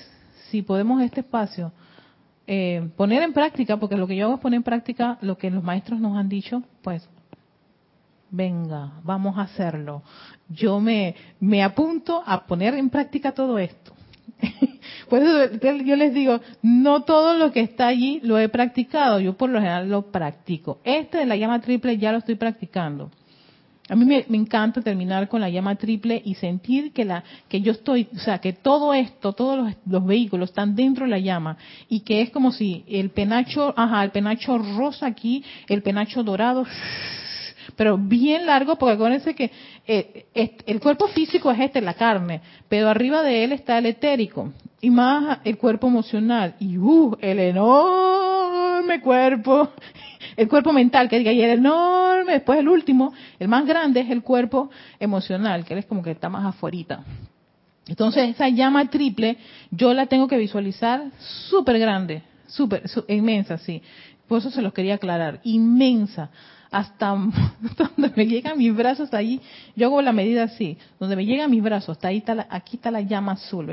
si 0.50 0.62
podemos 0.62 1.02
este 1.02 1.20
espacio 1.20 1.70
eh, 2.46 2.88
poner 2.96 3.22
en 3.22 3.32
práctica, 3.32 3.76
porque 3.76 3.96
lo 3.96 4.06
que 4.06 4.16
yo 4.16 4.26
hago 4.26 4.34
es 4.36 4.40
poner 4.40 4.58
en 4.58 4.62
práctica 4.62 5.18
lo 5.20 5.38
que 5.38 5.50
los 5.50 5.62
maestros 5.62 6.00
nos 6.00 6.16
han 6.16 6.28
dicho, 6.28 6.62
pues 6.82 7.08
venga, 8.30 8.92
vamos 9.02 9.38
a 9.38 9.42
hacerlo. 9.42 10.02
Yo 10.48 10.80
me, 10.80 11.14
me 11.40 11.62
apunto 11.62 12.22
a 12.24 12.46
poner 12.46 12.74
en 12.74 12.90
práctica 12.90 13.32
todo 13.32 13.58
esto. 13.58 13.92
Por 15.08 15.20
eso 15.20 15.58
yo 15.60 15.96
les 15.96 16.14
digo, 16.14 16.40
no 16.62 17.02
todo 17.02 17.34
lo 17.34 17.52
que 17.52 17.60
está 17.60 17.88
allí 17.88 18.20
lo 18.22 18.38
he 18.38 18.48
practicado, 18.48 19.20
yo 19.20 19.36
por 19.36 19.50
lo 19.50 19.58
general 19.58 19.88
lo 19.88 20.10
practico. 20.10 20.80
Este 20.84 21.18
de 21.18 21.26
la 21.26 21.36
llama 21.36 21.60
triple 21.60 21.98
ya 21.98 22.12
lo 22.12 22.18
estoy 22.18 22.36
practicando. 22.36 23.10
A 23.90 23.96
mí 23.96 24.04
me, 24.04 24.24
encanta 24.36 24.80
terminar 24.82 25.28
con 25.28 25.40
la 25.40 25.50
llama 25.50 25.74
triple 25.74 26.22
y 26.24 26.36
sentir 26.36 26.92
que 26.92 27.04
la 27.04 27.24
que 27.48 27.60
yo 27.60 27.72
estoy, 27.72 28.06
o 28.14 28.20
sea, 28.20 28.38
que 28.38 28.52
todo 28.52 28.94
esto, 28.94 29.32
todos 29.32 29.74
los, 29.84 30.06
vehículos 30.06 30.50
están 30.50 30.76
dentro 30.76 31.06
de 31.06 31.10
la 31.10 31.18
llama 31.18 31.56
y 31.88 32.00
que 32.00 32.22
es 32.22 32.30
como 32.30 32.52
si 32.52 32.84
el 32.86 33.10
penacho, 33.10 33.74
ajá, 33.76 34.04
el 34.04 34.12
penacho 34.12 34.58
rosa 34.58 35.06
aquí, 35.06 35.42
el 35.66 35.82
penacho 35.82 36.22
dorado, 36.22 36.64
pero 37.74 37.98
bien 37.98 38.46
largo, 38.46 38.76
porque 38.76 38.94
acuérdense 38.94 39.34
que 39.34 39.50
eh, 39.88 40.26
el 40.66 40.78
cuerpo 40.78 41.08
físico 41.08 41.50
es 41.50 41.58
este, 41.58 41.80
la 41.80 41.94
carne, 41.94 42.42
pero 42.68 42.88
arriba 42.88 43.22
de 43.22 43.42
él 43.42 43.50
está 43.50 43.78
el 43.78 43.86
etérico 43.86 44.52
y 44.80 44.90
más 44.90 45.40
el 45.42 45.58
cuerpo 45.58 45.88
emocional 45.88 46.54
y 46.60 46.78
uh, 46.78 47.16
el 47.20 47.40
enorme 47.40 49.00
cuerpo, 49.00 49.70
el 50.40 50.48
cuerpo 50.48 50.72
mental, 50.72 51.10
que 51.10 51.18
diga, 51.18 51.32
y 51.32 51.42
el 51.42 51.58
enorme, 51.58 52.32
después 52.32 52.58
el 52.58 52.66
último, 52.66 53.12
el 53.38 53.46
más 53.46 53.66
grande 53.66 54.00
es 54.00 54.10
el 54.10 54.22
cuerpo 54.22 54.70
emocional, 54.98 55.66
que 55.66 55.78
es 55.78 55.84
como 55.84 56.02
que 56.02 56.12
está 56.12 56.30
más 56.30 56.46
afuera. 56.46 57.04
Entonces 57.86 58.30
esa 58.30 58.48
llama 58.48 58.88
triple 58.88 59.36
yo 59.70 59.92
la 59.92 60.06
tengo 60.06 60.28
que 60.28 60.38
visualizar 60.38 61.10
súper 61.18 61.78
grande, 61.78 62.22
súper, 62.46 62.84
inmensa, 63.08 63.58
sí. 63.58 63.82
Por 64.26 64.38
eso 64.38 64.50
se 64.50 64.62
los 64.62 64.72
quería 64.72 64.94
aclarar, 64.94 65.40
inmensa 65.44 66.30
hasta 66.70 67.08
donde 67.76 68.12
me 68.16 68.26
llegan 68.26 68.56
mis 68.56 68.74
brazos 68.74 69.12
ahí, 69.12 69.42
yo 69.76 69.88
hago 69.88 70.00
la 70.00 70.12
medida 70.12 70.44
así, 70.44 70.78
donde 70.98 71.16
me 71.16 71.26
llegan 71.26 71.50
mis 71.50 71.62
brazos, 71.62 71.98
hasta 71.98 72.08
ahí 72.08 72.18
está 72.18 72.46
aquí 72.48 72.76
está 72.76 72.90
la 72.90 73.02
llama 73.02 73.32
azul, 73.32 73.66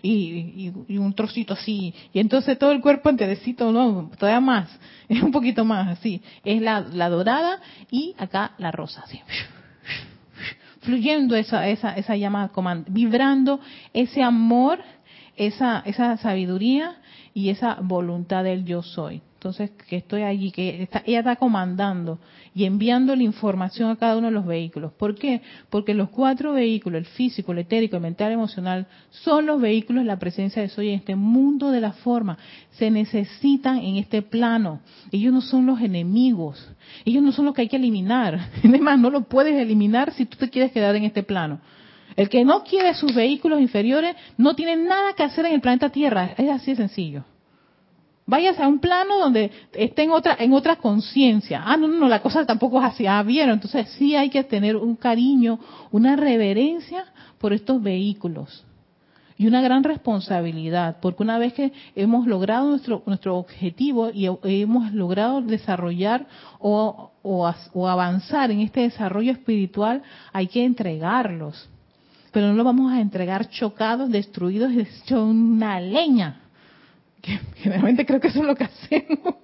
y, 0.00 0.70
un 0.96 1.12
trocito 1.14 1.54
así, 1.54 1.94
y 2.12 2.18
entonces 2.18 2.58
todo 2.58 2.72
el 2.72 2.80
cuerpo 2.80 3.10
enterecito, 3.10 3.70
no, 3.72 4.10
todavía 4.18 4.40
más, 4.40 4.68
es 5.08 5.22
un 5.22 5.32
poquito 5.32 5.64
más 5.64 5.98
así, 5.98 6.22
es 6.44 6.62
la, 6.62 6.80
la 6.80 7.08
dorada 7.08 7.60
y 7.90 8.14
acá 8.18 8.52
la 8.58 8.70
rosa, 8.70 9.02
así, 9.04 9.20
fluyendo 10.80 11.36
esa, 11.36 11.68
esa, 11.68 11.94
esa 11.94 12.16
llama, 12.16 12.50
vibrando 12.88 13.60
ese 13.92 14.22
amor, 14.22 14.80
esa, 15.36 15.82
esa 15.86 16.16
sabiduría 16.18 16.96
y 17.34 17.50
esa 17.50 17.78
voluntad 17.80 18.44
del 18.44 18.64
yo 18.64 18.82
soy. 18.82 19.22
Entonces, 19.42 19.72
que 19.88 19.96
estoy 19.96 20.22
allí, 20.22 20.52
que 20.52 20.88
ella 21.04 21.18
está 21.18 21.34
comandando 21.34 22.20
y 22.54 22.64
enviando 22.64 23.16
la 23.16 23.24
información 23.24 23.90
a 23.90 23.96
cada 23.96 24.16
uno 24.16 24.28
de 24.28 24.32
los 24.32 24.46
vehículos. 24.46 24.92
¿Por 24.92 25.16
qué? 25.16 25.42
Porque 25.68 25.94
los 25.94 26.10
cuatro 26.10 26.52
vehículos, 26.52 26.98
el 27.00 27.06
físico, 27.06 27.50
el 27.50 27.58
etérico, 27.58 27.96
el 27.96 28.02
mental, 28.02 28.28
el 28.28 28.34
emocional, 28.34 28.86
son 29.10 29.46
los 29.46 29.60
vehículos 29.60 30.04
de 30.04 30.06
la 30.06 30.20
presencia 30.20 30.62
de 30.62 30.68
Soy 30.68 30.90
en 30.90 30.94
este 30.94 31.16
mundo 31.16 31.72
de 31.72 31.80
la 31.80 31.90
forma. 31.90 32.38
Se 32.70 32.88
necesitan 32.88 33.78
en 33.78 33.96
este 33.96 34.22
plano. 34.22 34.78
Ellos 35.10 35.34
no 35.34 35.40
son 35.40 35.66
los 35.66 35.80
enemigos. 35.80 36.64
Ellos 37.04 37.24
no 37.24 37.32
son 37.32 37.46
los 37.46 37.54
que 37.54 37.62
hay 37.62 37.68
que 37.68 37.78
eliminar. 37.78 38.38
Además, 38.64 39.00
no 39.00 39.10
lo 39.10 39.22
puedes 39.24 39.60
eliminar 39.60 40.12
si 40.12 40.24
tú 40.24 40.36
te 40.36 40.50
quieres 40.50 40.70
quedar 40.70 40.94
en 40.94 41.02
este 41.02 41.24
plano. 41.24 41.58
El 42.14 42.28
que 42.28 42.44
no 42.44 42.62
quiere 42.62 42.94
sus 42.94 43.12
vehículos 43.12 43.60
inferiores 43.60 44.14
no 44.36 44.54
tiene 44.54 44.76
nada 44.76 45.14
que 45.16 45.24
hacer 45.24 45.46
en 45.46 45.54
el 45.54 45.60
planeta 45.60 45.90
Tierra. 45.90 46.32
Es 46.38 46.48
así 46.48 46.70
de 46.70 46.76
sencillo. 46.76 47.24
Váyase 48.32 48.62
a 48.62 48.68
un 48.68 48.78
plano 48.78 49.18
donde 49.18 49.50
esté 49.74 50.04
en 50.04 50.10
otra, 50.10 50.36
en 50.38 50.54
otra 50.54 50.76
conciencia. 50.76 51.62
Ah, 51.66 51.76
no, 51.76 51.86
no, 51.86 52.08
la 52.08 52.22
cosa 52.22 52.46
tampoco 52.46 52.78
es 52.80 52.86
así. 52.86 53.06
Ah, 53.06 53.22
vieron. 53.22 53.56
Entonces 53.56 53.90
sí 53.98 54.16
hay 54.16 54.30
que 54.30 54.42
tener 54.42 54.74
un 54.74 54.96
cariño, 54.96 55.60
una 55.90 56.16
reverencia 56.16 57.04
por 57.36 57.52
estos 57.52 57.82
vehículos. 57.82 58.64
Y 59.36 59.46
una 59.46 59.60
gran 59.60 59.84
responsabilidad, 59.84 60.96
porque 61.02 61.22
una 61.22 61.36
vez 61.36 61.52
que 61.52 61.74
hemos 61.94 62.26
logrado 62.26 62.70
nuestro, 62.70 63.02
nuestro 63.04 63.36
objetivo 63.36 64.10
y 64.14 64.30
hemos 64.44 64.94
logrado 64.94 65.42
desarrollar 65.42 66.26
o, 66.58 67.10
o 67.22 67.88
avanzar 67.88 68.50
en 68.50 68.60
este 68.60 68.80
desarrollo 68.80 69.32
espiritual, 69.32 70.02
hay 70.32 70.46
que 70.46 70.64
entregarlos. 70.64 71.68
Pero 72.30 72.46
no 72.46 72.54
lo 72.54 72.64
vamos 72.64 72.92
a 72.94 73.00
entregar 73.02 73.50
chocados, 73.50 74.10
destruidos, 74.10 74.72
hecho 74.72 75.22
una 75.22 75.78
leña 75.80 76.41
que 77.22 77.38
generalmente 77.56 78.04
creo 78.04 78.20
que 78.20 78.28
eso 78.28 78.40
es 78.40 78.46
lo 78.46 78.54
que 78.54 78.64
hacemos. 78.64 79.36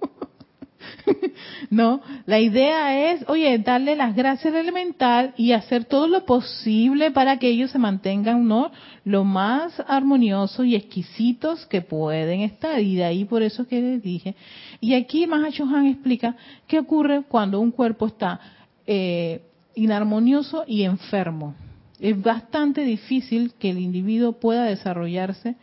no, 1.69 2.01
la 2.25 2.39
idea 2.39 3.11
es, 3.11 3.27
oye, 3.27 3.57
darle 3.59 3.95
las 3.95 4.15
gracias 4.15 4.53
al 4.53 4.61
elemental 4.61 5.33
y 5.37 5.51
hacer 5.53 5.85
todo 5.85 6.07
lo 6.07 6.25
posible 6.25 7.11
para 7.11 7.37
que 7.37 7.47
ellos 7.47 7.71
se 7.71 7.79
mantengan, 7.79 8.47
¿no? 8.47 8.71
Lo 9.03 9.23
más 9.23 9.81
armoniosos 9.87 10.65
y 10.65 10.75
exquisitos 10.75 11.65
que 11.65 11.81
pueden 11.81 12.41
estar. 12.41 12.79
Y 12.79 12.95
de 12.95 13.05
ahí 13.05 13.25
por 13.25 13.41
eso 13.41 13.67
que 13.67 13.81
les 13.81 14.03
dije. 14.03 14.35
Y 14.79 14.93
aquí 14.93 15.25
Han 15.25 15.87
explica 15.87 16.35
qué 16.67 16.79
ocurre 16.79 17.23
cuando 17.27 17.59
un 17.59 17.71
cuerpo 17.71 18.07
está 18.07 18.39
eh, 18.85 19.41
inarmonioso 19.75 20.63
y 20.67 20.83
enfermo. 20.83 21.55
Es 21.99 22.21
bastante 22.21 22.81
difícil 22.81 23.53
que 23.59 23.71
el 23.71 23.79
individuo 23.79 24.33
pueda 24.33 24.63
desarrollarse 24.63 25.55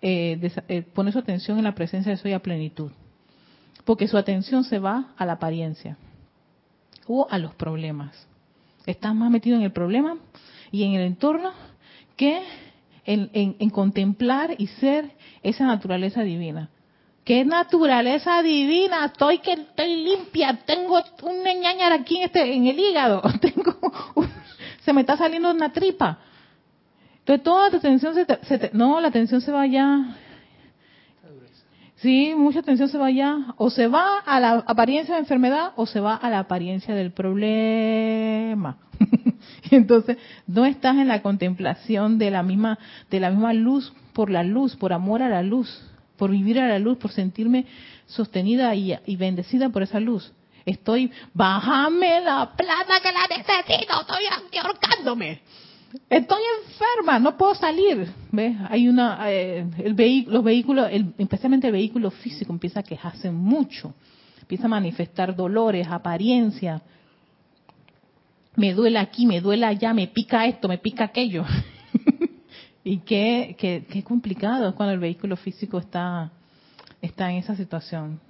eh, 0.00 0.50
eh, 0.68 0.82
pone 0.82 1.12
su 1.12 1.18
atención 1.18 1.58
en 1.58 1.64
la 1.64 1.74
presencia 1.74 2.10
de 2.10 2.18
Soy 2.18 2.32
a 2.32 2.40
plenitud. 2.40 2.90
Porque 3.84 4.08
su 4.08 4.16
atención 4.16 4.64
se 4.64 4.78
va 4.78 5.14
a 5.16 5.26
la 5.26 5.34
apariencia 5.34 5.96
o 7.06 7.26
a 7.30 7.38
los 7.38 7.54
problemas. 7.54 8.26
Estás 8.86 9.14
más 9.14 9.30
metido 9.30 9.56
en 9.56 9.62
el 9.62 9.72
problema 9.72 10.18
y 10.70 10.84
en 10.84 10.94
el 10.94 11.02
entorno 11.02 11.52
que 12.16 12.42
en, 13.04 13.70
contemplar 13.70 14.54
y 14.58 14.66
ser 14.66 15.12
esa 15.42 15.66
naturaleza 15.66 16.22
divina. 16.22 16.68
¿Qué 17.24 17.44
naturaleza 17.44 18.42
divina? 18.42 19.06
Estoy 19.06 19.38
que 19.38 19.52
estoy 19.52 19.96
limpia, 20.04 20.60
tengo 20.66 21.02
un 21.22 21.42
ñañar 21.42 21.92
aquí 21.92 22.18
en, 22.18 22.22
este, 22.24 22.54
en 22.54 22.66
el 22.66 22.78
hígado, 22.78 23.22
tengo 23.40 23.78
se 24.88 24.92
me 24.94 25.02
está 25.02 25.18
saliendo 25.18 25.50
una 25.50 25.70
tripa. 25.70 26.18
Entonces 27.28 27.44
toda 27.44 27.70
tu 27.70 27.76
atención 27.76 28.14
se, 28.14 28.70
no, 28.72 29.02
la 29.02 29.08
atención 29.08 29.42
se 29.42 29.52
va 29.52 29.60
allá. 29.60 30.16
Sí, 31.96 32.32
mucha 32.34 32.60
atención 32.60 32.88
se 32.88 32.96
va 32.96 33.06
allá. 33.06 33.36
O 33.58 33.68
se 33.68 33.86
va 33.86 34.20
a 34.20 34.40
la 34.40 34.64
apariencia 34.66 35.14
de 35.14 35.20
enfermedad 35.20 35.72
o 35.76 35.84
se 35.84 36.00
va 36.00 36.14
a 36.14 36.30
la 36.30 36.38
apariencia 36.38 36.94
del 36.94 37.12
problema. 37.12 38.78
Entonces, 39.70 40.16
no 40.46 40.64
estás 40.64 40.96
en 40.96 41.08
la 41.08 41.20
contemplación 41.20 42.16
de 42.16 42.30
la 42.30 42.42
misma 42.42 42.78
de 43.10 43.20
la 43.20 43.28
misma 43.28 43.52
luz 43.52 43.92
por 44.14 44.30
la 44.30 44.42
luz, 44.42 44.74
por 44.76 44.94
amor 44.94 45.22
a 45.22 45.28
la 45.28 45.42
luz, 45.42 45.82
por 46.16 46.30
vivir 46.30 46.58
a 46.58 46.66
la 46.66 46.78
luz, 46.78 46.96
por 46.96 47.10
sentirme 47.10 47.66
sostenida 48.06 48.74
y, 48.74 49.16
bendecida 49.16 49.68
por 49.68 49.82
esa 49.82 50.00
luz. 50.00 50.32
Estoy, 50.64 51.12
bájame 51.34 52.22
la 52.22 52.54
plata 52.56 53.00
que 53.02 53.12
la 53.12 53.36
necesito, 53.36 54.00
estoy 54.00 54.58
ahorcándome. 54.62 55.42
Estoy 56.10 56.42
enferma, 56.64 57.18
no 57.18 57.36
puedo 57.36 57.54
salir. 57.54 58.08
¿Ves? 58.30 58.56
Hay 58.68 58.88
una, 58.88 59.18
eh, 59.30 59.66
el 59.78 60.26
los 60.28 60.44
vehículos, 60.44 60.90
especialmente 61.16 61.68
el 61.68 61.72
vehículo 61.72 62.10
físico, 62.10 62.52
empieza 62.52 62.80
a 62.80 62.82
quejarse 62.82 63.30
mucho, 63.30 63.94
empieza 64.40 64.66
a 64.66 64.68
manifestar 64.68 65.34
dolores, 65.34 65.86
apariencia. 65.88 66.82
Me 68.56 68.74
duele 68.74 68.98
aquí, 68.98 69.26
me 69.26 69.40
duele 69.40 69.64
allá, 69.64 69.94
me 69.94 70.08
pica 70.08 70.46
esto, 70.46 70.68
me 70.68 70.78
pica 70.78 71.04
aquello. 71.04 71.44
y 72.84 72.98
qué, 72.98 73.56
qué, 73.58 73.86
qué 73.88 74.02
complicado 74.02 74.68
es 74.68 74.74
cuando 74.74 74.92
el 74.92 75.00
vehículo 75.00 75.36
físico 75.36 75.78
está, 75.78 76.30
está 77.00 77.30
en 77.30 77.38
esa 77.38 77.56
situación. 77.56 78.20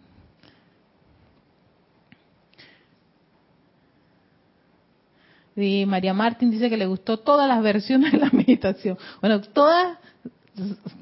Y 5.61 5.87
María 5.87 6.15
Martín 6.15 6.51
dice 6.51 6.71
que 6.71 6.77
le 6.77 6.87
gustó 6.87 7.19
todas 7.19 7.49
las 7.49 7.61
versiones 7.63 8.13
de 8.13 8.19
la 8.19 8.31
meditación. 8.33 8.97
Bueno, 9.21 9.41
todas 9.41 9.99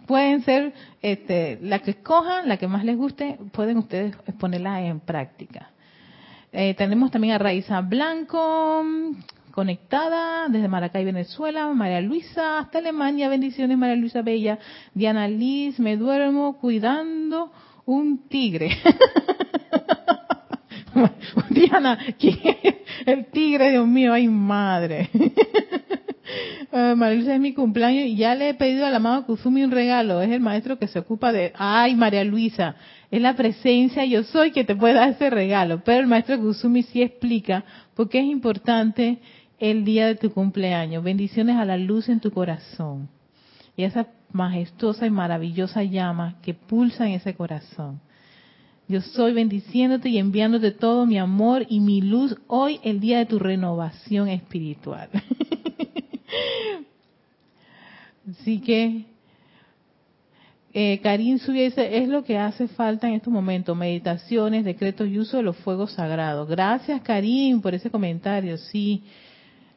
pueden 0.06 0.42
ser, 0.44 0.72
este, 1.02 1.58
la 1.62 1.80
que 1.80 1.92
escojan, 1.92 2.48
la 2.48 2.56
que 2.56 2.66
más 2.66 2.84
les 2.84 2.96
guste, 2.96 3.38
pueden 3.52 3.78
ustedes 3.78 4.16
ponerla 4.38 4.82
en 4.82 5.00
práctica. 5.00 5.70
Eh, 6.52 6.74
tenemos 6.74 7.10
también 7.10 7.34
a 7.34 7.38
Raiza 7.38 7.80
Blanco, 7.82 8.82
conectada 9.50 10.48
desde 10.48 10.68
Maracay, 10.68 11.04
Venezuela. 11.04 11.68
María 11.68 12.00
Luisa, 12.00 12.58
hasta 12.58 12.78
Alemania. 12.78 13.28
Bendiciones, 13.28 13.76
María 13.76 13.96
Luisa 13.96 14.22
Bella. 14.22 14.58
Diana 14.94 15.28
Liz, 15.28 15.78
me 15.78 15.98
duermo 15.98 16.58
cuidando 16.58 17.52
un 17.84 18.26
tigre. 18.28 18.70
Diana, 21.50 21.98
¿quién 22.18 22.38
el 23.04 23.26
tigre? 23.26 23.70
Dios 23.70 23.86
mío, 23.86 24.12
ay 24.12 24.28
madre. 24.28 25.10
Uh, 26.72 26.96
María 26.96 27.14
Luisa 27.14 27.34
es 27.34 27.40
mi 27.40 27.54
cumpleaños 27.54 28.06
y 28.06 28.16
ya 28.16 28.34
le 28.34 28.50
he 28.50 28.54
pedido 28.54 28.84
al 28.84 28.94
amado 28.94 29.24
Kusumi 29.24 29.62
un 29.62 29.70
regalo. 29.70 30.20
Es 30.20 30.30
el 30.30 30.40
maestro 30.40 30.78
que 30.78 30.88
se 30.88 30.98
ocupa 30.98 31.32
de... 31.32 31.52
Ay, 31.56 31.94
María 31.94 32.24
Luisa, 32.24 32.74
es 33.10 33.20
la 33.20 33.34
presencia 33.34 34.04
yo 34.04 34.24
soy 34.24 34.50
que 34.50 34.64
te 34.64 34.74
puede 34.74 34.94
dar 34.94 35.10
ese 35.10 35.30
regalo. 35.30 35.82
Pero 35.84 36.00
el 36.00 36.06
maestro 36.06 36.38
Kusumi 36.38 36.82
sí 36.82 37.00
explica 37.00 37.64
por 37.94 38.08
qué 38.08 38.18
es 38.18 38.26
importante 38.26 39.18
el 39.58 39.84
día 39.84 40.06
de 40.06 40.16
tu 40.16 40.32
cumpleaños. 40.32 41.04
Bendiciones 41.04 41.56
a 41.56 41.64
la 41.64 41.76
luz 41.76 42.08
en 42.08 42.20
tu 42.20 42.30
corazón. 42.32 43.08
Y 43.76 43.84
esa 43.84 44.08
majestuosa 44.32 45.06
y 45.06 45.10
maravillosa 45.10 45.82
llama 45.84 46.36
que 46.42 46.54
pulsa 46.54 47.06
en 47.06 47.12
ese 47.12 47.34
corazón. 47.34 48.00
Yo 48.88 49.00
soy 49.00 49.32
bendiciéndote 49.32 50.08
y 50.08 50.18
enviándote 50.18 50.70
todo 50.70 51.06
mi 51.06 51.18
amor 51.18 51.66
y 51.68 51.80
mi 51.80 52.00
luz 52.00 52.36
hoy, 52.46 52.78
el 52.84 53.00
día 53.00 53.18
de 53.18 53.26
tu 53.26 53.40
renovación 53.40 54.28
espiritual. 54.28 55.08
Así 58.30 58.60
que, 58.60 59.06
eh, 60.72 61.00
Karim 61.02 61.38
dice, 61.48 61.98
es 61.98 62.08
lo 62.08 62.22
que 62.22 62.38
hace 62.38 62.68
falta 62.68 63.08
en 63.08 63.14
estos 63.14 63.32
momentos, 63.32 63.76
meditaciones, 63.76 64.64
decretos 64.64 65.08
y 65.08 65.18
uso 65.18 65.38
de 65.38 65.42
los 65.42 65.56
fuegos 65.56 65.92
sagrados. 65.92 66.48
Gracias, 66.48 67.00
Karim, 67.02 67.60
por 67.60 67.74
ese 67.74 67.90
comentario. 67.90 68.56
Sí, 68.56 69.02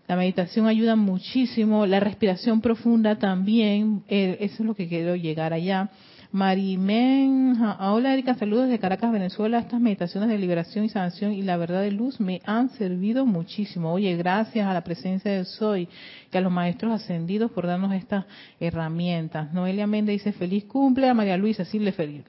la 0.07 0.15
meditación 0.15 0.67
ayuda 0.67 0.95
muchísimo, 0.95 1.87
la 1.87 1.99
respiración 1.99 2.61
profunda 2.61 3.17
también, 3.17 4.03
eh, 4.07 4.37
eso 4.41 4.61
es 4.61 4.67
lo 4.67 4.75
que 4.75 4.87
quiero 4.87 5.15
llegar 5.15 5.51
allá. 5.53 5.89
Marimen, 6.31 7.57
hola 7.79 8.13
Erika, 8.13 8.35
saludos 8.35 8.65
desde 8.65 8.77
Caracas, 8.77 9.11
Venezuela. 9.11 9.57
Estas 9.57 9.81
meditaciones 9.81 10.29
de 10.29 10.37
liberación 10.37 10.85
y 10.85 10.89
sanación 10.89 11.33
y 11.33 11.41
la 11.41 11.57
verdad 11.57 11.81
de 11.81 11.89
luz 11.89 12.19
me 12.19 12.39
han 12.45 12.69
servido 12.69 13.25
muchísimo. 13.25 13.91
Oye, 13.91 14.15
gracias 14.15 14.67
a 14.67 14.73
la 14.75 14.83
presencia 14.83 15.31
de 15.31 15.43
Soy 15.43 15.89
y 16.31 16.37
a 16.37 16.41
los 16.41 16.51
maestros 16.51 16.93
ascendidos 16.93 17.49
por 17.49 17.65
darnos 17.65 17.93
estas 17.93 18.25
herramientas. 18.59 19.51
Noelia 19.53 19.87
Méndez 19.87 20.23
dice, 20.23 20.31
feliz 20.31 20.65
cumple 20.65 21.09
a 21.09 21.15
María 21.15 21.35
Luisa, 21.35 21.63
le 21.73 21.91
feliz. 21.93 22.25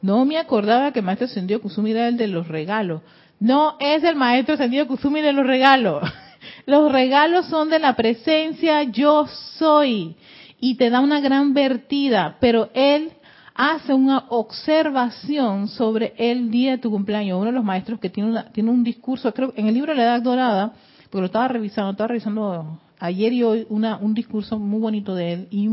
No 0.00 0.24
me 0.24 0.38
acordaba 0.38 0.92
que 0.92 1.00
el 1.00 1.04
maestro 1.04 1.26
ascendido 1.26 1.60
Kusumi 1.60 1.90
era 1.90 2.06
el 2.06 2.16
de 2.16 2.28
los 2.28 2.46
regalos. 2.46 3.02
No 3.40 3.76
es 3.80 4.04
el 4.04 4.14
maestro 4.14 4.54
ascendido 4.54 4.86
Kusumi 4.86 5.20
de 5.20 5.32
los 5.32 5.44
regalos. 5.44 6.00
Los 6.64 6.92
regalos 6.92 7.46
son 7.46 7.70
de 7.70 7.80
la 7.80 7.96
presencia 7.96 8.84
yo 8.84 9.26
soy 9.58 10.16
y 10.60 10.76
te 10.76 10.90
da 10.90 11.00
una 11.00 11.20
gran 11.20 11.54
vertida, 11.54 12.36
pero 12.40 12.70
él 12.74 13.12
hace 13.54 13.94
una 13.94 14.24
observación 14.28 15.68
sobre 15.68 16.14
el 16.18 16.50
día 16.50 16.72
de 16.72 16.78
tu 16.78 16.90
cumpleaños. 16.90 17.36
Uno 17.36 17.46
de 17.46 17.52
los 17.52 17.64
maestros 17.64 17.98
que 17.98 18.10
tiene, 18.10 18.44
tiene 18.52 18.70
un 18.70 18.84
discurso, 18.84 19.32
creo 19.32 19.52
en 19.56 19.66
el 19.66 19.74
libro 19.74 19.94
La 19.94 20.02
Edad 20.02 20.22
Dorada, 20.22 20.72
porque 21.10 21.20
lo 21.20 21.26
estaba 21.26 21.48
revisando, 21.48 21.92
estaba 21.92 22.08
revisando 22.08 22.80
ayer 22.98 23.32
y 23.32 23.42
hoy 23.42 23.66
una, 23.68 23.96
un 23.96 24.14
discurso 24.14 24.58
muy 24.58 24.80
bonito 24.80 25.14
de 25.14 25.32
él 25.32 25.48
y 25.50 25.68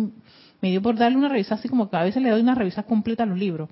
me 0.61 0.69
dio 0.69 0.81
por 0.81 0.95
darle 0.95 1.17
una 1.17 1.29
revisa 1.29 1.55
así 1.55 1.67
como 1.67 1.89
que 1.89 1.97
a 1.97 2.03
veces 2.03 2.23
le 2.23 2.29
doy 2.29 2.41
una 2.41 2.55
revisa 2.55 2.83
completa 2.83 3.23
a 3.23 3.25
los 3.25 3.37
libros, 3.37 3.69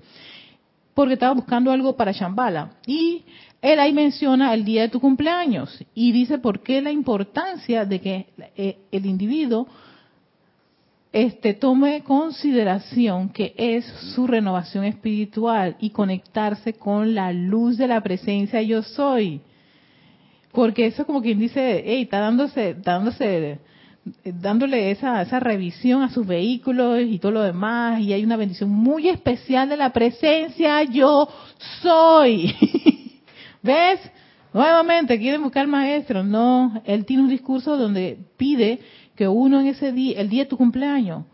porque 0.94 1.14
estaba 1.14 1.32
buscando 1.32 1.72
algo 1.72 1.96
para 1.96 2.12
Shambhala. 2.12 2.72
Y 2.86 3.24
él 3.62 3.80
ahí 3.80 3.92
menciona 3.92 4.52
el 4.52 4.64
día 4.64 4.82
de 4.82 4.88
tu 4.90 5.00
cumpleaños 5.00 5.82
y 5.94 6.12
dice 6.12 6.38
por 6.38 6.60
qué 6.60 6.82
la 6.82 6.90
importancia 6.90 7.86
de 7.86 8.00
que 8.00 8.26
eh, 8.56 8.78
el 8.90 9.06
individuo 9.06 9.68
este, 11.12 11.52
tome 11.52 12.02
consideración 12.02 13.28
que 13.28 13.54
es 13.56 13.84
su 14.14 14.26
renovación 14.26 14.84
espiritual 14.84 15.76
y 15.78 15.90
conectarse 15.90 16.72
con 16.72 17.14
la 17.14 17.32
luz 17.32 17.76
de 17.76 17.86
la 17.86 18.00
presencia 18.00 18.62
yo 18.62 18.82
soy. 18.82 19.42
Porque 20.52 20.86
eso 20.86 21.06
como 21.06 21.22
quien 21.22 21.38
dice, 21.38 21.82
hey, 21.84 22.02
está 22.02 22.20
dándose, 22.20 22.74
dándose, 22.74 23.58
dándole 24.24 24.90
esa, 24.90 25.22
esa 25.22 25.38
revisión 25.38 26.02
a 26.02 26.10
sus 26.10 26.26
vehículos 26.26 27.00
y 27.02 27.18
todo 27.18 27.32
lo 27.32 27.42
demás, 27.42 28.00
y 28.00 28.12
hay 28.12 28.24
una 28.24 28.36
bendición 28.36 28.70
muy 28.70 29.08
especial 29.08 29.68
de 29.68 29.76
la 29.76 29.92
presencia 29.92 30.82
yo 30.84 31.28
soy. 31.82 32.54
¿Ves? 33.62 34.00
Nuevamente, 34.52 35.18
quieren 35.18 35.42
buscar 35.42 35.66
maestro. 35.66 36.22
No, 36.22 36.82
él 36.84 37.06
tiene 37.06 37.22
un 37.22 37.30
discurso 37.30 37.78
donde 37.78 38.18
pide 38.36 38.80
que 39.22 39.28
uno 39.28 39.60
en 39.60 39.68
ese 39.68 39.92
día, 39.92 40.20
el 40.20 40.28
día 40.28 40.42
de 40.42 40.50
tu 40.50 40.56
cumpleaños, 40.56 41.24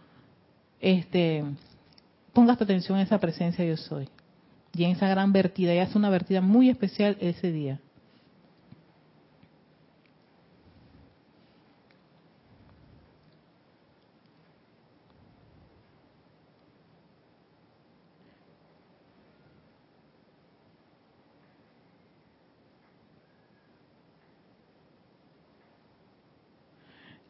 este, 0.79 1.43
pongas 2.35 2.59
tu 2.59 2.65
atención 2.65 2.99
en 2.99 3.07
esa 3.07 3.19
presencia 3.19 3.65
yo 3.65 3.79
soy. 3.79 4.11
Y 4.75 4.85
en 4.85 4.91
esa 4.91 5.09
gran 5.09 5.33
vertida, 5.33 5.75
y 5.75 5.79
hace 5.79 5.97
una 5.97 6.11
vertida 6.11 6.43
muy 6.43 6.69
especial 6.69 7.17
ese 7.19 7.51
día. 7.51 7.81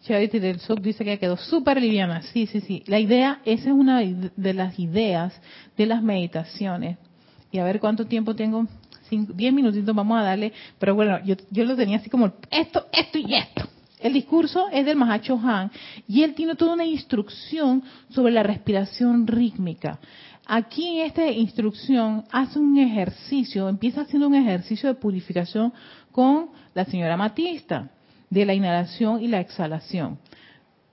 Charity 0.09 0.39
del 0.39 0.59
Sub 0.61 0.81
dice 0.81 1.05
que 1.05 1.19
quedó 1.19 1.37
súper 1.37 1.83
liviana. 1.83 2.23
Sí, 2.23 2.47
sí, 2.47 2.61
sí. 2.63 2.83
La 2.87 2.99
idea, 2.99 3.43
esa 3.45 3.69
es 3.69 3.75
una 3.75 4.01
de 4.01 4.55
las 4.55 4.79
ideas 4.79 5.39
de 5.77 5.85
las 5.85 6.03
meditaciones. 6.03 6.97
Y 7.53 7.59
a 7.59 7.65
ver 7.65 7.79
cuánto 7.79 8.07
tiempo 8.07 8.35
tengo. 8.35 8.67
diez 9.11 9.53
minutitos 9.53 9.95
vamos 9.95 10.19
a 10.19 10.23
darle. 10.23 10.55
Pero 10.79 10.95
bueno, 10.95 11.23
yo, 11.27 11.35
yo 11.51 11.65
lo 11.67 11.77
tenía 11.77 11.99
así 11.99 12.09
como 12.09 12.33
esto, 12.51 12.87
esto 12.91 13.19
y 13.19 13.35
esto. 13.35 13.69
El 14.01 14.15
discurso 14.15 14.69
es 14.73 14.87
del 14.87 14.97
Mahacho 14.97 15.39
Han 15.45 15.71
y 16.07 16.23
él 16.23 16.35
tiene 16.35 16.55
toda 16.55 16.73
una 16.73 16.87
instrucción 16.87 17.83
sobre 18.09 18.33
la 18.33 18.43
respiración 18.43 19.27
rítmica. 19.27 19.99
Aquí 20.47 20.87
en 21.01 21.07
esta 21.07 21.27
instrucción 21.31 22.25
hace 22.31 22.59
un 22.59 22.79
ejercicio, 22.79 23.69
empieza 23.69 24.03
haciendo 24.03 24.29
un 24.29 24.37
ejercicio 24.37 24.89
de 24.89 24.95
purificación 24.95 25.75
con 26.13 26.49
la 26.75 26.87
señora 26.87 27.19
Matista 27.19 27.91
de 28.31 28.45
la 28.45 28.55
inhalación 28.55 29.23
y 29.23 29.29
la 29.29 29.41
exhalación. 29.41 30.19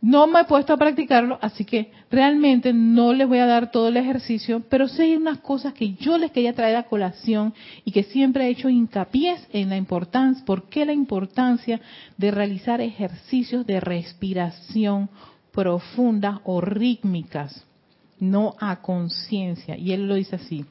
No 0.01 0.27
me 0.27 0.41
he 0.41 0.43
puesto 0.43 0.71
a 0.71 0.77
practicarlo, 0.77 1.39
así 1.41 1.65
que 1.65 1.91
realmente 2.11 2.73
no 2.73 3.11
les 3.11 3.27
voy 3.27 3.39
a 3.39 3.47
dar 3.47 3.71
todo 3.71 3.87
el 3.87 3.97
ejercicio, 3.97 4.61
pero 4.69 4.87
sí 4.87 5.01
hay 5.01 5.15
unas 5.15 5.39
cosas 5.39 5.73
que 5.73 5.93
yo 5.95 6.19
les 6.19 6.31
quería 6.31 6.53
traer 6.53 6.75
a 6.75 6.83
colación 6.83 7.55
y 7.83 7.91
que 7.91 8.03
siempre 8.03 8.45
he 8.45 8.49
hecho 8.49 8.69
hincapié 8.69 9.35
en 9.51 9.69
la 9.69 9.77
importancia, 9.77 10.45
¿por 10.45 10.69
qué 10.69 10.85
la 10.85 10.93
importancia 10.93 11.81
de 12.17 12.29
realizar 12.29 12.81
ejercicios 12.81 13.65
de 13.65 13.79
respiración 13.79 15.09
profunda 15.51 16.39
o 16.43 16.61
rítmicas, 16.61 17.65
no 18.19 18.53
a 18.59 18.81
conciencia? 18.83 19.75
Y 19.75 19.91
él 19.91 20.07
lo 20.07 20.13
dice 20.13 20.35
así. 20.35 20.65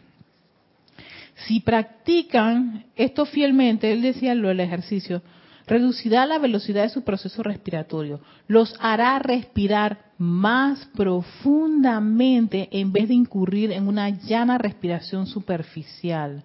Si 1.47 1.59
practican 1.59 2.85
esto 2.95 3.27
fielmente, 3.27 3.91
él 3.91 4.03
decía 4.03 4.37
lo 4.37 4.47
del 4.47 4.61
ejercicio, 4.61 5.23
reducirá 5.67 6.27
la 6.27 6.39
velocidad 6.39 6.83
de 6.83 6.89
su 6.91 7.03
proceso 7.03 7.43
respiratorio, 7.43 8.21
los 8.47 8.75
hará 8.81 9.19
respirar 9.19 10.13
más 10.19 10.87
profundamente 10.95 12.69
en 12.73 12.93
vez 12.93 13.09
de 13.09 13.15
incurrir 13.15 13.73
en 13.73 13.89
una 13.89 14.11
llana 14.11 14.59
respiración 14.59 15.27
superficial. 15.27 16.45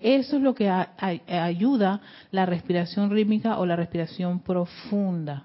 Eso 0.00 0.36
es 0.36 0.42
lo 0.42 0.54
que 0.54 0.70
ayuda 0.70 2.00
la 2.30 2.46
respiración 2.46 3.10
rítmica 3.10 3.58
o 3.58 3.66
la 3.66 3.76
respiración 3.76 4.40
profunda. 4.40 5.44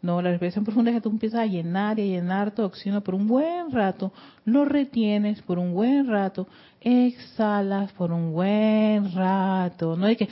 No, 0.00 0.22
la 0.22 0.30
respiración 0.30 0.64
profunda 0.64 0.90
es 0.90 0.96
que 0.96 1.00
tú 1.00 1.10
empiezas 1.10 1.40
a 1.40 1.46
llenar 1.46 1.98
y 1.98 2.02
a 2.02 2.20
llenar 2.20 2.52
tu 2.52 2.62
oxígeno 2.62 3.00
por 3.02 3.16
un 3.16 3.26
buen 3.26 3.72
rato, 3.72 4.12
lo 4.44 4.64
retienes 4.64 5.42
por 5.42 5.58
un 5.58 5.74
buen 5.74 6.06
rato, 6.06 6.46
exhalas 6.80 7.92
por 7.92 8.12
un 8.12 8.32
buen 8.32 9.12
rato. 9.12 9.96
No 9.96 10.06
hay 10.06 10.14
que 10.14 10.28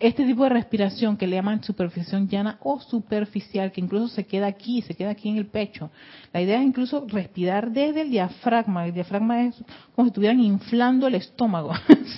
este 0.00 0.26
tipo 0.26 0.42
de 0.42 0.50
respiración 0.50 1.16
que 1.16 1.26
le 1.26 1.36
llaman 1.36 1.62
superficial 1.62 2.28
llana 2.28 2.58
o 2.62 2.80
superficial, 2.80 3.70
que 3.70 3.80
incluso 3.80 4.08
se 4.08 4.26
queda 4.26 4.48
aquí, 4.48 4.82
se 4.82 4.94
queda 4.94 5.10
aquí 5.10 5.28
en 5.28 5.36
el 5.36 5.46
pecho. 5.46 5.90
La 6.32 6.42
idea 6.42 6.58
es 6.58 6.66
incluso 6.66 7.06
respirar 7.08 7.70
desde 7.70 8.02
el 8.02 8.10
diafragma. 8.10 8.86
El 8.86 8.94
diafragma 8.94 9.44
es 9.44 9.54
como 9.94 10.06
si 10.06 10.08
estuvieran 10.08 10.40
inflando 10.40 11.06
el 11.06 11.14
estómago. 11.14 11.72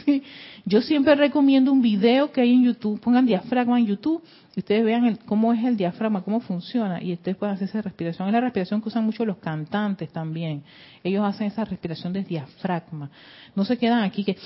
Yo 0.68 0.82
siempre 0.82 1.14
recomiendo 1.14 1.72
un 1.72 1.80
video 1.80 2.30
que 2.30 2.42
hay 2.42 2.52
en 2.52 2.62
YouTube, 2.62 3.00
pongan 3.00 3.24
diafragma 3.24 3.78
en 3.78 3.86
YouTube 3.86 4.22
y 4.54 4.60
ustedes 4.60 4.84
vean 4.84 5.18
cómo 5.24 5.54
es 5.54 5.64
el 5.64 5.78
diafragma, 5.78 6.22
cómo 6.22 6.40
funciona 6.40 7.02
y 7.02 7.14
ustedes 7.14 7.38
pueden 7.38 7.54
hacer 7.54 7.70
esa 7.70 7.80
respiración. 7.80 8.28
Es 8.28 8.34
la 8.34 8.42
respiración 8.42 8.82
que 8.82 8.88
usan 8.88 9.06
mucho 9.06 9.24
los 9.24 9.38
cantantes 9.38 10.10
también. 10.12 10.62
Ellos 11.02 11.24
hacen 11.24 11.46
esa 11.46 11.64
respiración 11.64 12.12
de 12.12 12.22
diafragma. 12.22 13.10
No 13.56 13.64
se 13.64 13.78
quedan 13.78 14.02
aquí 14.02 14.24
que 14.24 14.36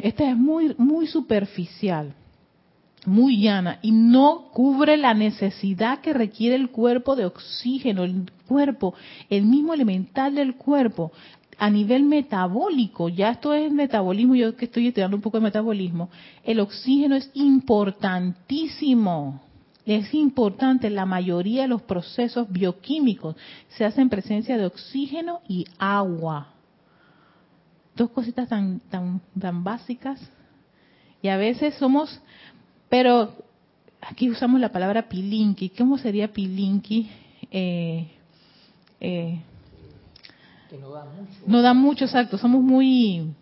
esta 0.00 0.28
es 0.28 0.36
muy 0.36 0.74
muy 0.76 1.06
superficial, 1.06 2.14
muy 3.06 3.40
llana 3.40 3.78
y 3.80 3.92
no 3.92 4.50
cubre 4.52 4.96
la 4.96 5.14
necesidad 5.14 6.00
que 6.00 6.14
requiere 6.14 6.56
el 6.56 6.70
cuerpo 6.70 7.14
de 7.14 7.26
oxígeno, 7.26 8.02
el 8.02 8.28
cuerpo, 8.48 8.94
el 9.30 9.44
mismo 9.44 9.72
elemental 9.72 10.34
del 10.34 10.56
cuerpo 10.56 11.12
a 11.58 11.70
nivel 11.70 12.04
metabólico, 12.04 13.08
ya 13.08 13.30
esto 13.30 13.52
es 13.52 13.72
metabolismo, 13.72 14.36
yo 14.36 14.56
que 14.56 14.66
estoy 14.66 14.86
estudiando 14.88 15.16
un 15.16 15.22
poco 15.22 15.38
de 15.38 15.44
metabolismo, 15.44 16.08
el 16.44 16.60
oxígeno 16.60 17.16
es 17.16 17.30
importantísimo. 17.34 19.42
Es 19.84 20.14
importante, 20.14 20.90
la 20.90 21.06
mayoría 21.06 21.62
de 21.62 21.68
los 21.68 21.82
procesos 21.82 22.52
bioquímicos 22.52 23.36
se 23.68 23.86
hacen 23.86 24.02
en 24.02 24.10
presencia 24.10 24.58
de 24.58 24.66
oxígeno 24.66 25.40
y 25.48 25.64
agua. 25.78 26.48
Dos 27.96 28.10
cositas 28.10 28.50
tan, 28.50 28.80
tan, 28.90 29.22
tan 29.38 29.64
básicas. 29.64 30.20
Y 31.22 31.28
a 31.28 31.38
veces 31.38 31.74
somos, 31.76 32.20
pero 32.90 33.32
aquí 34.00 34.30
usamos 34.30 34.60
la 34.60 34.70
palabra 34.70 35.08
pilinki. 35.08 35.70
¿Cómo 35.70 35.96
sería 35.96 36.32
pilinki? 36.32 37.10
Eh, 37.50 38.08
eh, 39.00 39.40
que 40.68 40.78
no 40.78 40.90
da 40.90 41.04
mucho. 41.04 41.40
No 41.46 41.62
da 41.62 41.74
mucho, 41.74 42.04
exacto. 42.04 42.38
Somos 42.38 42.62
muy... 42.62 43.32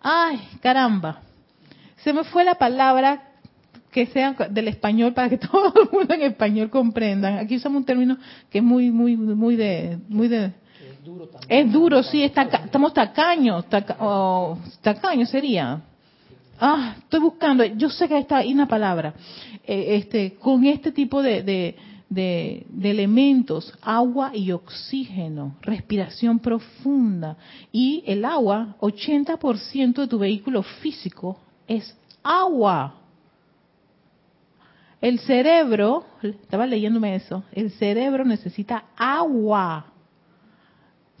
Ay, 0.00 0.40
caramba. 0.60 1.20
Se 1.98 2.12
me 2.12 2.24
fue 2.24 2.44
la 2.44 2.54
palabra 2.54 3.30
que 3.90 4.06
sea 4.06 4.32
del 4.50 4.68
español 4.68 5.12
para 5.12 5.28
que 5.28 5.38
todo 5.38 5.72
el 5.82 5.90
mundo 5.90 6.14
en 6.14 6.22
español 6.22 6.70
comprendan. 6.70 7.38
Aquí 7.38 7.56
usamos 7.56 7.80
un 7.80 7.84
término 7.84 8.16
que 8.50 8.58
es 8.58 8.64
muy, 8.64 8.90
muy, 8.90 9.16
muy 9.16 9.56
de, 9.56 9.98
muy 10.08 10.28
de. 10.28 10.46
Es 10.46 11.04
duro 11.04 11.26
también. 11.26 11.66
Es 11.66 11.72
duro, 11.72 12.02
sí. 12.02 12.22
Está, 12.22 12.42
estamos 12.42 12.94
tacaños, 12.94 13.68
taca, 13.68 13.96
oh, 14.00 14.58
tacaños 14.80 15.28
sería. 15.28 15.82
Ah, 16.58 16.94
estoy 16.98 17.20
buscando. 17.20 17.64
Yo 17.64 17.88
sé 17.90 18.08
que 18.08 18.18
está 18.18 18.38
ahí 18.38 18.52
una 18.52 18.66
palabra. 18.66 19.14
Eh, 19.64 19.96
este, 19.96 20.34
con 20.34 20.64
este 20.66 20.92
tipo 20.92 21.22
de, 21.22 21.42
de 21.42 21.76
de, 22.10 22.66
elementos, 22.82 23.72
agua 23.80 24.32
y 24.34 24.50
oxígeno, 24.52 25.56
respiración 25.62 26.40
profunda. 26.40 27.36
Y 27.72 28.02
el 28.06 28.24
agua, 28.24 28.76
80% 28.80 29.94
de 29.94 30.08
tu 30.08 30.18
vehículo 30.18 30.62
físico 30.62 31.38
es 31.66 31.96
agua. 32.22 32.96
El 35.00 35.18
cerebro, 35.20 36.04
estaba 36.22 36.66
leyéndome 36.66 37.14
eso, 37.14 37.44
el 37.52 37.70
cerebro 37.70 38.24
necesita 38.24 38.84
agua. 38.96 39.86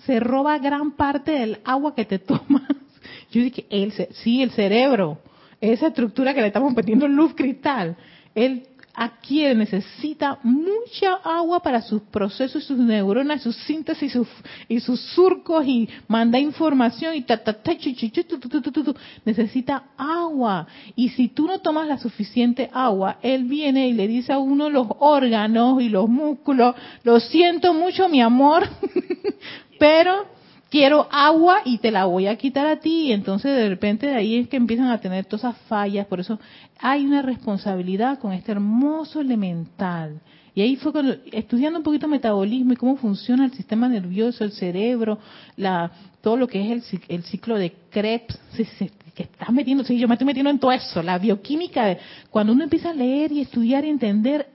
Se 0.04 0.20
roba 0.20 0.58
gran 0.58 0.92
parte 0.92 1.30
del 1.30 1.60
agua 1.64 1.94
que 1.94 2.04
te 2.04 2.18
tomas. 2.18 2.62
Yo 3.30 3.42
dije, 3.42 3.64
el, 3.70 3.92
sí, 3.92 4.42
el 4.42 4.50
cerebro, 4.50 5.18
esa 5.60 5.86
estructura 5.86 6.34
que 6.34 6.40
le 6.40 6.48
estamos 6.48 6.74
metiendo 6.74 7.06
luz 7.06 7.32
cristal, 7.34 7.96
él 8.34 8.66
adquiere, 8.94 9.54
necesita 9.54 10.38
mucha 10.42 11.14
agua 11.24 11.60
para 11.60 11.80
sus 11.82 12.02
procesos, 12.02 12.64
sus 12.64 12.78
neuronas, 12.78 13.42
sus 13.42 13.56
síntesis 13.56 14.12
sus, 14.12 14.28
y 14.68 14.80
sus 14.80 15.00
surcos 15.00 15.66
y 15.66 15.88
manda 16.08 16.38
información 16.38 17.14
y 17.14 17.22
ta, 17.22 17.42
ta, 17.42 17.52
ta, 17.52 17.72
necesita 19.24 19.84
agua. 19.96 20.66
Y 20.96 21.10
si 21.10 21.28
tú 21.28 21.46
no 21.46 21.60
tomas 21.60 21.88
la 21.88 21.98
suficiente 21.98 22.70
agua, 22.72 23.18
él 23.22 23.44
viene 23.44 23.88
y 23.88 23.92
le 23.92 24.08
dice 24.08 24.32
a 24.32 24.38
uno 24.38 24.70
los 24.70 24.86
órganos 24.98 25.80
y 25.82 25.88
los 25.88 26.08
músculos, 26.08 26.74
lo 27.02 27.20
siento 27.20 27.72
mucho 27.72 28.08
mi 28.08 28.20
amor, 28.20 28.68
pero 29.78 30.26
quiero 30.70 31.08
agua 31.10 31.60
y 31.64 31.78
te 31.78 31.90
la 31.90 32.06
voy 32.06 32.26
a 32.26 32.36
quitar 32.36 32.66
a 32.66 32.76
ti. 32.76 33.08
Y 33.08 33.12
entonces 33.12 33.54
de 33.54 33.68
repente 33.68 34.06
de 34.06 34.14
ahí 34.14 34.36
es 34.36 34.48
que 34.48 34.56
empiezan 34.56 34.88
a 34.88 35.00
tener 35.00 35.26
todas 35.26 35.40
esas 35.40 35.56
fallas. 35.68 36.06
Por 36.06 36.20
eso 36.20 36.38
hay 36.78 37.04
una 37.04 37.20
responsabilidad 37.20 38.18
con 38.18 38.32
este 38.32 38.52
hermoso 38.52 39.20
elemental. 39.20 40.20
Y 40.54 40.62
ahí 40.62 40.76
fue 40.76 40.92
cuando, 40.92 41.14
estudiando 41.30 41.78
un 41.78 41.84
poquito 41.84 42.08
metabolismo 42.08 42.72
y 42.72 42.76
cómo 42.76 42.96
funciona 42.96 43.44
el 43.44 43.52
sistema 43.52 43.88
nervioso, 43.88 44.42
el 44.42 44.52
cerebro, 44.52 45.18
la, 45.56 45.92
todo 46.20 46.36
lo 46.36 46.48
que 46.48 46.60
es 46.60 46.92
el, 46.92 47.00
el 47.08 47.22
ciclo 47.22 47.56
de 47.56 47.72
Krebs, 47.90 48.38
que 49.14 49.22
estás 49.22 49.50
metiendo, 49.50 49.84
sí, 49.84 49.98
yo 49.98 50.08
me 50.08 50.14
estoy 50.14 50.26
metiendo 50.26 50.50
en 50.50 50.58
todo 50.58 50.72
eso, 50.72 51.02
la 51.02 51.18
bioquímica, 51.18 51.96
cuando 52.30 52.52
uno 52.52 52.64
empieza 52.64 52.90
a 52.90 52.94
leer 52.94 53.30
y 53.30 53.40
estudiar 53.40 53.84
y 53.84 53.90
entender 53.90 54.48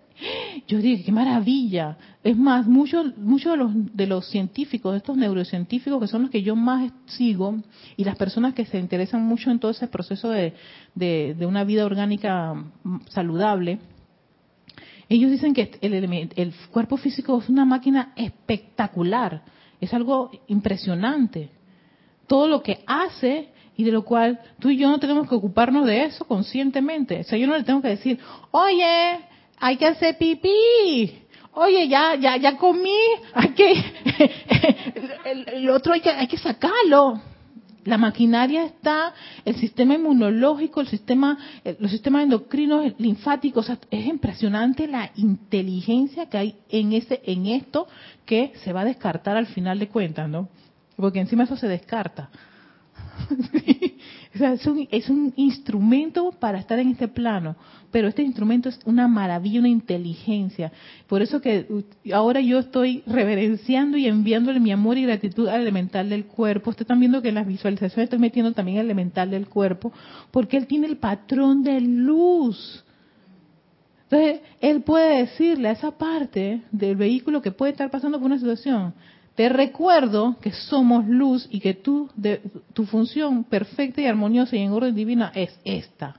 yo 0.68 0.78
dije, 0.80 1.04
qué 1.04 1.12
maravilla. 1.12 1.98
Es 2.24 2.38
más, 2.38 2.66
muchos 2.66 3.18
muchos 3.18 3.52
de, 3.52 3.58
los, 3.58 3.72
de 3.96 4.08
los 4.08 4.28
científicos, 4.30 4.96
estos 4.96 5.18
neurocientíficos 5.18 6.00
que 6.00 6.08
son 6.08 6.24
los 6.24 6.32
que 6.32 6.42
yo 6.42 6.56
más 6.56 6.92
sigo, 7.06 7.56
y 7.98 8.04
las 8.04 8.16
personas 8.16 8.54
que 8.54 8.66
se 8.66 8.80
interesan 8.80 9.24
mucho 9.24 9.52
en 9.52 9.60
todo 9.60 9.72
ese 9.72 9.88
proceso 9.88 10.30
de, 10.30 10.54
de, 10.96 11.46
una 11.46 11.64
vida 11.64 11.86
orgánica 11.86 12.54
saludable, 13.10 13.80
ellos 15.08 15.30
dicen 15.30 15.54
que 15.54 15.72
el, 15.82 15.94
el 16.36 16.54
cuerpo 16.72 16.98
físico 16.98 17.40
es 17.40 17.50
una 17.50 17.66
máquina 17.66 18.14
espectacular, 18.16 19.44
es 19.80 19.94
algo 19.94 20.32
impresionante. 20.48 21.52
Todo 22.28 22.48
lo 22.48 22.64
que 22.64 22.84
hace 22.88 23.50
y 23.78 23.84
de 23.84 23.92
lo 23.92 24.04
cual 24.04 24.40
tú 24.60 24.70
y 24.70 24.78
yo 24.78 24.90
no 24.90 25.00
tenemos 25.00 25.30
que 25.30 25.36
ocuparnos 25.36 25.86
de 25.86 26.06
eso 26.06 26.26
conscientemente. 26.26 27.20
O 27.20 27.24
sea, 27.24 27.38
yo 27.38 27.46
no 27.46 27.56
le 27.56 27.64
tengo 27.64 27.84
que 27.84 27.90
decir, 27.90 28.18
oye, 28.50 29.20
hay 29.60 29.78
que 29.78 29.88
hacer 29.88 30.18
pipí. 30.18 31.22
Oye, 31.54 31.88
ya, 31.88 32.16
ya, 32.16 32.36
ya 32.36 32.58
comí, 32.58 33.00
hay 33.34 33.50
que, 33.50 33.74
el, 35.54 35.70
otro 35.70 35.94
hay 35.94 36.02
que, 36.02 36.10
hay 36.10 36.28
que 36.28 36.38
sacarlo. 36.38 37.22
La 37.86 37.98
maquinaria 37.98 38.66
está, 38.66 39.14
el 39.46 39.56
sistema 39.56 39.94
inmunológico, 39.94 40.82
el 40.82 40.88
sistema, 40.88 41.38
los 41.80 41.92
sistemas 41.92 42.24
endocrinos, 42.24 42.94
linfáticos, 42.98 43.72
es 43.92 44.06
impresionante 44.06 44.88
la 44.88 45.12
inteligencia 45.16 46.28
que 46.28 46.38
hay 46.38 46.56
en 46.70 46.94
ese, 46.94 47.22
en 47.24 47.46
esto 47.46 47.88
que 48.26 48.54
se 48.64 48.74
va 48.74 48.82
a 48.82 48.86
descartar 48.86 49.38
al 49.38 49.46
final 49.46 49.78
de 49.78 49.88
cuentas, 49.88 50.28
¿no? 50.28 50.50
Porque 50.98 51.20
encima 51.20 51.44
eso 51.44 51.56
se 51.56 51.68
descarta. 51.68 52.30
es, 54.44 54.66
un, 54.68 54.88
es 54.92 55.10
un 55.10 55.34
instrumento 55.36 56.32
para 56.32 56.60
estar 56.60 56.78
en 56.80 56.90
este 56.90 57.08
plano, 57.08 57.56
pero 57.92 58.08
este 58.08 58.22
instrumento 58.22 58.70
es 58.70 58.80
una 58.86 59.08
maravilla, 59.08 59.60
una 59.60 59.70
inteligencia. 59.70 60.72
Por 61.08 61.22
eso 61.22 61.40
que 61.40 61.66
ahora 62.14 62.42
yo 62.42 62.60
estoy 62.60 63.04
reverenciando 63.06 63.98
y 63.98 64.08
enviándole 64.08 64.60
mi 64.60 64.72
amor 64.72 64.98
y 64.98 65.04
gratitud 65.04 65.48
al 65.48 65.62
elemental 65.62 66.10
del 66.10 66.26
cuerpo. 66.26 66.72
Ustedes 66.72 66.86
están 66.86 67.00
viendo 67.00 67.22
que 67.22 67.30
en 67.30 67.36
las 67.36 67.48
visualizaciones 67.48 68.06
estoy 68.06 68.20
metiendo 68.20 68.52
también 68.52 68.80
el 68.80 68.86
elemental 68.86 69.32
del 69.32 69.48
cuerpo, 69.48 69.94
porque 70.32 70.58
él 70.58 70.68
tiene 70.68 70.88
el 70.88 70.98
patrón 70.98 71.64
de 71.64 71.80
luz. 71.80 72.84
Entonces, 74.10 74.42
él 74.62 74.82
puede 74.82 75.20
decirle 75.20 75.70
a 75.70 75.72
esa 75.72 75.92
parte 75.92 76.62
del 76.72 76.96
vehículo 76.96 77.42
que 77.42 77.52
puede 77.52 77.72
estar 77.72 77.90
pasando 77.90 78.20
por 78.20 78.28
una 78.28 78.38
situación, 78.38 78.94
te 79.36 79.50
recuerdo 79.50 80.38
que 80.42 80.52
somos 80.52 81.06
luz 81.08 81.48
y 81.52 81.60
que 81.60 81.74
tú, 81.74 82.10
de, 82.16 82.42
tu 82.74 82.86
función 82.86 83.44
perfecta 83.44 84.02
y 84.02 84.06
armoniosa 84.06 84.56
y 84.56 84.62
en 84.62 84.72
orden 84.72 84.96
divina 84.96 85.32
es 85.36 85.60
esta. 85.66 86.16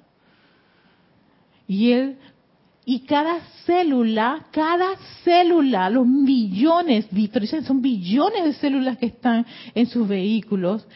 Y 1.66 1.92
él, 1.92 2.18
y 2.84 3.00
cada 3.00 3.40
célula, 3.64 4.46
cada 4.52 4.90
célula, 5.24 5.88
los 5.88 6.06
millones, 6.06 7.08
son 7.66 7.80
billones 7.80 8.44
de 8.44 8.52
células 8.52 8.98
que 8.98 9.06
están 9.06 9.46
en 9.74 9.86
sus 9.86 10.06
vehículos, 10.06 10.86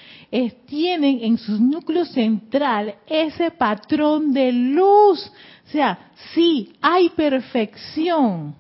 tienen 0.66 1.20
en 1.22 1.38
su 1.38 1.58
núcleo 1.58 2.04
central 2.04 2.96
ese 3.06 3.50
patrón 3.50 4.32
de 4.32 4.52
luz. 4.52 5.32
O 5.66 5.70
sea, 5.70 6.12
sí, 6.34 6.74
hay 6.80 7.08
perfección 7.08 8.59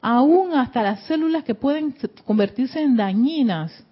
aún 0.00 0.54
hasta 0.54 0.82
las 0.82 1.00
células 1.04 1.44
que 1.44 1.54
pueden 1.54 1.94
convertirse 2.24 2.80
en 2.80 2.96
dañinas. 2.96 3.84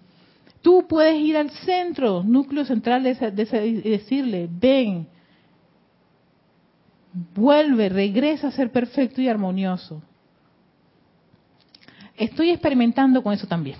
Tú 0.61 0.85
puedes 0.87 1.19
ir 1.19 1.37
al 1.37 1.49
centro, 1.49 2.23
núcleo 2.23 2.65
central 2.65 3.03
de, 3.03 3.11
ese, 3.11 3.67
y 3.67 3.81
decirle, 3.81 4.49
ven, 4.51 5.07
vuelve, 7.35 7.89
regresa 7.89 8.47
a 8.47 8.51
ser 8.51 8.71
perfecto 8.71 9.21
y 9.21 9.27
armonioso. 9.27 10.01
Estoy 12.15 12.49
experimentando 12.49 13.21
con 13.21 13.33
eso 13.33 13.47
también. 13.47 13.77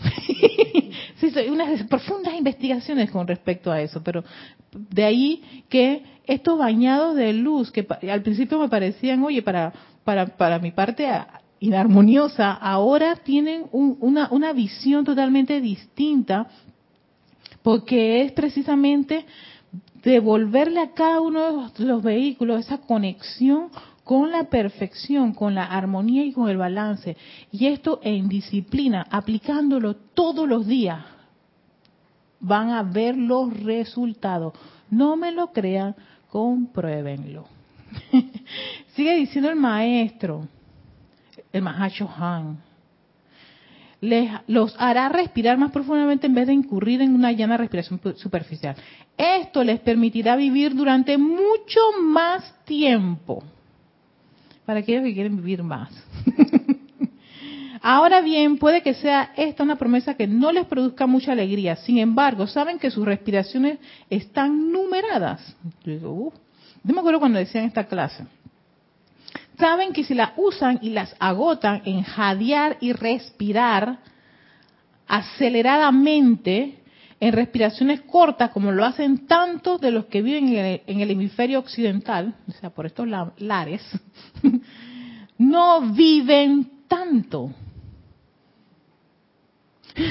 sí, 1.19 1.33
unas 1.49 1.83
profundas 1.83 2.35
investigaciones 2.35 3.09
con 3.09 3.27
respecto 3.27 3.71
a 3.71 3.81
eso, 3.81 4.03
pero 4.03 4.23
de 4.71 5.03
ahí 5.03 5.63
que 5.69 6.03
estos 6.25 6.59
bañados 6.59 7.15
de 7.15 7.33
luz, 7.33 7.71
que 7.71 7.87
al 8.09 8.21
principio 8.21 8.59
me 8.59 8.69
parecían, 8.69 9.23
oye, 9.23 9.41
para, 9.41 9.73
para, 10.03 10.27
para 10.27 10.59
mi 10.59 10.71
parte 10.71 11.07
inarmoniosa, 11.59 12.51
ahora 12.53 13.15
tienen 13.15 13.65
una, 13.71 14.29
una 14.31 14.53
visión 14.53 15.05
totalmente 15.05 15.59
distinta, 15.61 16.47
porque 17.63 18.21
es 18.21 18.31
precisamente 18.31 19.25
devolverle 20.03 20.79
a 20.79 20.91
cada 20.91 21.19
uno 21.21 21.69
de 21.69 21.85
los 21.85 22.01
vehículos 22.01 22.61
esa 22.61 22.77
conexión 22.77 23.69
con 24.03 24.31
la 24.31 24.45
perfección, 24.45 25.33
con 25.33 25.53
la 25.53 25.65
armonía 25.65 26.23
y 26.23 26.31
con 26.31 26.49
el 26.49 26.57
balance. 26.57 27.17
Y 27.51 27.67
esto 27.67 27.99
en 28.01 28.29
disciplina, 28.29 29.05
aplicándolo 29.09 29.95
todos 29.95 30.47
los 30.47 30.65
días, 30.65 31.03
van 32.39 32.69
a 32.69 32.83
ver 32.83 33.17
los 33.17 33.61
resultados. 33.63 34.53
No 34.89 35.17
me 35.17 35.33
lo 35.33 35.51
crean, 35.51 35.95
compruébenlo. 36.29 37.47
Sigue 38.95 39.15
diciendo 39.15 39.49
el 39.49 39.57
maestro, 39.57 40.47
el 41.57 41.63
Mahacho 41.63 42.09
Han. 42.17 42.57
Les, 43.99 44.29
los 44.47 44.75
hará 44.77 45.09
respirar 45.09 45.57
más 45.57 45.71
profundamente 45.71 46.27
en 46.27 46.35
vez 46.35 46.47
de 46.47 46.53
incurrir 46.53 47.01
en 47.01 47.15
una 47.15 47.31
llana 47.31 47.57
respiración 47.57 47.99
superficial. 48.15 48.75
Esto 49.17 49.63
les 49.63 49.79
permitirá 49.79 50.35
vivir 50.35 50.75
durante 50.75 51.17
mucho 51.17 51.79
más 52.03 52.53
tiempo 52.65 53.43
para 54.65 54.81
aquellos 54.81 55.03
que 55.03 55.13
quieren 55.13 55.37
vivir 55.37 55.63
más. 55.63 55.89
Ahora 57.81 58.21
bien, 58.21 58.57
puede 58.57 58.81
que 58.81 58.93
sea 58.93 59.31
esta 59.37 59.63
una 59.63 59.77
promesa 59.77 60.15
que 60.15 60.27
no 60.27 60.51
les 60.51 60.65
produzca 60.65 61.07
mucha 61.07 61.31
alegría. 61.31 61.77
Sin 61.77 61.97
embargo, 61.97 62.45
saben 62.45 62.79
que 62.79 62.91
sus 62.91 63.05
respiraciones 63.05 63.79
están 64.09 64.71
numeradas. 64.71 65.55
Yo 65.85 66.33
yo 66.83 66.93
me 66.93 66.99
acuerdo 66.99 67.19
cuando 67.19 67.39
decían 67.39 67.65
esta 67.65 67.85
clase. 67.85 68.25
Saben 69.57 69.93
que 69.93 70.03
si 70.03 70.13
las 70.13 70.31
usan 70.37 70.79
y 70.81 70.91
las 70.91 71.15
agotan 71.19 71.81
en 71.85 72.03
jadear 72.03 72.77
y 72.79 72.93
respirar 72.93 73.99
aceleradamente, 75.07 76.77
en 77.19 77.33
respiraciones 77.33 78.01
cortas, 78.01 78.51
como 78.51 78.71
lo 78.71 78.85
hacen 78.85 79.25
tantos 79.25 79.81
de 79.81 79.89
los 79.89 80.05
que 80.05 80.21
viven 80.21 80.49
en 80.85 80.99
el, 81.01 81.09
hemisferio 81.11 81.57
occidental, 81.57 82.35
o 82.47 82.51
sea, 82.51 82.69
por 82.69 82.85
estos 82.85 83.07
lares, 83.37 83.81
no 85.39 85.81
viven 85.91 86.83
tanto. 86.87 87.51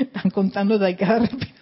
Están, 0.00 0.30
contando 0.32 0.78
de 0.78 0.96
cada 0.96 1.18
respiración. 1.18 1.59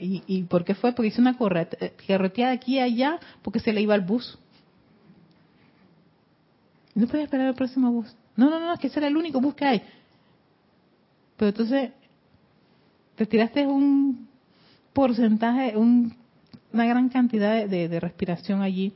¿Y, 0.00 0.22
¿Y 0.26 0.42
por 0.44 0.64
qué 0.64 0.74
fue? 0.74 0.92
Porque 0.92 1.08
hizo 1.08 1.20
una 1.20 1.36
carreteada 1.36 2.52
aquí 2.52 2.76
y 2.76 2.80
allá 2.80 3.18
porque 3.42 3.60
se 3.60 3.72
le 3.72 3.80
iba 3.80 3.94
el 3.94 4.02
bus. 4.02 4.38
No 6.94 7.06
podía 7.06 7.24
esperar 7.24 7.48
el 7.48 7.54
próximo 7.54 7.92
bus. 7.92 8.14
No, 8.36 8.50
no, 8.50 8.58
no, 8.60 8.72
es 8.72 8.80
que 8.80 8.88
ese 8.88 8.98
era 8.98 9.08
el 9.08 9.16
único 9.16 9.40
bus 9.40 9.54
que 9.54 9.64
hay. 9.64 9.82
Pero 11.36 11.50
entonces, 11.50 11.90
te 13.14 13.26
tiraste 13.26 13.66
un 13.66 14.28
porcentaje, 14.92 15.76
un 15.76 16.16
una 16.72 16.86
gran 16.86 17.08
cantidad 17.08 17.66
de, 17.66 18.00
respiración 18.00 18.62
allí. 18.62 18.92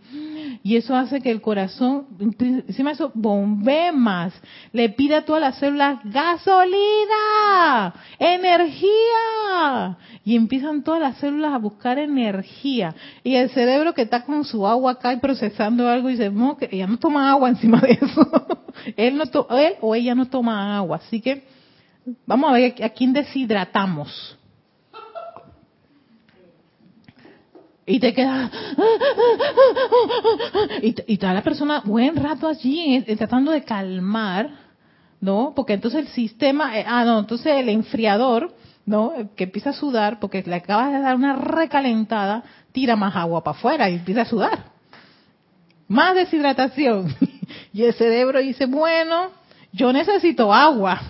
Y 0.62 0.76
eso 0.76 0.94
hace 0.94 1.20
que 1.20 1.30
el 1.30 1.40
corazón, 1.40 2.06
encima 2.18 2.90
de 2.90 2.94
eso, 2.94 3.10
bombee 3.14 3.92
más. 3.92 4.32
Le 4.72 4.88
pida 4.90 5.18
a 5.18 5.24
todas 5.24 5.40
las 5.40 5.58
células 5.58 5.98
gasolina, 6.04 7.94
energía. 8.18 9.98
Y 10.24 10.36
empiezan 10.36 10.82
todas 10.82 11.00
las 11.00 11.16
células 11.18 11.52
a 11.52 11.58
buscar 11.58 11.98
energía. 11.98 12.94
Y 13.22 13.34
el 13.34 13.50
cerebro 13.50 13.94
que 13.94 14.02
está 14.02 14.24
con 14.24 14.44
su 14.44 14.66
agua 14.66 14.92
acá 14.92 15.12
y 15.12 15.16
procesando 15.18 15.88
algo 15.88 16.08
y 16.08 16.12
dice, 16.12 16.30
no, 16.30 16.56
que 16.56 16.68
ella 16.70 16.86
no 16.86 16.98
toma 16.98 17.30
agua 17.30 17.48
encima 17.48 17.80
de 17.80 17.92
eso. 17.92 18.30
él, 18.96 19.16
no 19.16 19.24
él 19.56 19.74
o 19.80 19.94
ella 19.94 20.14
no 20.14 20.26
toma 20.26 20.76
agua. 20.76 20.96
Así 20.98 21.20
que 21.20 21.44
vamos 22.26 22.50
a 22.50 22.54
ver 22.54 22.74
a 22.82 22.88
quién 22.90 23.12
deshidratamos 23.12 24.38
y 27.84 27.98
te 27.98 28.14
queda 28.14 28.50
y, 30.82 30.94
y 31.06 31.14
está 31.14 31.32
la 31.32 31.42
persona 31.42 31.82
buen 31.84 32.16
rato 32.16 32.46
allí 32.46 33.02
eh, 33.06 33.16
tratando 33.16 33.50
de 33.50 33.64
calmar 33.64 34.50
no 35.20 35.52
porque 35.54 35.74
entonces 35.74 36.00
el 36.00 36.08
sistema 36.08 36.78
eh, 36.78 36.84
ah 36.86 37.04
no 37.04 37.18
entonces 37.18 37.54
el 37.56 37.68
enfriador 37.68 38.54
no 38.84 39.12
que 39.36 39.44
empieza 39.44 39.70
a 39.70 39.74
sudar 39.74 40.20
porque 40.20 40.42
le 40.44 40.54
acabas 40.54 40.92
de 40.92 41.00
dar 41.00 41.16
una 41.16 41.34
recalentada 41.34 42.44
tira 42.72 42.96
más 42.96 43.14
agua 43.14 43.44
para 43.44 43.56
afuera 43.56 43.90
y 43.90 43.94
empieza 43.94 44.22
a 44.22 44.26
sudar. 44.26 44.64
Más 45.88 46.14
deshidratación. 46.14 47.14
Y 47.74 47.84
el 47.84 47.92
cerebro 47.94 48.40
dice 48.40 48.66
bueno 48.66 49.30
yo 49.72 49.92
necesito 49.92 50.52
agua. 50.52 51.00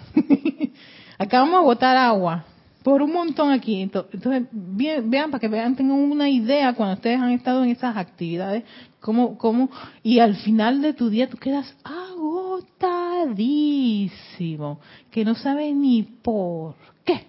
Acá 1.19 1.41
vamos 1.41 1.57
a 1.57 1.63
botar 1.63 1.97
agua 1.97 2.45
por 2.83 3.03
un 3.03 3.13
montón 3.13 3.51
aquí. 3.51 3.81
Entonces, 3.81 4.47
vean, 4.53 5.31
para 5.31 5.41
que 5.41 5.49
vean, 5.49 5.75
tengan 5.77 5.99
una 5.99 6.29
idea 6.29 6.75
cuando 6.75 6.95
ustedes 6.95 7.21
han 7.21 7.31
estado 7.31 7.65
en 7.65 7.71
esas 7.71 7.97
actividades, 7.97 8.65
cómo, 9.01 9.39
cómo, 9.39 9.71
y 10.03 10.19
al 10.19 10.35
final 10.37 10.83
de 10.83 10.93
tu 10.93 11.09
día 11.09 11.31
tú 11.31 11.37
quedas 11.37 11.77
agotadísimo, 11.85 14.81
que 15.11 15.25
no 15.25 15.35
sabes 15.35 15.75
ni 15.75 16.03
por 16.03 16.75
qué 17.05 17.27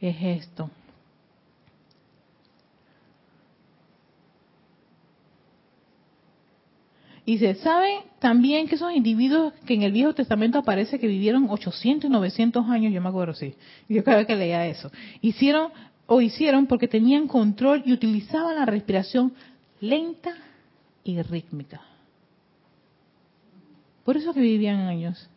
es 0.00 0.16
esto. 0.20 0.70
Y 7.24 7.38
se 7.38 7.54
sabe 7.54 8.00
también 8.22 8.68
que 8.68 8.76
esos 8.76 8.92
individuos 8.92 9.52
que 9.66 9.74
en 9.74 9.82
el 9.82 9.90
Viejo 9.90 10.14
Testamento 10.14 10.56
aparece 10.56 11.00
que 11.00 11.08
vivieron 11.08 11.48
800 11.50 12.08
y 12.08 12.12
900 12.12 12.68
años, 12.68 12.92
yo 12.92 13.02
me 13.02 13.08
acuerdo, 13.08 13.34
sí, 13.34 13.56
yo 13.88 14.04
cada 14.04 14.18
vez 14.18 14.28
que 14.28 14.36
leía 14.36 14.64
eso, 14.64 14.92
hicieron 15.20 15.72
o 16.06 16.20
hicieron 16.20 16.68
porque 16.68 16.86
tenían 16.86 17.26
control 17.26 17.82
y 17.84 17.92
utilizaban 17.92 18.54
la 18.54 18.64
respiración 18.64 19.32
lenta 19.80 20.34
y 21.02 21.20
rítmica. 21.20 21.80
Por 24.04 24.16
eso 24.16 24.32
que 24.32 24.40
vivían 24.40 24.82
años. 24.82 25.28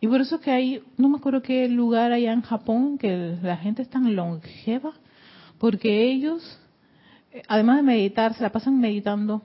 Y 0.00 0.06
por 0.06 0.20
eso 0.20 0.38
que 0.38 0.52
hay, 0.52 0.84
no 0.96 1.08
me 1.08 1.18
acuerdo 1.18 1.42
qué 1.42 1.68
lugar 1.68 2.12
allá 2.12 2.32
en 2.32 2.42
Japón, 2.42 2.96
que 2.96 3.38
la 3.42 3.56
gente 3.56 3.82
es 3.82 3.90
tan 3.90 4.14
longeva, 4.14 4.92
porque 5.58 6.04
ellos, 6.04 6.60
eh, 7.32 7.42
además 7.48 7.78
de 7.78 7.82
meditar, 7.82 8.34
se 8.34 8.42
la 8.44 8.52
pasan 8.52 8.78
meditando 8.78 9.42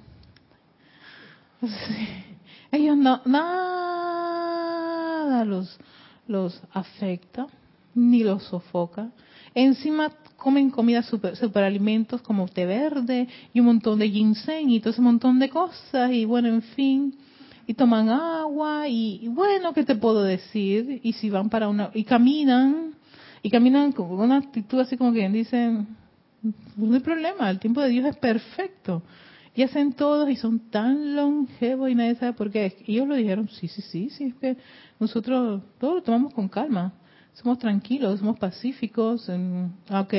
ellos 2.76 2.98
no, 2.98 3.22
nada 3.26 3.66
los, 5.46 5.78
los 6.28 6.62
afecta, 6.74 7.48
ni 7.94 8.24
los 8.24 8.44
sofoca. 8.44 9.10
Encima 9.54 10.12
comen 10.36 10.70
comida 10.70 11.02
super, 11.02 11.36
superalimentos 11.36 12.22
como 12.22 12.48
té 12.48 12.66
verde 12.66 13.28
y 13.54 13.60
un 13.62 13.68
montón 13.68 14.00
de 14.00 14.10
ginseng 14.10 14.70
y 14.70 14.80
todo 14.80 14.92
ese 14.92 15.02
montón 15.02 15.40
de 15.40 15.50
cosas 15.50 16.12
y 16.12 16.26
bueno, 16.26 16.50
en 16.50 16.62
fin. 16.62 17.16
Y 17.68 17.74
toman 17.74 18.10
agua 18.10 18.88
y, 18.88 19.28
bueno, 19.28 19.74
¿qué 19.74 19.84
te 19.84 19.96
puedo 19.96 20.22
decir? 20.24 21.00
Y 21.04 21.14
si 21.14 21.32
van 21.32 21.50
para 21.50 21.68
una... 21.68 21.90
y 21.96 22.04
caminan, 22.04 22.92
y 23.42 23.50
caminan 23.50 23.92
con 23.92 24.12
una 24.12 24.38
actitud 24.38 24.80
así 24.80 24.98
como 24.98 25.14
que 25.14 25.28
dicen, 25.30 25.88
no 26.78 26.94
hay 26.94 27.00
problema, 27.00 27.50
el 27.50 27.58
tiempo 27.58 27.82
de 27.82 27.90
Dios 27.90 28.06
es 28.06 28.18
perfecto. 28.18 29.02
Y 29.56 29.64
hacen 29.64 29.94
todos 29.94 30.30
y 30.30 30.36
son 30.36 30.70
tan 30.70 31.16
longevos 31.16 31.90
y 31.90 31.96
nadie 31.96 32.16
sabe 32.16 32.34
por 32.34 32.52
qué. 32.52 32.76
Ellos 32.88 33.08
lo 33.08 33.16
dijeron, 33.16 33.48
sí, 33.50 33.68
sí, 33.70 33.82
sí, 33.82 34.10
sí, 34.10 34.26
es 34.26 34.36
que 34.36 34.58
nosotros 35.00 35.62
todo 35.80 35.96
lo 35.96 36.04
tomamos 36.04 36.34
con 36.34 36.50
calma. 36.50 36.94
Somos 37.34 37.58
tranquilos, 37.60 38.20
somos 38.20 38.38
pacíficos. 38.38 39.30
ok. 39.90 40.14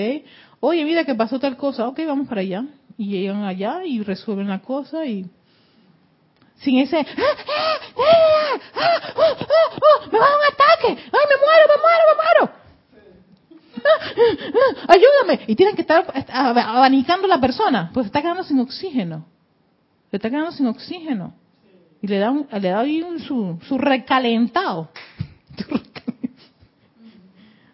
Oye, 0.60 0.84
mira 0.84 1.04
que 1.04 1.14
pasó 1.14 1.38
tal 1.38 1.56
cosa. 1.56 1.86
Ok, 1.86 2.00
vamos 2.06 2.28
para 2.28 2.40
allá. 2.40 2.64
Y 2.96 3.08
llegan 3.10 3.44
allá 3.44 3.84
y 3.84 4.02
resuelven 4.02 4.48
la 4.48 4.62
cosa 4.62 5.04
y 5.04 5.28
sin 6.58 6.78
ese 6.78 6.96
¡Ah, 6.98 7.04
ah, 7.96 8.60
ah, 8.74 9.12
me 10.10 10.18
va 10.18 10.26
a 10.26 10.36
un 10.36 10.44
ataque 10.52 10.88
ay 10.88 11.24
me 11.28 11.36
muero 11.36 11.64
me 11.68 11.76
muero 11.82 12.04
me 12.08 12.14
muero 12.22 12.55
ayúdame. 14.88 15.44
Y 15.46 15.56
tienen 15.56 15.74
que 15.74 15.82
estar 15.82 16.04
abanicando 16.32 17.26
la 17.26 17.40
persona, 17.40 17.90
pues 17.92 18.06
está 18.06 18.22
quedando 18.22 18.44
sin 18.44 18.60
oxígeno. 18.60 19.26
Se 20.10 20.16
está 20.16 20.30
quedando 20.30 20.52
sin 20.52 20.66
oxígeno. 20.66 21.34
Y 22.00 22.06
le 22.06 22.18
da, 22.18 22.32
le 22.32 22.68
da 22.68 22.80
ahí 22.80 23.04
su, 23.26 23.58
su 23.68 23.78
recalentado. 23.78 24.90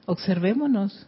Observémonos. 0.06 1.06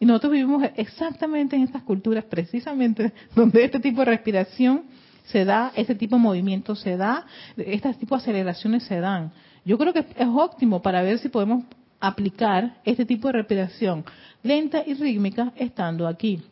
Y 0.00 0.06
nosotros 0.06 0.32
vivimos 0.32 0.64
exactamente 0.76 1.56
en 1.56 1.62
estas 1.62 1.82
culturas, 1.82 2.24
precisamente 2.24 3.12
donde 3.34 3.64
este 3.64 3.80
tipo 3.80 4.00
de 4.00 4.06
respiración 4.06 4.84
se 5.24 5.44
da, 5.44 5.72
este 5.74 5.94
tipo 5.94 6.16
de 6.16 6.22
movimiento 6.22 6.74
se 6.74 6.96
da, 6.96 7.26
este 7.56 7.92
tipo 7.94 8.14
de 8.14 8.22
aceleraciones 8.22 8.84
se 8.84 9.00
dan. 9.00 9.32
Yo 9.64 9.76
creo 9.76 9.92
que 9.92 10.00
es 10.00 10.28
óptimo 10.28 10.80
para 10.80 11.02
ver 11.02 11.18
si 11.18 11.28
podemos 11.28 11.64
aplicar 12.00 12.80
este 12.84 13.04
tipo 13.04 13.28
de 13.28 13.34
respiración 13.34 14.04
lenta 14.42 14.82
y 14.86 14.94
rítmica 14.94 15.52
estando 15.56 16.06
aquí. 16.06 16.42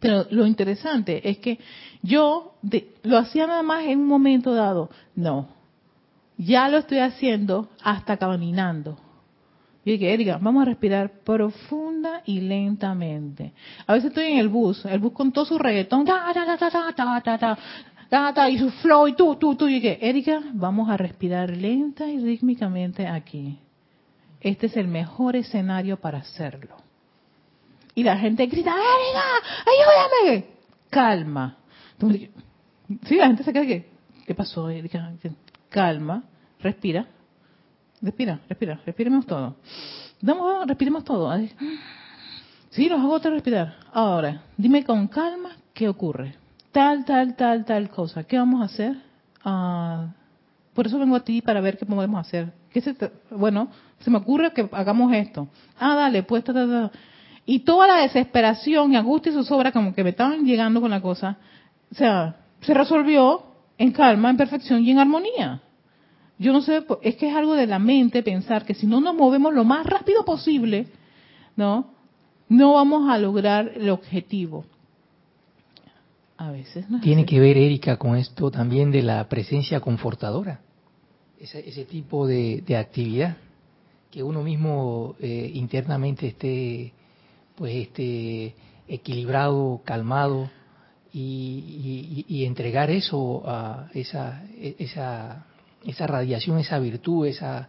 Pero 0.00 0.26
lo 0.30 0.46
interesante 0.46 1.28
es 1.28 1.38
que 1.38 1.58
yo 2.02 2.54
lo 3.02 3.18
hacía 3.18 3.46
nada 3.46 3.62
más 3.62 3.84
en 3.84 4.00
un 4.00 4.06
momento 4.06 4.54
dado. 4.54 4.90
No, 5.14 5.48
ya 6.36 6.68
lo 6.68 6.78
estoy 6.78 6.98
haciendo 6.98 7.68
hasta 7.82 8.16
caminando. 8.16 8.98
Y 9.84 9.92
dije, 9.92 10.12
Erika, 10.12 10.38
vamos 10.40 10.62
a 10.62 10.64
respirar 10.64 11.20
profunda 11.24 12.22
y 12.26 12.40
lentamente. 12.40 13.52
A 13.86 13.94
veces 13.94 14.08
estoy 14.08 14.32
en 14.32 14.38
el 14.38 14.48
bus, 14.48 14.84
el 14.84 14.98
bus 14.98 15.12
con 15.12 15.30
todo 15.30 15.44
su 15.44 15.58
reggaetón, 15.58 16.04
y 18.50 18.58
su 18.58 18.70
flow, 18.82 19.06
y 19.06 19.14
tú, 19.14 19.36
tú, 19.36 19.54
tú. 19.54 19.68
Y 19.68 19.74
dije, 19.74 19.98
Erika, 20.00 20.42
vamos 20.52 20.90
a 20.90 20.96
respirar 20.96 21.50
lenta 21.50 22.10
y 22.10 22.18
rítmicamente 22.18 23.06
aquí. 23.06 23.60
Este 24.46 24.66
es 24.66 24.76
el 24.76 24.86
mejor 24.86 25.34
escenario 25.34 25.96
para 25.96 26.18
hacerlo. 26.18 26.76
Y 27.96 28.04
la 28.04 28.16
gente 28.16 28.46
grita, 28.46 28.70
Erika, 28.70 29.24
ayúdame. 30.22 30.46
Calma. 30.88 31.56
Sí, 33.08 33.16
la 33.16 33.26
gente 33.26 33.42
se 33.42 33.52
queda 33.52 33.66
que, 33.66 33.90
¿qué 34.24 34.34
pasó, 34.36 34.70
Erika? 34.70 35.12
Calma, 35.68 36.22
respira 36.60 37.08
Respira, 38.00 38.38
respira, 38.48 38.80
respiremos 38.86 39.26
todo. 39.26 39.56
Vamos, 40.20 40.68
respiremos 40.68 41.02
todo. 41.02 41.36
Sí, 42.70 42.88
los 42.88 43.00
hago 43.00 43.14
otra 43.14 43.32
respirar. 43.32 43.74
Ahora, 43.92 44.42
dime 44.56 44.84
con 44.84 45.08
calma 45.08 45.56
qué 45.74 45.88
ocurre. 45.88 46.36
Tal, 46.70 47.04
tal, 47.04 47.34
tal, 47.34 47.64
tal 47.64 47.88
cosa. 47.88 48.22
¿Qué 48.22 48.38
vamos 48.38 48.62
a 48.62 48.66
hacer? 48.66 48.96
Ah, 49.44 50.12
por 50.72 50.86
eso 50.86 51.00
vengo 51.00 51.16
a 51.16 51.24
ti 51.24 51.42
para 51.42 51.60
ver 51.60 51.78
qué 51.78 51.84
podemos 51.84 52.20
hacer. 52.20 52.52
¿Qué 52.76 52.82
se 52.82 52.94
bueno, 53.30 53.70
se 54.00 54.10
me 54.10 54.18
ocurre 54.18 54.52
que 54.52 54.68
hagamos 54.70 55.10
esto. 55.14 55.48
Ah, 55.78 55.94
dale, 55.94 56.24
pues, 56.24 56.44
ta, 56.44 56.90
Y 57.46 57.60
toda 57.60 57.86
la 57.86 58.02
desesperación 58.02 58.92
y 58.92 58.96
angustia 58.96 59.32
y 59.32 59.34
zozobra 59.34 59.72
como 59.72 59.94
que 59.94 60.04
me 60.04 60.10
estaban 60.10 60.44
llegando 60.44 60.82
con 60.82 60.90
la 60.90 61.00
cosa, 61.00 61.38
o 61.90 61.94
sea, 61.94 62.36
se 62.60 62.74
resolvió 62.74 63.44
en 63.78 63.92
calma, 63.92 64.28
en 64.28 64.36
perfección 64.36 64.84
y 64.84 64.90
en 64.90 64.98
armonía. 64.98 65.62
Yo 66.38 66.52
no 66.52 66.60
sé, 66.60 66.84
es 67.00 67.16
que 67.16 67.30
es 67.30 67.34
algo 67.34 67.54
de 67.54 67.66
la 67.66 67.78
mente 67.78 68.22
pensar 68.22 68.66
que 68.66 68.74
si 68.74 68.86
no 68.86 69.00
nos 69.00 69.14
movemos 69.14 69.54
lo 69.54 69.64
más 69.64 69.86
rápido 69.86 70.26
posible, 70.26 70.88
¿no? 71.56 71.94
No 72.50 72.74
vamos 72.74 73.08
a 73.08 73.16
lograr 73.16 73.72
el 73.74 73.88
objetivo. 73.88 74.66
A 76.36 76.50
veces 76.50 76.90
no. 76.90 77.00
Tiene 77.00 77.24
que 77.24 77.40
ver, 77.40 77.56
Erika, 77.56 77.96
con 77.96 78.16
esto 78.16 78.50
también 78.50 78.90
de 78.90 79.02
la 79.02 79.26
presencia 79.30 79.80
confortadora. 79.80 80.60
Ese, 81.40 81.84
tipo 81.84 82.26
de, 82.26 82.64
actividad. 82.76 83.36
Que 84.10 84.22
uno 84.22 84.42
mismo 84.42 85.16
eh, 85.20 85.50
internamente 85.54 86.28
esté, 86.28 86.92
pues, 87.54 87.74
esté 87.74 88.54
equilibrado, 88.88 89.82
calmado 89.84 90.48
y, 91.12 92.24
y 92.28 92.44
entregar 92.44 92.90
eso 92.90 93.42
a 93.46 93.90
esa, 93.94 94.44
esa 94.78 95.46
esa 95.86 96.06
radiación, 96.06 96.58
esa 96.58 96.78
virtud, 96.78 97.26
esa, 97.26 97.68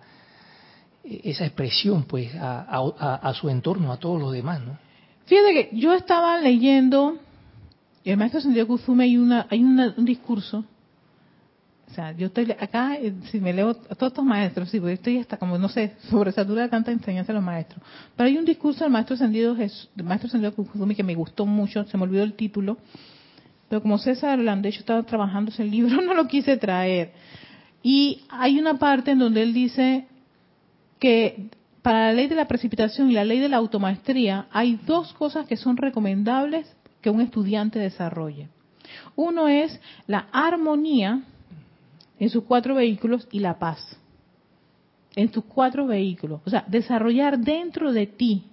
esa 1.04 1.46
expresión, 1.46 2.04
pues, 2.04 2.32
a, 2.36 3.34
su 3.40 3.50
entorno, 3.50 3.92
a 3.92 3.98
todos 3.98 4.20
los 4.20 4.34
demás, 4.34 4.62
¿no? 4.62 4.78
Fíjate 5.26 5.54
que 5.54 5.70
yo 5.78 5.94
estaba 5.94 6.40
leyendo, 6.40 7.18
el 8.04 8.18
maestro 8.18 8.42
Santiago 8.42 8.70
Kuzume 8.70 9.04
hay, 9.04 9.18
una, 9.18 9.46
hay 9.50 9.62
un 9.62 10.06
discurso, 10.06 10.66
o 11.90 11.94
sea, 11.94 12.12
yo 12.12 12.28
estoy 12.28 12.52
acá, 12.52 12.96
eh, 12.96 13.14
si 13.32 13.40
me 13.40 13.54
leo 13.54 13.74
todos 13.74 14.12
estos 14.12 14.26
maestros, 14.26 14.70
sí, 14.70 14.80
porque 14.80 14.94
estoy 14.94 15.20
hasta 15.20 15.38
como, 15.38 15.58
no 15.58 15.70
sé, 15.70 15.94
sobresatura 16.10 16.64
de 16.64 16.70
tanta 16.70 16.92
enseñanza 16.92 17.32
a 17.32 17.36
los 17.36 17.44
maestros, 17.44 17.82
pero 18.16 18.28
hay 18.28 18.38
un 18.38 18.46
discurso 18.46 18.84
del 18.84 18.92
maestro 18.92 19.16
Santiago, 19.16 19.56
del 19.56 20.06
maestro 20.06 20.54
Kuzume 20.54 20.96
que 20.96 21.04
me 21.04 21.16
gustó 21.16 21.46
mucho, 21.46 21.86
se 21.86 21.98
me 21.98 22.04
olvidó 22.04 22.24
el 22.24 22.34
título, 22.34 22.78
pero 23.70 23.82
como 23.82 23.98
César 23.98 24.38
Landecho 24.40 24.80
estaba 24.80 25.02
trabajando 25.04 25.52
ese 25.52 25.64
libro, 25.64 26.02
no 26.02 26.14
lo 26.14 26.28
quise 26.28 26.58
traer. 26.58 27.14
Y 27.82 28.22
hay 28.30 28.60
una 28.60 28.78
parte 28.78 29.12
en 29.12 29.20
donde 29.20 29.44
él 29.44 29.54
dice 29.54 30.08
que 31.00 31.50
para 31.82 32.08
la 32.08 32.14
ley 32.14 32.28
de 32.28 32.36
la 32.36 32.48
precipitación 32.48 33.10
y 33.10 33.14
la 33.14 33.24
ley 33.24 33.40
de 33.40 33.48
la 33.48 33.58
automaestría 33.58 34.48
hay 34.52 34.78
dos 34.86 35.14
cosas 35.14 35.48
que 35.48 35.56
son 35.56 35.78
recomendables 35.78 36.76
que 37.02 37.10
un 37.10 37.22
estudiante 37.22 37.80
desarrolle. 37.80 38.50
Uno 39.16 39.48
es 39.48 39.80
la 40.06 40.28
armonía 40.34 41.22
en 42.20 42.30
sus 42.30 42.44
cuatro 42.44 42.76
vehículos 42.76 43.28
y 43.32 43.40
la 43.40 43.58
paz 43.60 43.98
en 45.18 45.30
tus 45.30 45.46
cuatro 45.46 45.88
vehículos. 45.88 46.42
O 46.46 46.50
sea, 46.50 46.64
desarrollar 46.68 47.40
dentro 47.40 47.92
de 47.92 48.06
ti 48.06 48.44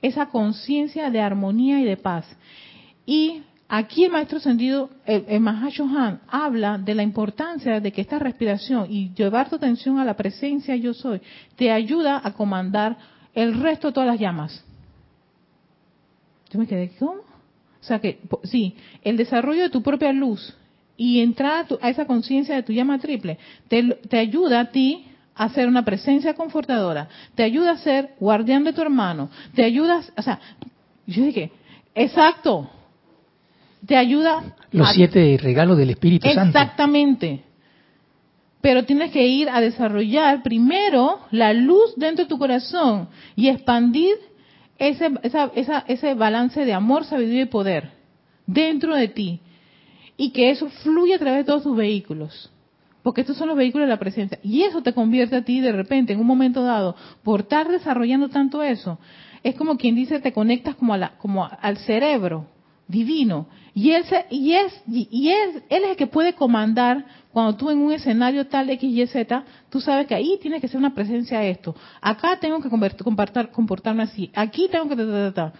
esa 0.00 0.26
conciencia 0.26 1.10
de 1.10 1.20
armonía 1.20 1.80
y 1.80 1.84
de 1.84 1.96
paz. 1.96 2.24
Y 3.04 3.42
Aquí 3.74 4.04
el 4.04 4.12
maestro 4.12 4.38
sentido, 4.38 4.90
el, 5.06 5.24
el 5.28 5.48
Han, 5.48 6.20
habla 6.28 6.76
de 6.76 6.94
la 6.94 7.02
importancia 7.02 7.80
de 7.80 7.90
que 7.90 8.02
esta 8.02 8.18
respiración 8.18 8.86
y 8.90 9.14
llevar 9.14 9.48
tu 9.48 9.56
atención 9.56 9.98
a 9.98 10.04
la 10.04 10.14
presencia 10.14 10.76
yo 10.76 10.92
soy 10.92 11.22
te 11.56 11.70
ayuda 11.70 12.20
a 12.22 12.34
comandar 12.34 12.98
el 13.32 13.58
resto 13.62 13.86
de 13.86 13.94
todas 13.94 14.10
las 14.10 14.20
llamas. 14.20 14.62
Yo 16.50 16.58
me 16.58 16.66
quedé, 16.66 16.90
¿cómo? 16.98 17.22
O 17.22 17.84
sea 17.84 17.98
que, 17.98 18.20
sí, 18.44 18.76
el 19.02 19.16
desarrollo 19.16 19.62
de 19.62 19.70
tu 19.70 19.82
propia 19.82 20.12
luz 20.12 20.54
y 20.96 21.20
entrar 21.20 21.66
a, 21.80 21.88
esa 21.88 22.06
conciencia 22.06 22.54
de 22.54 22.62
tu 22.62 22.72
llama 22.72 22.98
triple 22.98 23.38
te, 23.68 23.82
te 24.08 24.18
ayuda 24.18 24.60
a 24.60 24.70
ti 24.70 25.06
a 25.34 25.48
ser 25.48 25.66
una 25.66 25.84
presencia 25.84 26.34
confortadora, 26.34 27.08
te 27.34 27.42
ayuda 27.42 27.72
a 27.72 27.78
ser 27.78 28.10
guardián 28.20 28.64
de 28.64 28.72
tu 28.72 28.82
hermano, 28.82 29.30
te 29.54 29.64
ayuda, 29.64 30.02
o 30.16 30.22
sea, 30.22 30.38
yo 31.06 31.24
dije, 31.24 31.50
exacto, 31.94 32.70
te 33.86 33.96
ayuda. 33.96 34.54
Los 34.70 34.92
siete 34.92 35.38
regalos 35.42 35.78
del 35.78 35.90
Espíritu 35.90 36.28
Santo. 36.28 36.58
Exactamente. 36.58 37.42
Pero 38.60 38.84
tienes 38.84 39.10
que 39.10 39.26
ir 39.26 39.48
a 39.48 39.60
desarrollar 39.60 40.42
primero 40.42 41.18
la 41.30 41.52
luz 41.52 41.94
dentro 41.96 42.24
de 42.24 42.28
tu 42.28 42.38
corazón 42.38 43.08
y 43.34 43.48
expandir 43.48 44.14
ese, 44.78 45.10
ese 45.88 46.14
balance 46.14 46.64
de 46.64 46.72
amor, 46.72 47.04
sabiduría 47.04 47.42
y 47.42 47.46
poder 47.46 47.90
dentro 48.46 48.94
de 48.94 49.08
ti. 49.08 49.40
Y 50.22 50.30
que 50.30 50.50
eso 50.50 50.68
fluya 50.84 51.16
a 51.16 51.18
través 51.18 51.38
de 51.38 51.44
todos 51.50 51.64
tus 51.64 51.76
vehículos. 51.76 52.48
Porque 53.02 53.22
estos 53.22 53.36
son 53.36 53.48
los 53.48 53.56
vehículos 53.56 53.88
de 53.88 53.90
la 53.90 53.98
presencia. 53.98 54.38
Y 54.44 54.62
eso 54.62 54.80
te 54.80 54.92
convierte 54.92 55.34
a 55.34 55.44
ti 55.44 55.60
de 55.60 55.72
repente, 55.72 56.12
en 56.12 56.20
un 56.20 56.28
momento 56.28 56.62
dado, 56.62 56.94
por 57.24 57.40
estar 57.40 57.68
desarrollando 57.68 58.28
tanto 58.28 58.62
eso. 58.62 59.00
Es 59.42 59.56
como 59.56 59.76
quien 59.76 59.96
dice, 59.96 60.20
te 60.20 60.32
conectas 60.32 60.76
como, 60.76 60.94
a 60.94 60.96
la, 60.96 61.18
como 61.18 61.44
al 61.44 61.76
cerebro 61.78 62.46
divino. 62.86 63.48
Y 63.74 63.90
él, 63.90 64.04
y, 64.30 64.52
es, 64.52 64.80
y 64.86 65.30
él, 65.30 65.64
es 65.68 65.82
el 65.82 65.96
que 65.96 66.06
puede 66.06 66.34
comandar 66.34 67.04
cuando 67.32 67.56
tú 67.56 67.70
en 67.70 67.78
un 67.78 67.92
escenario 67.92 68.46
tal 68.46 68.70
X, 68.70 68.88
Y, 68.88 69.04
Z, 69.08 69.44
tú 69.70 69.80
sabes 69.80 70.06
que 70.06 70.14
ahí 70.14 70.38
tiene 70.40 70.60
que 70.60 70.68
ser 70.68 70.78
una 70.78 70.94
presencia 70.94 71.42
esto. 71.42 71.74
Acá 72.00 72.38
tengo 72.38 72.62
que 72.62 72.68
comportarme 72.68 74.04
así. 74.04 74.30
Aquí 74.36 74.68
tengo 74.70 74.88
que... 74.88 75.52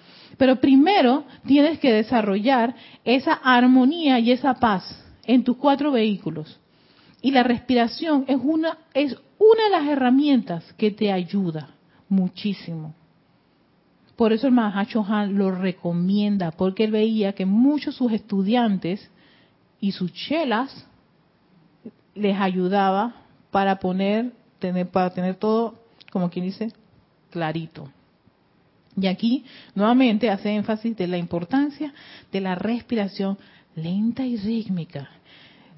Pero 0.42 0.56
primero 0.56 1.22
tienes 1.46 1.78
que 1.78 1.92
desarrollar 1.92 2.74
esa 3.04 3.34
armonía 3.34 4.18
y 4.18 4.32
esa 4.32 4.54
paz 4.54 4.82
en 5.24 5.44
tus 5.44 5.56
cuatro 5.56 5.92
vehículos. 5.92 6.58
Y 7.20 7.30
la 7.30 7.44
respiración 7.44 8.24
es 8.26 8.40
una, 8.42 8.78
es 8.92 9.16
una 9.38 9.64
de 9.66 9.70
las 9.70 9.86
herramientas 9.86 10.72
que 10.72 10.90
te 10.90 11.12
ayuda 11.12 11.76
muchísimo. 12.08 12.92
Por 14.16 14.32
eso 14.32 14.48
el 14.48 14.52
Mahacho 14.52 15.06
Han 15.08 15.38
lo 15.38 15.52
recomienda, 15.52 16.50
porque 16.50 16.82
él 16.82 16.90
veía 16.90 17.34
que 17.34 17.46
muchos 17.46 17.94
de 17.94 17.98
sus 17.98 18.12
estudiantes 18.12 19.12
y 19.80 19.92
sus 19.92 20.12
chelas 20.12 20.88
les 22.16 22.36
ayudaba 22.36 23.14
para 23.52 23.78
poner, 23.78 24.32
tener, 24.58 24.88
para 24.88 25.10
tener 25.10 25.36
todo, 25.36 25.74
como 26.10 26.30
quien 26.30 26.46
dice, 26.46 26.72
clarito. 27.30 27.88
Y 29.00 29.06
aquí 29.06 29.44
nuevamente 29.74 30.30
hace 30.30 30.50
énfasis 30.50 30.96
de 30.96 31.06
la 31.06 31.18
importancia 31.18 31.92
de 32.30 32.40
la 32.40 32.54
respiración 32.54 33.38
lenta 33.74 34.26
y 34.26 34.36
rítmica. 34.36 35.08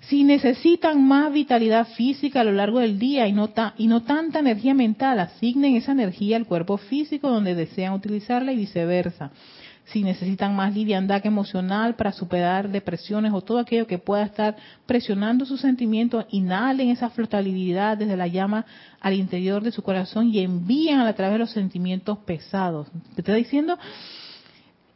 Si 0.01 0.23
necesitan 0.23 1.03
más 1.03 1.33
vitalidad 1.33 1.89
física 1.97 2.41
a 2.41 2.45
lo 2.45 2.53
largo 2.53 2.81
del 2.81 2.99
día 2.99 3.27
y 3.27 3.33
no, 3.33 3.51
y 3.79 3.87
no 3.87 4.03
tanta 4.03 4.41
energía 4.41 4.75
mental, 4.75 5.19
asignen 5.19 5.77
esa 5.77 5.93
energía 5.93 6.37
al 6.37 6.47
cuerpo 6.47 6.77
físico 6.77 7.31
donde 7.31 7.55
desean 7.55 7.95
utilizarla 7.95 8.53
y 8.53 8.57
viceversa. 8.57 9.31
Si 9.87 10.03
necesitan 10.03 10.57
más 10.57 10.75
liviandad 10.75 11.25
emocional 11.27 11.95
para 11.95 12.13
superar 12.13 12.71
depresiones 12.71 13.33
o 13.33 13.43
todo 13.43 13.59
aquello 13.59 13.87
que 13.87 13.99
pueda 13.99 14.25
estar 14.25 14.57
presionando 14.87 15.45
sus 15.45 15.61
sentimientos, 15.61 16.25
inhalen 16.31 16.89
esa 16.89 17.11
flotabilidad 17.11 17.99
desde 17.99 18.17
la 18.17 18.27
llama 18.27 18.65
al 19.01 19.13
interior 19.13 19.63
de 19.63 19.73
su 19.73 19.83
corazón 19.83 20.31
y 20.33 20.41
envían 20.41 21.01
a 21.01 21.13
través 21.13 21.35
de 21.35 21.39
los 21.41 21.51
sentimientos 21.51 22.19
pesados. 22.19 22.89
Te 23.15 23.21
está 23.21 23.35
diciendo 23.35 23.79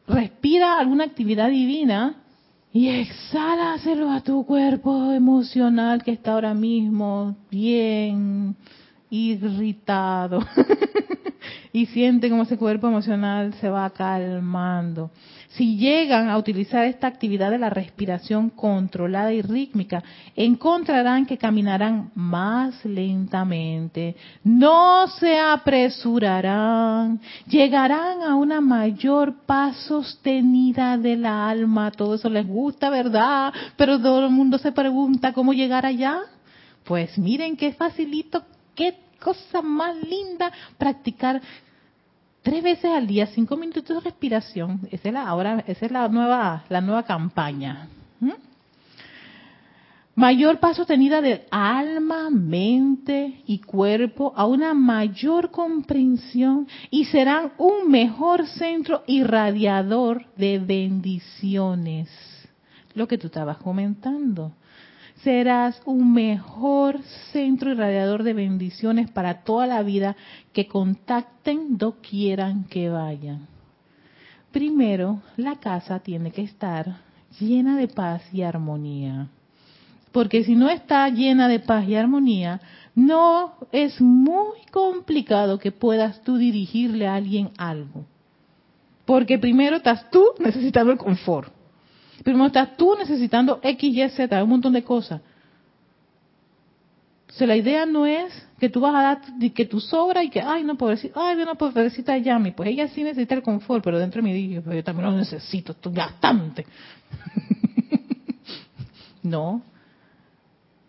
respira 0.08 0.78
alguna 0.78 1.04
actividad 1.04 1.50
divina 1.50 2.16
y 2.72 2.88
exhálaselo 2.88 4.10
a 4.10 4.22
tu 4.22 4.44
cuerpo 4.44 5.12
emocional 5.12 6.02
que 6.02 6.12
está 6.12 6.32
ahora 6.32 6.54
mismo 6.54 7.36
bien 7.50 8.56
irritado. 9.10 10.40
y 11.78 11.86
siente 11.86 12.28
como 12.28 12.42
ese 12.42 12.58
cuerpo 12.58 12.88
emocional 12.88 13.54
se 13.60 13.68
va 13.68 13.88
calmando. 13.90 15.12
Si 15.50 15.76
llegan 15.76 16.28
a 16.28 16.36
utilizar 16.36 16.84
esta 16.84 17.06
actividad 17.06 17.52
de 17.52 17.58
la 17.58 17.70
respiración 17.70 18.50
controlada 18.50 19.32
y 19.32 19.42
rítmica, 19.42 20.02
encontrarán 20.34 21.24
que 21.24 21.38
caminarán 21.38 22.10
más 22.16 22.84
lentamente, 22.84 24.16
no 24.42 25.06
se 25.06 25.38
apresurarán, 25.38 27.20
llegarán 27.46 28.22
a 28.22 28.34
una 28.34 28.60
mayor 28.60 29.46
paz 29.46 29.76
sostenida 29.86 30.98
de 30.98 31.16
la 31.16 31.48
alma. 31.48 31.92
Todo 31.92 32.16
eso 32.16 32.28
les 32.28 32.46
gusta, 32.46 32.90
¿verdad? 32.90 33.54
Pero 33.76 34.00
todo 34.00 34.26
el 34.26 34.32
mundo 34.32 34.58
se 34.58 34.72
pregunta 34.72 35.32
cómo 35.32 35.52
llegar 35.52 35.86
allá. 35.86 36.22
Pues 36.82 37.16
miren 37.18 37.56
qué 37.56 37.72
facilito, 37.72 38.42
qué 38.74 38.96
cosa 39.20 39.62
más 39.62 39.96
linda 39.96 40.50
practicar 40.76 41.40
tres 42.42 42.62
veces 42.62 42.86
al 42.86 43.06
día, 43.06 43.26
cinco 43.26 43.56
minutos 43.56 43.84
de 43.84 44.00
respiración. 44.00 44.88
Esa 44.90 45.08
es 45.08 45.14
la, 45.14 45.26
ahora, 45.26 45.64
esa 45.66 45.86
es 45.86 45.92
la 45.92 46.08
nueva, 46.08 46.64
la 46.68 46.80
nueva 46.80 47.02
campaña. 47.04 47.88
Mayor 50.18 50.58
paso 50.58 50.84
tenida 50.84 51.20
de 51.20 51.46
alma, 51.48 52.28
mente 52.28 53.40
y 53.46 53.60
cuerpo 53.60 54.32
a 54.34 54.46
una 54.46 54.74
mayor 54.74 55.52
comprensión 55.52 56.66
y 56.90 57.04
serán 57.04 57.52
un 57.56 57.88
mejor 57.88 58.44
centro 58.48 59.04
irradiador 59.06 60.26
de 60.34 60.58
bendiciones. 60.58 62.08
Lo 62.94 63.06
que 63.06 63.16
tú 63.16 63.28
estabas 63.28 63.58
comentando 63.58 64.54
serás 65.22 65.80
un 65.84 66.12
mejor 66.12 67.00
centro 67.32 67.70
irradiador 67.70 68.22
de 68.22 68.34
bendiciones 68.34 69.10
para 69.10 69.42
toda 69.42 69.66
la 69.66 69.82
vida 69.82 70.16
que 70.52 70.66
contacten 70.66 71.78
quieran 72.02 72.64
que 72.64 72.88
vayan. 72.88 73.46
Primero, 74.52 75.20
la 75.36 75.56
casa 75.56 76.00
tiene 76.00 76.30
que 76.30 76.42
estar 76.42 76.98
llena 77.38 77.76
de 77.76 77.88
paz 77.88 78.22
y 78.32 78.42
armonía. 78.42 79.28
Porque 80.12 80.44
si 80.44 80.56
no 80.56 80.70
está 80.70 81.08
llena 81.10 81.48
de 81.48 81.60
paz 81.60 81.86
y 81.86 81.94
armonía, 81.94 82.60
no 82.94 83.54
es 83.72 84.00
muy 84.00 84.58
complicado 84.72 85.58
que 85.58 85.70
puedas 85.70 86.22
tú 86.22 86.36
dirigirle 86.38 87.06
a 87.06 87.14
alguien 87.14 87.50
algo. 87.58 88.04
Porque 89.04 89.38
primero 89.38 89.76
estás 89.76 90.10
tú 90.10 90.24
necesitando 90.38 90.92
el 90.92 90.98
confort. 90.98 91.57
Primero 92.22 92.46
estás 92.46 92.76
tú 92.76 92.94
necesitando 92.96 93.60
X, 93.62 93.96
Y, 93.96 94.08
Z, 94.10 94.42
un 94.42 94.50
montón 94.50 94.72
de 94.72 94.82
cosas. 94.82 95.20
O 97.28 97.32
sea, 97.32 97.46
la 97.46 97.56
idea 97.56 97.84
no 97.86 98.06
es 98.06 98.32
que 98.58 98.68
tú 98.68 98.80
vas 98.80 98.94
a 98.94 99.02
dar 99.02 99.52
que 99.52 99.66
tú 99.66 99.80
sobra 99.80 100.24
y 100.24 100.30
que, 100.30 100.40
ay, 100.40 100.64
no, 100.64 100.76
pobrecita, 100.76 101.20
ay, 101.20 101.36
no, 101.36 101.54
pobrecita 101.56 102.16
Yami. 102.16 102.52
Pues 102.52 102.70
ella 102.70 102.88
sí 102.88 103.04
necesita 103.04 103.34
el 103.34 103.42
confort, 103.42 103.84
pero 103.84 103.98
dentro 103.98 104.22
de 104.22 104.32
digo, 104.32 104.62
pues 104.62 104.76
yo 104.76 104.84
también 104.84 105.10
lo 105.10 105.16
necesito, 105.16 105.72
estoy 105.72 105.92
bastante. 105.92 106.66
no. 109.22 109.62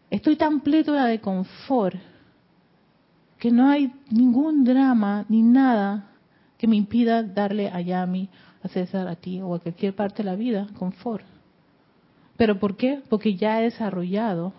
Estoy 0.09 0.37
tan 0.37 0.61
plétora 0.61 1.05
de 1.05 1.19
confort 1.19 1.97
que 3.37 3.51
no 3.51 3.69
hay 3.69 3.91
ningún 4.09 4.63
drama 4.63 5.25
ni 5.29 5.43
nada 5.43 6.09
que 6.57 6.67
me 6.67 6.75
impida 6.75 7.21
darle 7.21 7.69
a 7.69 7.79
Yami 7.79 8.29
a 8.63 8.67
César, 8.67 9.07
a 9.07 9.15
ti 9.15 9.41
o 9.41 9.55
a 9.55 9.59
cualquier 9.59 9.95
parte 9.95 10.23
de 10.23 10.29
la 10.29 10.35
vida, 10.35 10.67
confort. 10.77 11.25
¿Pero 12.37 12.59
por 12.59 12.77
qué? 12.77 13.01
Porque 13.09 13.35
ya 13.35 13.59
he 13.59 13.63
desarrollado 13.63 14.53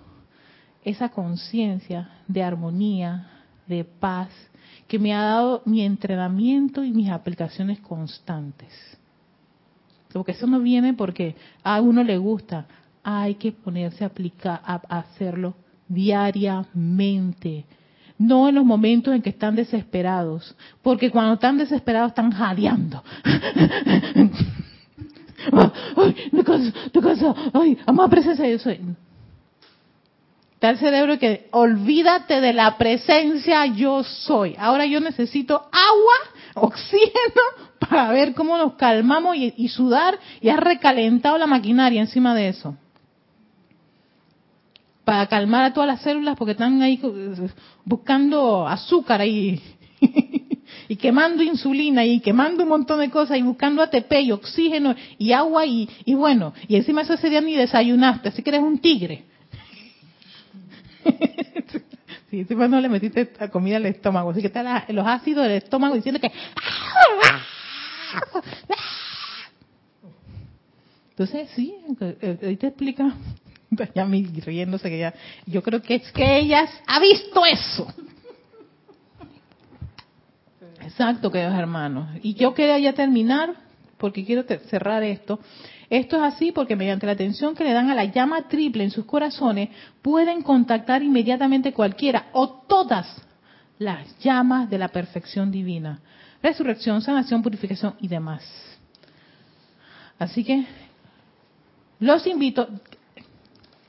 esa 0.84 1.11
conciencia 1.11 2.11
de 2.26 2.42
armonía, 2.42 3.28
de 3.66 3.84
paz, 3.84 4.28
que 4.86 4.98
me 4.98 5.14
ha 5.14 5.22
dado 5.22 5.62
mi 5.64 5.82
entrenamiento 5.82 6.84
y 6.84 6.90
mis 6.90 7.11
aplicaciones 7.11 7.80
constantes. 7.80 8.72
Porque 10.12 10.32
eso 10.32 10.46
no 10.46 10.61
viene 10.61 10.94
porque 10.94 11.36
a 11.62 11.80
uno 11.80 12.03
le 12.03 12.18
gusta, 12.18 12.66
hay 13.03 13.36
que 13.36 13.53
ponerse 13.53 14.05
a 14.05 14.09
aplicar, 14.09 14.61
a 14.64 14.80
hacerlo 14.98 15.55
diariamente, 15.88 17.64
no 18.21 18.49
en 18.51 18.55
los 18.55 18.66
momentos 18.66 19.14
en 19.14 19.23
que 19.23 19.31
están 19.31 19.57
desesperados, 19.57 20.55
porque 20.83 21.11
cuando 21.11 21.33
están 21.35 21.57
desesperados 21.57 22.11
están 22.11 22.31
jadeando. 22.31 23.03
ay, 25.97 26.14
me 26.31 26.45
canso, 26.45 26.71
me 26.95 27.01
canso, 27.01 27.35
ay, 27.55 27.79
amada 27.87 28.11
presencia 28.11 28.47
yo 28.47 28.59
soy. 28.59 28.79
Está 30.53 30.68
el 30.68 30.77
cerebro 30.79 31.18
que 31.18 31.49
olvídate 31.53 32.43
de 32.43 32.53
la 32.53 32.77
presencia 32.77 33.64
yo 33.64 34.05
soy. 34.05 34.55
Ahora 34.59 34.85
yo 34.85 35.01
necesito 35.01 35.55
agua, 35.55 36.14
oxígeno, 36.66 37.71
para 37.79 38.11
ver 38.11 38.35
cómo 38.35 38.59
nos 38.59 38.75
calmamos 38.75 39.35
y, 39.37 39.55
y 39.57 39.68
sudar 39.68 40.18
y 40.43 40.51
ha 40.51 40.59
recalentado 40.59 41.39
la 41.39 41.47
maquinaria 41.47 42.03
encima 42.03 42.35
de 42.35 42.49
eso 42.49 42.77
para 45.11 45.27
calmar 45.27 45.65
a 45.65 45.73
todas 45.73 45.89
las 45.89 46.03
células 46.03 46.37
porque 46.37 46.53
están 46.53 46.81
ahí 46.83 47.03
buscando 47.85 48.69
azúcar 48.69 49.21
ahí 49.21 49.61
y 50.89 50.95
quemando 50.95 51.43
insulina 51.43 52.05
y 52.05 52.21
quemando 52.21 52.63
un 52.63 52.69
montón 52.69 53.01
de 53.01 53.11
cosas 53.11 53.37
y 53.37 53.43
buscando 53.43 53.83
ATP 53.83 54.13
y 54.23 54.31
oxígeno 54.31 54.95
y 55.19 55.33
agua 55.33 55.67
y, 55.67 55.89
y 56.05 56.15
bueno, 56.15 56.55
y 56.69 56.77
encima 56.77 57.03
eso 57.03 57.15
ese 57.15 57.29
día 57.29 57.41
ni 57.41 57.57
desayunaste, 57.57 58.29
así 58.29 58.41
que 58.41 58.51
eres 58.51 58.63
un 58.63 58.79
tigre. 58.79 59.25
sí, 62.31 62.39
encima 62.39 62.69
no 62.69 62.81
le 62.81 62.89
metiste 62.89 63.33
comida 63.51 63.79
al 63.79 63.87
estómago, 63.87 64.31
así 64.31 64.41
que 64.41 64.47
están 64.47 64.85
los 64.91 65.05
ácidos 65.09 65.43
del 65.43 65.57
estómago 65.57 65.97
diciendo 65.97 66.21
que... 66.21 66.31
Entonces, 71.11 71.51
sí, 71.57 71.75
eh, 72.01 72.39
ahí 72.43 72.57
te 72.57 72.69
explica 72.69 73.13
ya 73.95 74.05
me 74.05 74.23
riéndose 74.23 74.89
que 74.89 74.99
ya, 74.99 75.14
yo 75.47 75.62
creo 75.62 75.81
que 75.83 75.97
es 75.97 76.12
que 76.12 76.39
ella 76.39 76.68
ha 76.87 77.01
visto 77.01 77.45
eso. 77.47 77.87
Exacto, 80.81 81.31
queridos 81.31 81.55
hermanos. 81.55 82.09
Y 82.23 82.35
yo 82.35 82.55
quería 82.55 82.79
ya 82.79 82.93
terminar, 82.93 83.55
porque 83.99 84.25
quiero 84.25 84.45
cerrar 84.68 85.03
esto. 85.03 85.39
Esto 85.89 86.16
es 86.16 86.35
así 86.35 86.53
porque 86.53 86.77
mediante 86.77 87.07
la 87.07 87.12
atención 87.12 87.55
que 87.55 87.64
le 87.64 87.73
dan 87.73 87.91
a 87.91 87.95
la 87.95 88.05
llama 88.05 88.49
triple 88.49 88.85
en 88.85 88.91
sus 88.91 89.05
corazones, 89.05 89.71
pueden 90.03 90.43
contactar 90.43 91.03
inmediatamente 91.03 91.73
cualquiera 91.73 92.27
o 92.33 92.49
todas 92.49 93.07
las 93.79 94.18
llamas 94.21 94.71
de 94.71 94.79
la 94.79 94.89
perfección 94.89 95.51
divina. 95.51 96.01
Resurrección, 96.43 97.03
sanación, 97.03 97.43
purificación 97.43 97.95
y 98.01 98.09
demás. 98.09 98.43
Así 100.18 100.45
que 100.45 100.64
los 101.99 102.27
invito, 102.27 102.68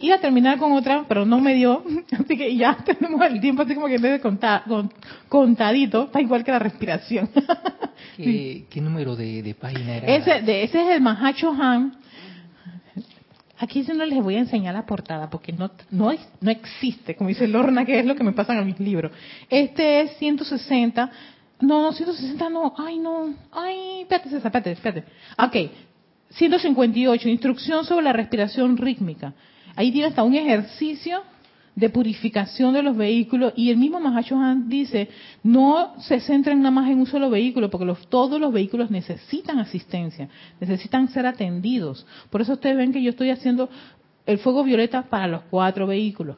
Iba 0.02 0.16
a 0.16 0.20
terminar 0.20 0.58
con 0.58 0.72
otra, 0.72 1.06
pero 1.08 1.26
no 1.26 1.39
me 1.39 1.54
dio, 1.54 1.84
así 2.20 2.38
que 2.38 2.56
ya 2.56 2.76
tenemos 2.86 3.22
el 3.26 3.39
tiempo 3.39 3.62
así 3.62 3.76
como 3.76 3.88
que 3.88 3.95
en 3.95 4.02
vez 4.02 4.12
de 4.14 4.20
contar, 4.20 4.64
contadito, 5.30 6.06
está 6.06 6.22
igual 6.22 6.43
que 6.43 6.52
la 6.52 6.60
respiración. 6.60 7.30
¿Qué, 8.18 8.82
número 8.82 9.16
de, 9.16 9.56
página 9.60 9.97
era? 9.97 10.08
Ese, 10.08 10.41
de, 10.41 10.64
ese 10.64 10.82
es 10.82 10.95
el 10.95 11.02
Mahacho 11.02 11.52
Han. 11.52 12.02
Aquí 13.62 13.86
no 13.93 14.06
les 14.06 14.24
voy 14.24 14.36
a 14.36 14.39
enseñar 14.39 14.74
la 14.74 14.88
portada 14.88 15.30
porque 15.30 15.54
no, 15.54 15.70
no, 15.91 16.12
no 16.41 16.52
existe, 16.52 17.16
como 17.16 17.28
dice 17.30 17.47
Lorna, 17.47 17.86
que 17.86 17.99
es 17.99 18.06
lo 18.08 18.16
que 18.16 18.24
me 18.24 18.32
pasan 18.32 18.58
a 18.58 18.64
mis 18.64 18.80
libros. 18.80 19.12
Este 19.52 20.02
es 20.02 20.18
160. 20.18 21.12
No, 21.62 21.82
no, 21.84 21.93
160 21.93 22.49
no. 22.49 22.74
Ay, 22.76 22.97
no. 22.97 23.36
Ay, 23.52 24.02
espérate, 24.02 24.36
espérate, 24.36 24.72
espérate. 24.72 25.04
Ok. 25.38 25.72
158. 26.32 27.30
Instrucción 27.30 27.86
sobre 27.86 28.06
la 28.06 28.14
respiración 28.14 28.78
rítmica. 28.78 29.36
Ahí 29.76 29.92
tiene 29.92 30.10
hasta 30.10 30.24
un 30.24 30.36
ejercicio 30.36 31.24
de 31.76 31.90
purificación 31.90 32.74
de 32.74 32.84
los 32.84 32.98
vehículos 32.98 33.54
y 33.56 33.70
el 33.70 33.78
mismo 33.78 34.00
Han 34.06 34.70
dice, 34.70 35.10
no 35.44 35.94
se 36.00 36.20
centren 36.20 36.60
nada 36.60 36.72
más 36.72 36.90
en 36.90 37.00
un 37.00 37.06
solo 37.06 37.30
vehículo, 37.30 37.70
porque 37.70 37.86
los, 37.86 38.08
todos 38.08 38.40
los 38.40 38.52
vehículos 38.52 38.92
necesitan 38.92 39.60
asistencia, 39.60 40.28
necesitan 40.60 41.08
ser 41.10 41.26
atendidos. 41.26 42.06
Por 42.30 42.42
eso 42.42 42.54
ustedes 42.54 42.78
ven 42.78 42.92
que 42.92 43.02
yo 43.02 43.12
estoy 43.12 43.30
haciendo 43.30 43.70
el 44.26 44.38
fuego 44.38 44.64
violeta 44.64 45.04
para 45.04 45.28
los 45.28 45.44
cuatro 45.44 45.88
vehículos, 45.88 46.38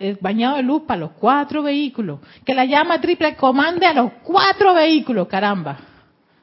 el 0.00 0.18
bañado 0.20 0.56
de 0.56 0.62
luz 0.62 0.82
para 0.82 1.00
los 1.00 1.12
cuatro 1.12 1.62
vehículos, 1.62 2.20
que 2.44 2.54
la 2.54 2.64
llama 2.64 3.00
triple 3.00 3.36
comande 3.36 3.86
a 3.86 3.94
los 3.94 4.12
cuatro 4.24 4.74
vehículos, 4.74 5.28
caramba, 5.28 5.78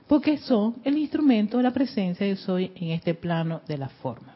porque 0.08 0.38
son 0.38 0.76
el 0.84 0.98
instrumento 0.98 1.58
de 1.58 1.64
la 1.64 1.72
presencia 1.72 2.26
yo 2.28 2.36
soy 2.36 2.72
en 2.76 2.92
este 2.92 3.14
plano 3.14 3.62
de 3.68 3.78
la 3.78 3.90
forma. 3.90 4.36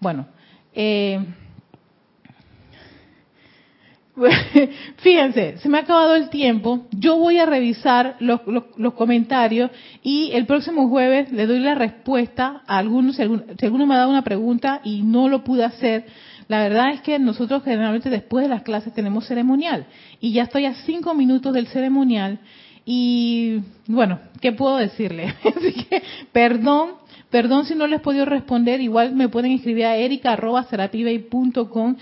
Bueno, 0.00 0.26
eh, 0.74 1.24
Fíjense, 4.98 5.58
se 5.58 5.68
me 5.68 5.78
ha 5.78 5.80
acabado 5.82 6.14
el 6.14 6.30
tiempo. 6.30 6.86
Yo 6.92 7.16
voy 7.18 7.38
a 7.38 7.46
revisar 7.46 8.16
los, 8.20 8.40
los, 8.46 8.94
comentarios 8.94 9.70
y 10.02 10.30
el 10.32 10.46
próximo 10.46 10.88
jueves 10.88 11.32
le 11.32 11.46
doy 11.46 11.58
la 11.58 11.74
respuesta 11.74 12.62
a 12.66 12.78
algunos. 12.78 13.16
Si 13.16 13.22
alguno, 13.22 13.86
me 13.86 13.94
ha 13.94 13.98
dado 13.98 14.10
una 14.10 14.22
pregunta 14.22 14.80
y 14.84 15.02
no 15.02 15.28
lo 15.28 15.42
pude 15.42 15.64
hacer, 15.64 16.06
la 16.46 16.60
verdad 16.60 16.92
es 16.92 17.00
que 17.00 17.18
nosotros 17.18 17.64
generalmente 17.64 18.10
después 18.10 18.44
de 18.44 18.50
las 18.50 18.62
clases 18.62 18.92
tenemos 18.92 19.26
ceremonial 19.26 19.86
y 20.20 20.32
ya 20.32 20.44
estoy 20.44 20.66
a 20.66 20.74
cinco 20.74 21.14
minutos 21.14 21.52
del 21.52 21.66
ceremonial 21.66 22.38
y 22.84 23.62
bueno, 23.86 24.20
¿qué 24.40 24.52
puedo 24.52 24.76
decirle? 24.76 25.34
Así 25.44 25.72
que 25.72 26.02
perdón, 26.32 26.92
perdón 27.34 27.66
si 27.66 27.74
no 27.74 27.88
les 27.88 27.98
he 27.98 28.00
podido 28.00 28.26
responder, 28.26 28.80
igual 28.80 29.16
me 29.16 29.28
pueden 29.28 29.50
escribir 29.50 29.86
a 29.86 29.96
erica.com 29.96 31.96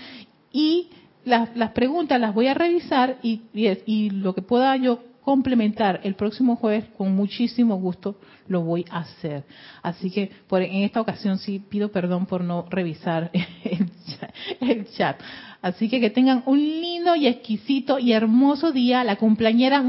y 0.51 0.89
las, 1.25 1.57
las 1.57 1.71
preguntas 1.71 2.21
las 2.21 2.35
voy 2.35 2.45
a 2.45 2.53
revisar 2.53 3.17
y, 3.23 4.11
lo 4.11 4.35
que 4.35 4.43
pueda 4.43 4.77
yo 4.77 4.99
complementar 5.21 6.01
el 6.03 6.13
próximo 6.13 6.55
jueves 6.55 6.85
con 6.99 7.15
muchísimo 7.15 7.77
gusto 7.77 8.19
lo 8.47 8.61
voy 8.61 8.85
a 8.91 8.99
hacer. 8.99 9.43
Así 9.81 10.11
que 10.11 10.29
por, 10.47 10.61
en 10.61 10.83
esta 10.83 11.01
ocasión 11.01 11.39
sí 11.39 11.57
pido 11.57 11.91
perdón 11.91 12.27
por 12.27 12.43
no 12.43 12.67
revisar 12.69 13.31
el 14.61 14.85
chat. 14.85 15.19
Así 15.63 15.87
que 15.87 16.01
que 16.01 16.09
tengan 16.09 16.43
un 16.45 16.59
lindo 16.59 17.15
y 17.15 17.25
exquisito 17.25 17.97
y 17.97 18.11
hermoso 18.11 18.73
día. 18.73 19.01
La 19.05 19.15
cumpleañera, 19.15 19.81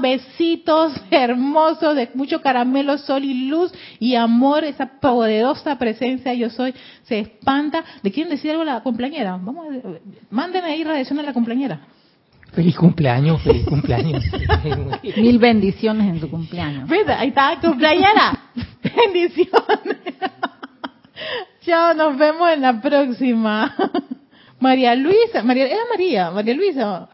besitos 0.00 1.00
hermosos 1.12 1.94
de 1.94 2.10
mucho 2.14 2.42
caramelo, 2.42 2.98
sol 2.98 3.22
y 3.22 3.46
luz 3.46 3.72
y 4.00 4.16
amor. 4.16 4.64
Esa 4.64 4.98
poderosa 5.00 5.78
presencia 5.78 6.34
yo 6.34 6.50
soy 6.50 6.74
se 7.04 7.20
espanta. 7.20 7.84
¿De 8.02 8.10
quién 8.10 8.28
decir 8.30 8.50
algo 8.50 8.64
la 8.64 8.80
cumpleañera? 8.80 9.38
Vamos, 9.40 9.64
mándenme 10.28 10.70
ahí 10.70 10.82
radiación 10.82 11.20
a 11.20 11.22
la 11.22 11.32
cumpleañera. 11.32 11.86
Feliz 12.50 12.76
cumpleaños, 12.76 13.40
feliz 13.42 13.64
cumpleaños. 13.64 14.24
Mil 15.16 15.38
bendiciones 15.38 16.14
en 16.14 16.20
tu 16.20 16.28
cumpleaños. 16.28 16.90
Ahí 16.90 17.28
está, 17.28 17.60
cumpleañera. 17.60 18.40
bendiciones. 18.82 19.98
Chao, 21.64 21.94
nos 21.94 22.18
vemos 22.18 22.50
en 22.50 22.60
la 22.60 22.80
próxima. 22.80 23.72
María 24.62 24.94
Luisa, 24.94 25.42
María, 25.42 25.66
era 25.66 25.84
María, 25.90 26.30
María 26.30 26.54
Luisa. 26.54 27.08